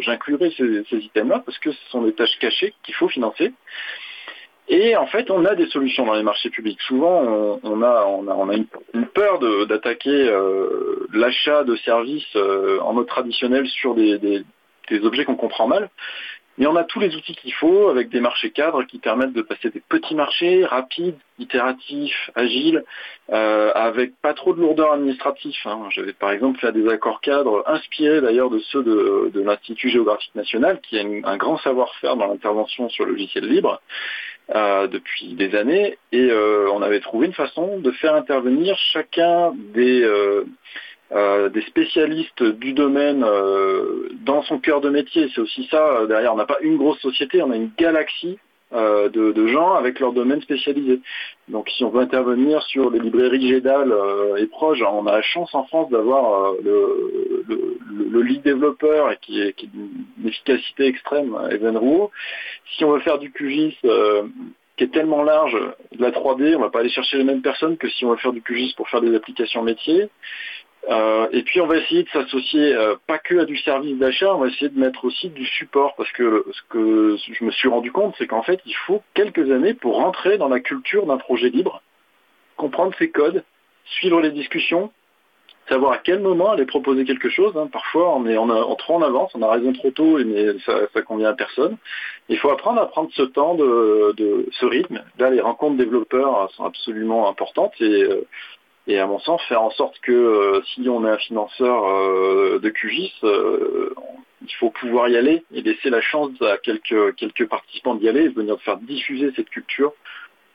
j'inclurai 0.00 0.52
ces 0.56 0.96
items-là 0.96 1.42
parce 1.44 1.58
que 1.58 1.70
ce 1.70 1.90
sont 1.90 2.02
des 2.02 2.14
tâches 2.14 2.36
cachées 2.40 2.74
qu'il 2.82 2.94
faut 2.94 3.08
financer. 3.08 3.52
Et 4.68 4.96
en 4.96 5.06
fait, 5.06 5.30
on 5.30 5.44
a 5.44 5.54
des 5.54 5.66
solutions 5.66 6.06
dans 6.06 6.14
les 6.14 6.22
marchés 6.22 6.50
publics. 6.50 6.80
Souvent, 6.82 7.20
on, 7.62 7.82
a, 7.82 8.04
on 8.06 8.48
a, 8.48 8.54
une, 8.54 9.06
peur 9.06 9.38
d'attaquer 9.66 10.34
l'achat 11.12 11.64
de 11.64 11.76
services 11.76 12.36
en 12.80 12.94
mode 12.94 13.06
traditionnel 13.06 13.66
sur 13.68 13.94
des, 13.94 14.18
des 14.18 15.04
objets 15.04 15.26
qu'on 15.26 15.36
comprend 15.36 15.66
mal. 15.66 15.90
Mais 16.56 16.66
on 16.66 16.76
a 16.76 16.84
tous 16.84 17.00
les 17.00 17.16
outils 17.16 17.34
qu'il 17.34 17.52
faut 17.52 17.88
avec 17.88 18.10
des 18.10 18.20
marchés 18.20 18.50
cadres 18.50 18.84
qui 18.84 18.98
permettent 18.98 19.32
de 19.32 19.42
passer 19.42 19.70
des 19.70 19.80
petits 19.80 20.14
marchés 20.14 20.64
rapides, 20.64 21.18
itératifs, 21.40 22.30
agiles, 22.36 22.84
euh, 23.32 23.72
avec 23.74 24.12
pas 24.22 24.34
trop 24.34 24.54
de 24.54 24.60
lourdeur 24.60 24.92
administrative. 24.92 25.56
Hein. 25.64 25.88
J'avais 25.90 26.12
par 26.12 26.30
exemple 26.30 26.60
fait 26.60 26.70
des 26.70 26.88
accords 26.88 27.20
cadres 27.20 27.64
inspirés 27.66 28.20
d'ailleurs 28.20 28.50
de 28.50 28.60
ceux 28.70 28.84
de, 28.84 29.40
l'Institut 29.40 29.88
géographique 29.88 30.34
national 30.36 30.80
qui 30.80 30.98
a 30.98 31.02
un 31.02 31.36
grand 31.36 31.58
savoir-faire 31.58 32.16
dans 32.16 32.28
l'intervention 32.28 32.88
sur 32.88 33.04
le 33.04 33.12
logiciel 33.12 33.46
libre. 33.48 33.80
Euh, 34.50 34.88
depuis 34.88 35.32
des 35.36 35.56
années 35.56 35.96
et 36.12 36.30
euh, 36.30 36.68
on 36.70 36.82
avait 36.82 37.00
trouvé 37.00 37.28
une 37.28 37.32
façon 37.32 37.78
de 37.78 37.90
faire 37.92 38.14
intervenir 38.14 38.76
chacun 38.92 39.54
des 39.72 40.04
euh, 40.04 41.48
des 41.48 41.62
spécialistes 41.62 42.42
du 42.42 42.74
domaine 42.74 43.24
dans 44.20 44.42
son 44.42 44.58
cœur 44.58 44.82
de 44.82 44.90
métier. 44.90 45.30
C'est 45.34 45.40
aussi 45.40 45.66
ça, 45.70 46.04
derrière, 46.06 46.34
on 46.34 46.36
n'a 46.36 46.44
pas 46.44 46.58
une 46.60 46.76
grosse 46.76 46.98
société, 47.00 47.40
on 47.40 47.52
a 47.52 47.56
une 47.56 47.70
galaxie 47.78 48.38
de, 48.74 49.46
gens 49.46 49.74
avec 49.74 50.00
leur 50.00 50.12
domaine 50.12 50.40
spécialisé. 50.42 51.00
Donc 51.48 51.68
si 51.70 51.84
on 51.84 51.90
veut 51.90 52.00
intervenir 52.00 52.62
sur 52.62 52.90
les 52.90 52.98
librairies 52.98 53.48
GEDAL 53.48 53.94
et 54.38 54.46
proches, 54.46 54.82
on 54.82 55.06
a 55.06 55.12
la 55.12 55.22
chance 55.22 55.54
en 55.54 55.64
France 55.64 55.90
d'avoir 55.90 56.52
le, 56.62 57.78
le, 58.10 58.22
lead 58.22 58.42
développeur 58.42 59.18
qui 59.20 59.40
est, 59.40 59.52
qui 59.52 59.68
d'une 59.68 60.06
efficacité 60.26 60.86
extrême, 60.86 61.36
Evan 61.50 61.76
Rouault. 61.76 62.10
Si 62.76 62.84
on 62.84 62.92
veut 62.92 63.00
faire 63.00 63.18
du 63.18 63.30
QGIS 63.30 63.76
qui 64.76 64.84
est 64.84 64.92
tellement 64.92 65.22
large, 65.22 65.56
de 65.92 66.02
la 66.02 66.10
3D, 66.10 66.56
on 66.56 66.60
va 66.60 66.70
pas 66.70 66.80
aller 66.80 66.90
chercher 66.90 67.18
les 67.18 67.24
mêmes 67.24 67.42
personnes 67.42 67.76
que 67.76 67.88
si 67.88 68.04
on 68.04 68.10
veut 68.10 68.16
faire 68.16 68.32
du 68.32 68.42
QGIS 68.42 68.74
pour 68.76 68.88
faire 68.88 69.00
des 69.00 69.14
applications 69.14 69.62
métiers. 69.62 70.08
Euh, 70.90 71.28
et 71.32 71.42
puis 71.42 71.60
on 71.60 71.66
va 71.66 71.78
essayer 71.78 72.02
de 72.02 72.08
s'associer 72.10 72.74
euh, 72.74 72.96
pas 73.06 73.18
que 73.18 73.38
à 73.38 73.44
du 73.46 73.56
service 73.56 73.96
d'achat, 73.98 74.34
on 74.34 74.38
va 74.38 74.48
essayer 74.48 74.68
de 74.68 74.78
mettre 74.78 75.04
aussi 75.04 75.30
du 75.30 75.46
support 75.46 75.94
parce 75.96 76.10
que 76.12 76.44
ce 76.52 76.60
que 76.68 77.16
je 77.16 77.44
me 77.44 77.50
suis 77.50 77.68
rendu 77.68 77.90
compte, 77.90 78.14
c'est 78.18 78.26
qu'en 78.26 78.42
fait 78.42 78.60
il 78.66 78.74
faut 78.86 79.02
quelques 79.14 79.50
années 79.50 79.72
pour 79.72 79.96
rentrer 79.96 80.36
dans 80.36 80.48
la 80.48 80.60
culture 80.60 81.06
d'un 81.06 81.16
projet 81.16 81.48
libre, 81.48 81.82
comprendre 82.56 82.94
ses 82.98 83.10
codes, 83.10 83.44
suivre 83.86 84.20
les 84.20 84.30
discussions, 84.30 84.92
savoir 85.70 85.92
à 85.92 85.98
quel 85.98 86.20
moment 86.20 86.50
aller 86.50 86.66
proposer 86.66 87.06
quelque 87.06 87.30
chose. 87.30 87.56
Hein. 87.56 87.68
Parfois 87.72 88.14
on 88.14 88.26
est 88.26 88.36
en, 88.36 88.74
trop 88.74 88.96
en 88.96 89.02
avance, 89.02 89.32
on 89.34 89.40
a 89.40 89.50
raison 89.50 89.72
trop 89.72 89.90
tôt, 89.90 90.18
mais 90.22 90.58
ça, 90.66 90.80
ça 90.92 91.00
convient 91.00 91.30
à 91.30 91.34
personne. 91.34 91.78
Il 92.28 92.38
faut 92.38 92.50
apprendre 92.50 92.82
à 92.82 92.86
prendre 92.86 93.08
ce 93.14 93.22
temps 93.22 93.54
de, 93.54 94.12
de 94.18 94.48
ce 94.52 94.66
rythme. 94.66 95.02
Là 95.18 95.30
les 95.30 95.40
rencontres 95.40 95.78
développeurs 95.78 96.50
sont 96.52 96.64
absolument 96.64 97.26
importantes 97.30 97.72
et 97.80 98.02
euh, 98.02 98.26
et 98.86 98.98
à 98.98 99.06
mon 99.06 99.18
sens, 99.18 99.42
faire 99.44 99.62
en 99.62 99.70
sorte 99.70 99.98
que 100.00 100.12
euh, 100.12 100.62
si 100.74 100.86
on 100.88 101.06
est 101.06 101.10
un 101.10 101.16
financeur 101.16 101.86
euh, 101.86 102.58
de 102.62 102.68
QGIS, 102.68 103.12
euh, 103.24 103.94
il 104.42 104.54
faut 104.56 104.70
pouvoir 104.70 105.08
y 105.08 105.16
aller 105.16 105.42
et 105.52 105.62
laisser 105.62 105.88
la 105.88 106.02
chance 106.02 106.30
à 106.42 106.58
quelques, 106.58 107.14
quelques 107.16 107.48
participants 107.48 107.94
d'y 107.94 108.08
aller 108.08 108.24
et 108.24 108.28
de 108.28 108.34
venir 108.34 108.60
faire 108.60 108.76
diffuser 108.76 109.32
cette 109.36 109.48
culture 109.48 109.92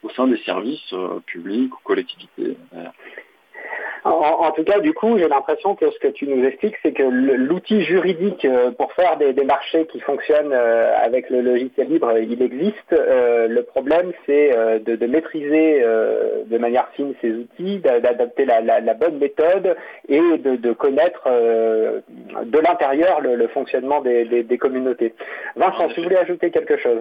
au 0.04 0.10
sein 0.12 0.28
des 0.28 0.38
services 0.44 0.94
publics 1.26 1.74
ou 1.74 1.80
collectivités. 1.84 2.56
En, 4.04 4.52
tout 4.52 4.64
cas, 4.64 4.80
du 4.80 4.94
coup, 4.94 5.18
j'ai 5.18 5.28
l'impression 5.28 5.76
que 5.76 5.90
ce 5.92 6.00
que 6.00 6.08
tu 6.08 6.28
nous 6.28 6.46
expliques, 6.46 6.76
c'est 6.84 6.94
que 6.94 7.04
l'outil 7.04 7.82
juridique 7.82 8.46
euh, 8.46 8.72
pour 8.72 8.94
faire 8.94 9.18
des, 9.18 9.34
marchés 9.44 9.86
qui 9.88 10.00
fonctionnent 10.00 10.54
euh, 10.54 10.96
avec 11.02 11.30
le 11.30 11.42
logiciel 11.42 11.88
libre, 11.88 12.18
il 12.18 12.42
existe. 12.42 12.94
Euh, 12.94 13.48
le 13.48 13.64
problème, 13.64 14.12
c'est 14.26 14.52
de, 14.86 15.06
maîtriser 15.06 15.82
de 15.82 16.58
manière 16.58 16.88
fine 16.96 17.14
ces 17.22 17.32
outils, 17.32 17.80
d'adapter 17.80 18.46
la, 18.46 18.94
bonne 18.94 19.18
méthode 19.18 19.76
et 20.08 20.22
de, 20.38 20.74
connaître 20.74 21.28
de 21.28 22.60
l'intérieur 22.60 23.22
le, 23.22 23.48
fonctionnement 23.48 24.02
des, 24.02 24.44
des 24.44 24.58
communautés. 24.58 25.14
Vincent, 25.56 25.88
tu 25.90 26.02
voulais 26.02 26.18
ajouter 26.18 26.52
quelque 26.52 26.78
chose? 26.78 27.00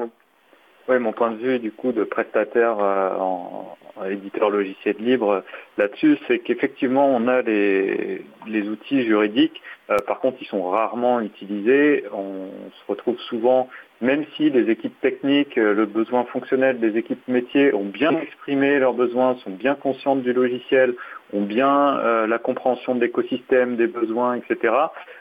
Oui, 0.88 0.98
mon 0.98 1.12
point 1.12 1.30
de 1.30 1.36
vue 1.36 1.58
du 1.58 1.70
coup 1.70 1.92
de 1.92 2.04
prestataire 2.04 2.78
euh, 2.80 3.10
en, 3.18 3.76
éditeur 4.10 4.48
logiciel 4.48 4.96
libre 5.00 5.42
là-dessus, 5.76 6.18
c'est 6.26 6.38
qu'effectivement 6.38 7.06
on 7.08 7.26
a 7.26 7.42
les, 7.42 8.22
outils 8.46 9.02
juridiques, 9.02 9.60
euh, 9.90 9.96
par 10.06 10.20
contre 10.20 10.38
ils 10.40 10.46
sont 10.46 10.62
rarement 10.70 11.20
utilisés, 11.20 12.04
on 12.12 12.48
se 12.70 12.86
retrouve 12.86 13.18
souvent, 13.28 13.68
même 14.00 14.24
si 14.36 14.50
les 14.50 14.70
équipes 14.70 14.98
techniques, 15.00 15.58
euh, 15.58 15.74
le 15.74 15.84
besoin 15.84 16.24
fonctionnel 16.24 16.78
des 16.78 16.96
équipes 16.96 17.26
métiers 17.26 17.74
ont 17.74 17.86
bien 17.86 18.16
exprimé 18.16 18.78
leurs 18.78 18.94
besoins, 18.94 19.36
sont 19.44 19.50
bien 19.50 19.74
conscientes 19.74 20.22
du 20.22 20.32
logiciel, 20.32 20.94
ont 21.32 21.42
bien 21.42 22.26
la 22.26 22.38
compréhension 22.38 22.94
de 22.94 23.00
l'écosystème, 23.00 23.76
des 23.76 23.86
besoins, 23.86 24.34
etc. 24.34 24.72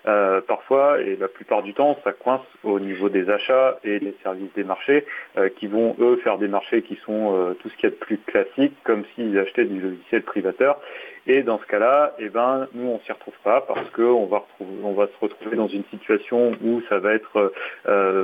Euh, 0.08 0.40
parfois, 0.42 1.02
et 1.02 1.18
la 1.18 1.28
plupart 1.28 1.64
du 1.64 1.74
temps, 1.74 1.98
ça 2.04 2.14
coince 2.14 2.42
au 2.64 2.80
niveau 2.80 3.10
des 3.10 3.30
achats 3.30 3.78
et 3.84 4.00
des 4.00 4.16
services 4.24 4.54
des 4.56 4.64
marchés 4.64 5.06
euh, 5.38 5.50
qui 5.50 5.68
vont, 5.68 5.96
eux, 6.00 6.16
faire 6.24 6.38
des 6.38 6.48
marchés 6.48 6.82
qui 6.82 6.96
sont 7.06 7.36
euh, 7.36 7.54
tout 7.56 7.70
ce 7.70 7.76
qu'il 7.76 7.84
y 7.84 7.88
a 7.88 7.90
de 7.90 7.96
plus 7.96 8.18
classique, 8.20 8.74
comme 8.86 9.04
s'ils 9.14 9.38
achetaient 9.38 9.66
du 9.66 9.82
logiciel 9.82 10.22
privateur. 10.22 10.80
Et 11.30 11.44
dans 11.44 11.60
ce 11.60 11.66
cas-là, 11.66 12.16
eh 12.20 12.30
ben, 12.30 12.70
nous, 12.74 12.88
on 12.88 13.00
s'y 13.00 13.12
retrouve 13.12 13.36
pas 13.44 13.60
parce 13.68 13.90
qu'on 13.90 14.28
va, 14.28 14.46
va 14.62 15.08
se 15.08 15.20
retrouver 15.20 15.58
dans 15.58 15.68
une 15.68 15.84
situation 15.92 16.54
où 16.64 16.82
ça 16.88 17.00
va 17.00 17.16
être 17.16 17.52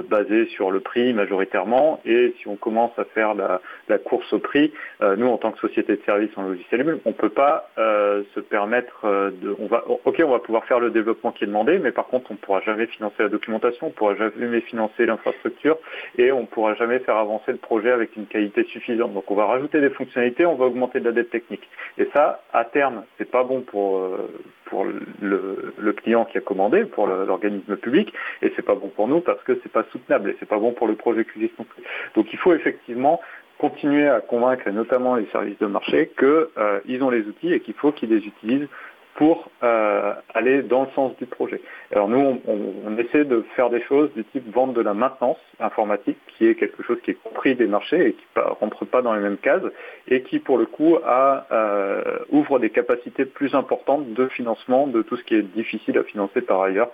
basé 0.09 0.45
sur 0.55 0.71
le 0.71 0.79
prix 0.79 1.11
majoritairement. 1.11 1.99
Et 2.05 2.33
si 2.39 2.47
on 2.47 2.55
commence 2.55 2.97
à 2.97 3.03
faire 3.03 3.33
la, 3.33 3.97
course 3.97 4.31
au 4.31 4.39
prix, 4.39 4.71
nous, 5.17 5.27
en 5.27 5.37
tant 5.37 5.51
que 5.51 5.59
société 5.59 5.97
de 5.97 6.01
services 6.05 6.31
en 6.37 6.43
logiciel 6.43 6.99
on 7.03 7.11
peut 7.11 7.27
pas 7.27 7.69
se 7.77 8.39
permettre 8.39 9.05
de... 9.41 9.55
On 9.59 9.67
va, 9.67 9.83
ok, 9.87 10.21
on 10.23 10.29
va 10.29 10.39
pouvoir 10.39 10.65
faire 10.65 10.79
le 10.79 10.91
développement 10.91 11.31
qui 11.31 11.43
est 11.43 11.47
demandé, 11.47 11.79
mais 11.79 11.91
par 11.91 12.07
contre, 12.07 12.31
on 12.31 12.35
ne 12.35 12.39
pourra 12.39 12.61
jamais 12.61 12.85
financer 12.87 13.23
la 13.23 13.29
documentation, 13.29 13.87
on 13.87 13.89
ne 13.89 13.95
pourra 13.95 14.15
jamais 14.15 14.61
financer 14.61 15.05
l'infrastructure 15.05 15.77
et 16.17 16.31
on 16.31 16.41
ne 16.41 16.45
pourra 16.45 16.75
jamais 16.75 16.99
faire 16.99 17.17
avancer 17.17 17.51
le 17.51 17.57
projet 17.57 17.91
avec 17.91 18.15
une 18.15 18.27
qualité 18.27 18.63
suffisante. 18.65 19.13
Donc 19.13 19.29
on 19.29 19.35
va 19.35 19.45
rajouter 19.45 19.81
des 19.81 19.89
fonctionnalités, 19.89 20.45
on 20.45 20.55
va 20.55 20.65
augmenter 20.65 20.99
de 20.99 21.05
la 21.05 21.11
dette 21.11 21.29
technique. 21.29 21.67
Et 21.97 22.07
ça, 22.13 22.41
à 22.53 22.65
terme, 22.65 23.03
c'est 23.17 23.29
pas 23.29 23.43
bon 23.43 23.61
pour, 23.61 23.97
euh, 23.97 24.29
pour 24.65 24.85
le, 24.85 25.93
client 25.93 26.25
qui 26.25 26.37
a 26.37 26.41
commandé, 26.41 26.85
pour 26.85 27.07
l'organisme 27.07 27.77
public, 27.77 28.11
et 28.41 28.51
c'est 28.55 28.65
pas 28.65 28.75
bon 28.75 28.89
pour 28.89 29.07
nous 29.07 29.21
parce 29.21 29.41
que 29.43 29.57
c'est 29.61 29.71
pas 29.71 29.85
soutenable 29.91 30.31
et 30.31 30.35
c'est 30.39 30.47
pas 30.47 30.57
bon 30.57 30.73
pour 30.73 30.87
le 30.87 30.95
projet 30.95 31.23
QGIS 31.23 31.51
non 31.59 31.65
plus. 31.65 31.83
Donc 32.15 32.33
il 32.33 32.39
faut 32.39 32.53
effectivement 32.53 33.21
continuer 33.57 34.07
à 34.07 34.21
convaincre, 34.21 34.69
notamment 34.69 35.15
les 35.15 35.25
services 35.27 35.57
de 35.59 35.67
marché, 35.67 36.11
qu'ils 36.17 36.27
euh, 36.57 37.01
ont 37.01 37.09
les 37.09 37.25
outils 37.27 37.53
et 37.53 37.59
qu'il 37.59 37.73
faut 37.73 37.91
qu'ils 37.91 38.09
les 38.09 38.25
utilisent 38.25 38.67
pour 39.15 39.51
euh, 39.61 40.13
aller 40.33 40.63
dans 40.63 40.83
le 40.83 40.89
sens 40.95 41.15
du 41.17 41.27
projet. 41.27 41.61
Alors 41.91 42.09
nous, 42.09 42.41
on, 42.47 42.97
essaie 42.97 43.25
de 43.25 43.45
faire 43.55 43.69
des 43.69 43.81
choses 43.83 44.11
du 44.13 44.23
type 44.25 44.51
vente 44.51 44.73
de 44.73 44.81
la 44.81 44.95
maintenance 44.95 45.37
informatique, 45.59 46.17
qui 46.27 46.47
est 46.47 46.55
quelque 46.55 46.81
chose 46.81 46.97
qui 47.03 47.11
est 47.11 47.23
compris 47.23 47.53
des 47.53 47.67
marchés 47.67 48.07
et 48.07 48.13
qui 48.13 48.25
ne 48.35 48.41
rentre 48.41 48.85
pas 48.85 49.03
dans 49.03 49.13
les 49.13 49.21
mêmes 49.21 49.37
cases, 49.37 49.61
et 50.07 50.23
qui 50.23 50.39
pour 50.39 50.57
le 50.57 50.65
coup 50.65 50.97
euh, 50.97 52.01
ouvre 52.31 52.57
des 52.57 52.71
capacités 52.71 53.25
plus 53.25 53.53
importantes 53.53 54.13
de 54.13 54.27
financement 54.29 54.87
de 54.87 55.03
tout 55.03 55.15
ce 55.15 55.23
qui 55.23 55.35
est 55.35 55.43
difficile 55.43 55.97
à 55.99 56.03
financer 56.03 56.41
par 56.41 56.63
ailleurs, 56.63 56.89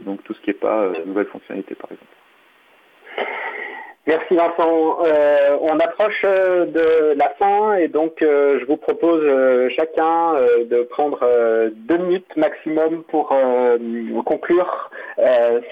donc 0.00 0.24
tout 0.24 0.34
ce 0.34 0.40
qui 0.40 0.50
n'est 0.50 0.54
pas 0.54 0.90
nouvelle 1.06 1.26
fonctionnalité 1.26 1.76
par 1.76 1.92
exemple. 1.92 2.23
Merci 4.06 4.34
Vincent. 4.34 4.98
Euh, 5.02 5.56
on 5.62 5.80
approche 5.80 6.24
euh, 6.24 6.66
de 6.66 7.16
la 7.16 7.30
fin 7.38 7.76
et 7.76 7.88
donc 7.88 8.20
euh, 8.20 8.60
je 8.60 8.66
vous 8.66 8.76
propose 8.76 9.24
chacun 9.74 10.34
de 10.68 10.82
prendre 10.82 11.20
deux 11.88 11.96
minutes 11.96 12.36
maximum 12.36 13.02
pour 13.04 13.34
conclure. 14.26 14.90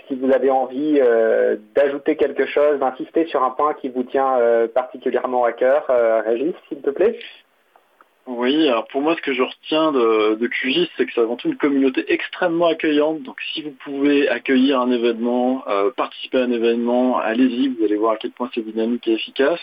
si 0.09 0.14
vous 0.14 0.33
avez 0.33 0.51
envie 0.51 1.01
d'ajouter 1.74 2.16
quelque 2.16 2.47
chose, 2.47 2.78
d'insister 2.80 3.26
sur 3.26 3.43
un 3.45 3.51
point 3.51 3.74
qui 3.74 3.89
vous 3.91 4.05
tient 4.05 4.39
particulièrement 4.74 5.45
à 5.45 5.53
cœur, 5.53 5.87
Régis, 6.24 6.55
s'il 6.68 6.80
te 6.80 6.91
plaît. 6.91 7.18
Oui, 8.27 8.68
alors 8.68 8.87
pour 8.87 9.01
moi, 9.01 9.16
ce 9.16 9.20
que 9.20 9.33
je 9.35 9.43
retiens 9.43 9.91
de, 9.91 10.37
de 10.37 10.47
QGIS, 10.47 10.89
c'est 10.97 11.07
que 11.07 11.12
c'est 11.12 11.20
avant 11.20 11.35
tout 11.35 11.49
une 11.49 11.57
communauté 11.57 12.05
extrêmement 12.07 12.68
accueillante. 12.68 13.20
Donc 13.23 13.41
si 13.53 13.62
vous 13.62 13.73
pouvez 13.85 14.29
accueillir 14.29 14.81
un 14.81 14.93
événement, 14.93 15.64
euh, 15.66 15.91
participer 15.91 16.39
à 16.39 16.45
un 16.45 16.53
événement, 16.53 17.18
allez-y, 17.18 17.66
vous 17.66 17.85
allez 17.85 17.97
voir 17.97 18.12
à 18.12 18.16
quel 18.18 18.31
point 18.31 18.49
c'est 18.55 18.64
dynamique 18.64 19.09
et 19.09 19.14
efficace. 19.14 19.59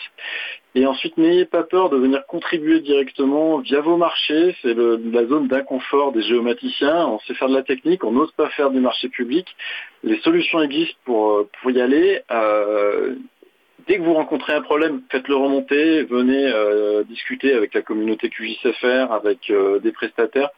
Et 0.74 0.86
ensuite, 0.86 1.16
n'ayez 1.16 1.46
pas 1.46 1.62
peur 1.62 1.88
de 1.88 1.96
venir 1.96 2.26
contribuer 2.26 2.80
directement 2.80 3.58
via 3.60 3.80
vos 3.80 3.96
marchés. 3.96 4.54
C'est 4.60 4.74
la 4.74 5.26
zone 5.26 5.48
d'inconfort 5.48 6.12
des 6.12 6.22
géomaticiens. 6.22 7.06
On 7.06 7.18
sait 7.20 7.34
faire 7.34 7.48
de 7.48 7.54
la 7.54 7.62
technique, 7.62 8.04
on 8.04 8.12
n'ose 8.12 8.32
pas 8.32 8.50
faire 8.50 8.70
du 8.70 8.80
marché 8.80 9.08
public. 9.08 9.46
Les 10.04 10.20
solutions 10.20 10.60
existent 10.60 11.00
pour, 11.06 11.46
pour 11.62 11.70
y 11.70 11.80
aller. 11.80 12.20
Euh, 12.30 13.14
dès 13.90 13.98
que 13.98 14.02
vous 14.02 14.14
rencontrez 14.14 14.52
un 14.52 14.60
problème, 14.60 15.02
faites-le 15.10 15.34
remonter, 15.34 16.04
venez 16.04 16.46
euh, 16.46 17.02
discuter 17.02 17.52
avec 17.54 17.74
la 17.74 17.82
communauté 17.82 18.30
QJSFR, 18.30 19.10
avec 19.10 19.50
euh, 19.50 19.80
des 19.80 19.90
prestataires, 19.90 20.50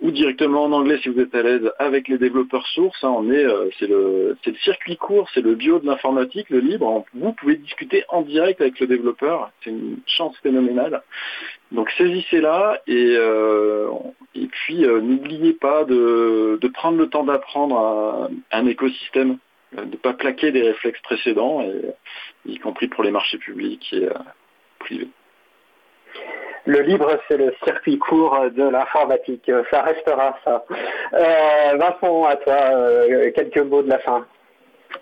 ou 0.00 0.12
directement 0.12 0.62
en 0.62 0.70
anglais 0.70 1.00
si 1.02 1.08
vous 1.08 1.18
êtes 1.18 1.34
à 1.34 1.42
l'aise 1.42 1.72
avec 1.80 2.06
les 2.06 2.18
développeurs 2.18 2.64
sources. 2.68 3.02
Hein, 3.02 3.12
on 3.16 3.32
est, 3.32 3.44
euh, 3.44 3.68
c'est 3.80 3.88
le, 3.88 4.36
c'est 4.44 4.52
le 4.52 4.56
circuit 4.58 4.96
court, 4.96 5.28
c'est 5.34 5.40
le 5.40 5.56
bio 5.56 5.80
de 5.80 5.86
l'informatique, 5.86 6.50
le 6.50 6.60
libre. 6.60 7.04
Vous 7.14 7.32
pouvez 7.32 7.56
discuter 7.56 8.04
en 8.10 8.22
direct 8.22 8.60
avec 8.60 8.78
le 8.78 8.86
développeur. 8.86 9.50
C'est 9.64 9.70
une 9.70 9.96
chance 10.06 10.36
phénoménale. 10.44 11.02
Donc 11.72 11.90
saisissez-la 11.98 12.80
et, 12.86 13.14
et 14.36 14.46
puis 14.46 14.86
n'oubliez 14.86 15.52
pas 15.52 15.84
de, 15.84 16.58
de, 16.60 16.68
prendre 16.68 16.96
le 16.96 17.08
temps 17.08 17.24
d'apprendre 17.24 18.30
un 18.52 18.66
écosystème 18.66 19.38
de 19.72 19.84
ne 19.84 19.96
pas 19.96 20.14
plaquer 20.14 20.50
des 20.50 20.62
réflexes 20.62 21.00
précédents, 21.02 21.62
y 22.46 22.58
compris 22.58 22.88
pour 22.88 23.04
les 23.04 23.10
marchés 23.10 23.38
publics 23.38 23.92
et 23.92 24.06
euh, 24.06 24.12
privés. 24.78 25.08
Le 26.64 26.80
libre, 26.80 27.18
c'est 27.28 27.36
le 27.36 27.54
circuit 27.64 27.98
court 27.98 28.50
de 28.50 28.68
l'informatique. 28.68 29.50
Ça 29.70 29.82
restera 29.82 30.38
ça. 30.44 30.64
Euh, 31.14 31.76
Vincent, 31.76 32.24
à 32.24 32.36
toi, 32.36 32.54
euh, 32.54 33.30
quelques 33.32 33.58
mots 33.58 33.82
de 33.82 33.88
la 33.88 33.98
fin. 34.00 34.26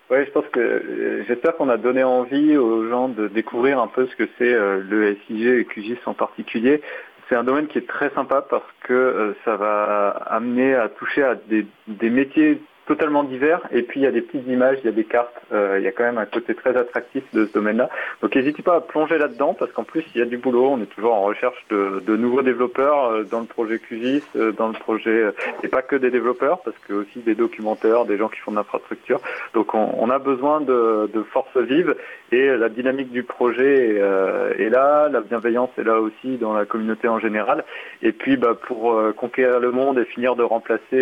Oui, 0.09 0.25
je 0.25 0.31
pense 0.31 0.47
que 0.51 1.23
j'espère 1.27 1.55
qu'on 1.55 1.69
a 1.69 1.77
donné 1.77 2.03
envie 2.03 2.57
aux 2.57 2.87
gens 2.89 3.09
de 3.09 3.27
découvrir 3.27 3.79
un 3.79 3.87
peu 3.87 4.07
ce 4.07 4.15
que 4.15 4.29
c'est 4.37 4.51
le 4.51 5.17
SIG 5.27 5.45
et 5.45 5.65
QGIS 5.65 5.99
en 6.05 6.13
particulier. 6.13 6.81
C'est 7.27 7.35
un 7.35 7.43
domaine 7.43 7.67
qui 7.67 7.77
est 7.77 7.87
très 7.87 8.09
sympa 8.11 8.41
parce 8.41 8.69
que 8.83 9.35
ça 9.43 9.55
va 9.55 10.09
amener 10.27 10.75
à 10.75 10.89
toucher 10.89 11.23
à 11.23 11.35
des, 11.35 11.65
des 11.87 12.09
métiers 12.09 12.61
totalement 12.87 13.23
divers. 13.23 13.61
Et 13.71 13.83
puis 13.83 13.99
il 13.99 14.03
y 14.03 14.07
a 14.07 14.11
des 14.11 14.21
petites 14.21 14.47
images, 14.47 14.77
il 14.81 14.85
y 14.85 14.89
a 14.89 14.93
des 14.93 15.03
cartes. 15.03 15.35
Euh, 15.51 15.75
il 15.77 15.83
y 15.83 15.87
a 15.87 15.91
quand 15.91 16.03
même 16.03 16.17
un 16.17 16.25
côté 16.25 16.55
très 16.55 16.75
attractif 16.75 17.23
de 17.33 17.45
ce 17.45 17.53
domaine-là. 17.53 17.89
Donc 18.21 18.35
n'hésitez 18.35 18.63
pas 18.63 18.75
à 18.75 18.81
plonger 18.81 19.17
là-dedans 19.17 19.53
parce 19.53 19.71
qu'en 19.71 19.83
plus 19.83 20.03
il 20.15 20.19
y 20.19 20.21
a 20.21 20.25
du 20.25 20.37
boulot. 20.37 20.69
On 20.69 20.81
est 20.81 20.87
toujours 20.87 21.13
en 21.13 21.21
recherche 21.21 21.63
de, 21.69 22.15
nouveaux 22.15 22.41
développeurs 22.41 23.11
euh, 23.11 23.23
dans 23.23 23.41
le 23.41 23.45
projet 23.45 23.77
QGIS, 23.77 24.23
euh, 24.35 24.51
dans 24.53 24.69
le 24.69 24.73
projet 24.73 25.25
et 25.63 25.67
pas 25.67 25.81
que 25.81 25.95
des 25.95 26.09
développeurs 26.09 26.61
parce 26.61 26.77
que 26.87 26.93
aussi 26.93 27.19
des 27.19 27.35
documentaires, 27.35 28.05
des 28.05 28.17
gens 28.17 28.29
qui 28.29 28.39
font 28.39 28.51
de 28.51 28.55
l'infrastructure. 28.55 29.19
Donc 29.53 29.75
on, 29.75 30.09
a 30.09 30.19
besoin 30.19 30.61
de, 30.61 31.09
forces 31.31 31.57
vives 31.57 31.95
et 32.31 32.47
la 32.47 32.69
dynamique 32.69 33.11
du 33.11 33.23
projet 33.23 33.97
est, 33.97 34.69
là, 34.69 35.09
la 35.09 35.19
bienveillance 35.19 35.69
est 35.77 35.83
là 35.83 35.99
aussi 35.99 36.37
dans 36.37 36.53
la 36.53 36.65
communauté 36.65 37.07
en 37.07 37.19
général. 37.19 37.65
Et 38.01 38.13
puis 38.13 38.37
bah, 38.37 38.55
pour 38.55 38.97
conquérir 39.15 39.59
le 39.59 39.71
monde 39.71 39.99
et 39.99 40.05
finir 40.05 40.35
de 40.35 40.43
remplacer 40.43 40.97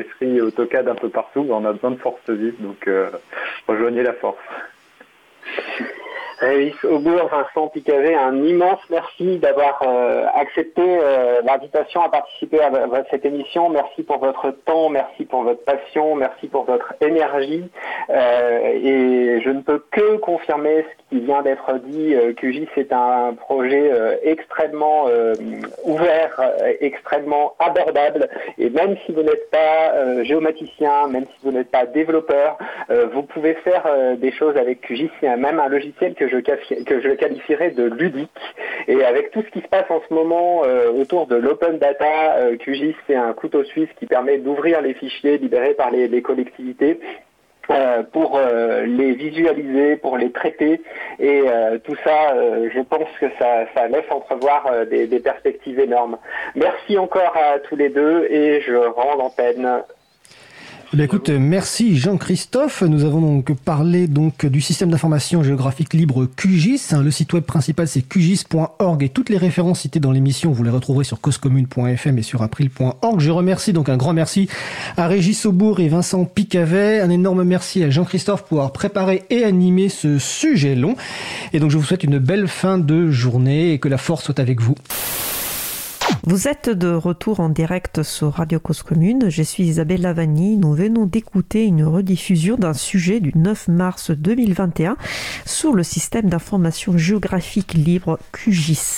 Esri 0.00 0.38
et 0.38 0.40
AutoCAD 0.40 0.88
un 0.88 0.94
peu 0.94 1.08
partout 1.08 1.27
on 1.36 1.64
a 1.64 1.72
besoin 1.72 1.92
de 1.92 1.96
force 1.96 2.20
vive, 2.28 2.60
donc 2.60 2.86
euh, 2.86 3.10
rejoignez 3.66 4.02
la 4.02 4.12
force. 4.14 4.36
Révis 6.40 6.74
Aubourg, 6.84 7.28
Vincent 7.32 7.66
Picavet, 7.68 8.14
un 8.14 8.44
immense 8.44 8.78
merci 8.90 9.38
d'avoir 9.38 9.82
euh, 9.82 10.24
accepté 10.34 10.82
euh, 10.82 11.42
l'invitation 11.42 12.00
à 12.00 12.08
participer 12.08 12.60
à, 12.60 12.70
cette 13.10 13.26
émission. 13.26 13.68
Merci 13.70 14.04
pour 14.04 14.18
votre 14.18 14.52
temps, 14.64 14.88
merci 14.88 15.24
pour 15.24 15.42
votre 15.42 15.64
passion, 15.64 16.14
merci 16.14 16.46
pour 16.46 16.64
votre 16.64 16.94
énergie. 17.00 17.68
et 18.08 19.40
je 19.44 19.50
ne 19.50 19.62
peux 19.62 19.82
que 19.90 20.16
confirmer 20.18 20.84
ce 21.07 21.07
qui 21.08 21.20
vient 21.20 21.42
d'être 21.42 21.78
dit. 21.84 22.14
QGIS 22.36 22.68
est 22.76 22.92
un 22.92 23.34
projet 23.34 23.90
extrêmement 24.22 25.06
ouvert, 25.84 26.40
extrêmement 26.80 27.54
abordable. 27.58 28.28
Et 28.58 28.70
même 28.70 28.96
si 29.04 29.12
vous 29.12 29.22
n'êtes 29.22 29.50
pas 29.50 30.24
géomaticien, 30.24 31.08
même 31.08 31.24
si 31.24 31.38
vous 31.42 31.52
n'êtes 31.52 31.70
pas 31.70 31.86
développeur, 31.86 32.58
vous 33.12 33.22
pouvez 33.22 33.54
faire 33.54 34.16
des 34.18 34.32
choses 34.32 34.56
avec 34.56 34.82
QGIS. 34.82 35.10
Il 35.22 35.26
y 35.26 35.28
a 35.28 35.36
même 35.36 35.60
un 35.60 35.68
logiciel 35.68 36.14
que 36.14 36.28
je, 36.28 36.36
que 36.36 37.00
je 37.00 37.10
qualifierais 37.10 37.70
de 37.70 37.84
ludique. 37.84 38.30
Et 38.86 39.04
avec 39.04 39.30
tout 39.30 39.42
ce 39.42 39.50
qui 39.50 39.60
se 39.60 39.68
passe 39.68 39.90
en 39.90 40.00
ce 40.08 40.14
moment 40.14 40.62
euh, 40.64 40.90
autour 40.90 41.26
de 41.26 41.36
l'open 41.36 41.78
data, 41.78 42.36
euh, 42.36 42.56
QGIS 42.56 42.94
c'est 43.06 43.14
un 43.14 43.32
couteau 43.32 43.64
suisse 43.64 43.88
qui 43.98 44.06
permet 44.06 44.38
d'ouvrir 44.38 44.80
les 44.82 44.94
fichiers 44.94 45.38
libérés 45.38 45.74
par 45.74 45.90
les, 45.90 46.22
collectivités. 46.22 47.00
Euh, 47.70 48.02
pour 48.02 48.40
les 48.86 49.12
visualiser, 49.12 49.96
pour 49.96 50.16
les 50.16 50.32
traiter. 50.32 50.80
Et 51.18 51.42
tout 51.84 51.96
ça, 52.02 52.34
je 52.74 52.80
pense 52.80 53.08
que 53.20 53.26
ça, 53.38 53.88
laisse 53.88 54.10
entrevoir 54.10 54.86
des, 54.90 55.06
des, 55.06 55.20
perspectives 55.20 55.78
énormes. 55.78 56.16
Merci 56.54 56.96
encore 56.96 57.36
à 57.36 57.58
tous 57.58 57.76
les 57.76 57.90
deux 57.90 58.24
et 58.30 58.62
je 58.62 58.74
rends 58.74 59.16
l'antenne 59.16 59.82
eh 60.96 61.02
écoute, 61.02 61.28
merci 61.28 61.98
Jean-Christophe. 61.98 62.80
Nous 62.82 63.04
avons 63.04 63.20
donc 63.20 63.52
parlé 63.52 64.06
donc 64.06 64.46
du 64.46 64.62
système 64.62 64.90
d'information 64.90 65.42
géographique 65.42 65.92
libre 65.92 66.24
QGIS. 66.24 66.94
Le 67.02 67.10
site 67.10 67.34
web 67.34 67.44
principal 67.44 67.86
c'est 67.86 68.00
qgis.org 68.00 69.02
et 69.02 69.10
toutes 69.10 69.28
les 69.28 69.36
références 69.36 69.80
citées 69.80 70.00
dans 70.00 70.12
l'émission, 70.12 70.50
vous 70.50 70.64
les 70.64 70.70
retrouverez 70.70 71.04
sur 71.04 71.20
causecommune.fm 71.20 72.16
et 72.16 72.22
sur 72.22 72.42
april.org. 72.42 73.20
Je 73.20 73.30
remercie 73.30 73.74
donc 73.74 73.90
un 73.90 73.98
grand 73.98 74.14
merci 74.14 74.48
à 74.96 75.08
Régis 75.08 75.44
Aubourg 75.44 75.80
et 75.80 75.88
Vincent 75.88 76.24
Picavet. 76.24 77.00
Un 77.00 77.10
énorme 77.10 77.44
merci 77.44 77.84
à 77.84 77.90
Jean-Christophe 77.90 78.44
pour 78.44 78.58
avoir 78.58 78.72
préparé 78.72 79.24
et 79.28 79.44
animé 79.44 79.90
ce 79.90 80.18
sujet 80.18 80.74
long. 80.74 80.96
Et 81.52 81.60
donc 81.60 81.70
je 81.70 81.76
vous 81.76 81.84
souhaite 81.84 82.04
une 82.04 82.18
belle 82.18 82.48
fin 82.48 82.78
de 82.78 83.10
journée 83.10 83.74
et 83.74 83.78
que 83.78 83.88
la 83.88 83.98
force 83.98 84.24
soit 84.24 84.40
avec 84.40 84.62
vous. 84.62 84.74
Vous 86.24 86.48
êtes 86.48 86.68
de 86.68 86.92
retour 86.92 87.40
en 87.40 87.48
direct 87.48 88.02
sur 88.02 88.32
Radio 88.34 88.60
Cause 88.60 88.82
Commune. 88.82 89.30
Je 89.30 89.42
suis 89.42 89.64
Isabelle 89.64 90.02
Lavagny. 90.02 90.56
Nous 90.56 90.74
venons 90.74 91.06
d'écouter 91.06 91.64
une 91.64 91.84
rediffusion 91.84 92.56
d'un 92.56 92.74
sujet 92.74 93.20
du 93.20 93.32
9 93.34 93.68
mars 93.68 94.10
2021 94.10 94.96
sur 95.46 95.74
le 95.74 95.82
système 95.82 96.28
d'information 96.28 96.98
géographique 96.98 97.74
libre 97.74 98.18
QGIS. 98.32 98.96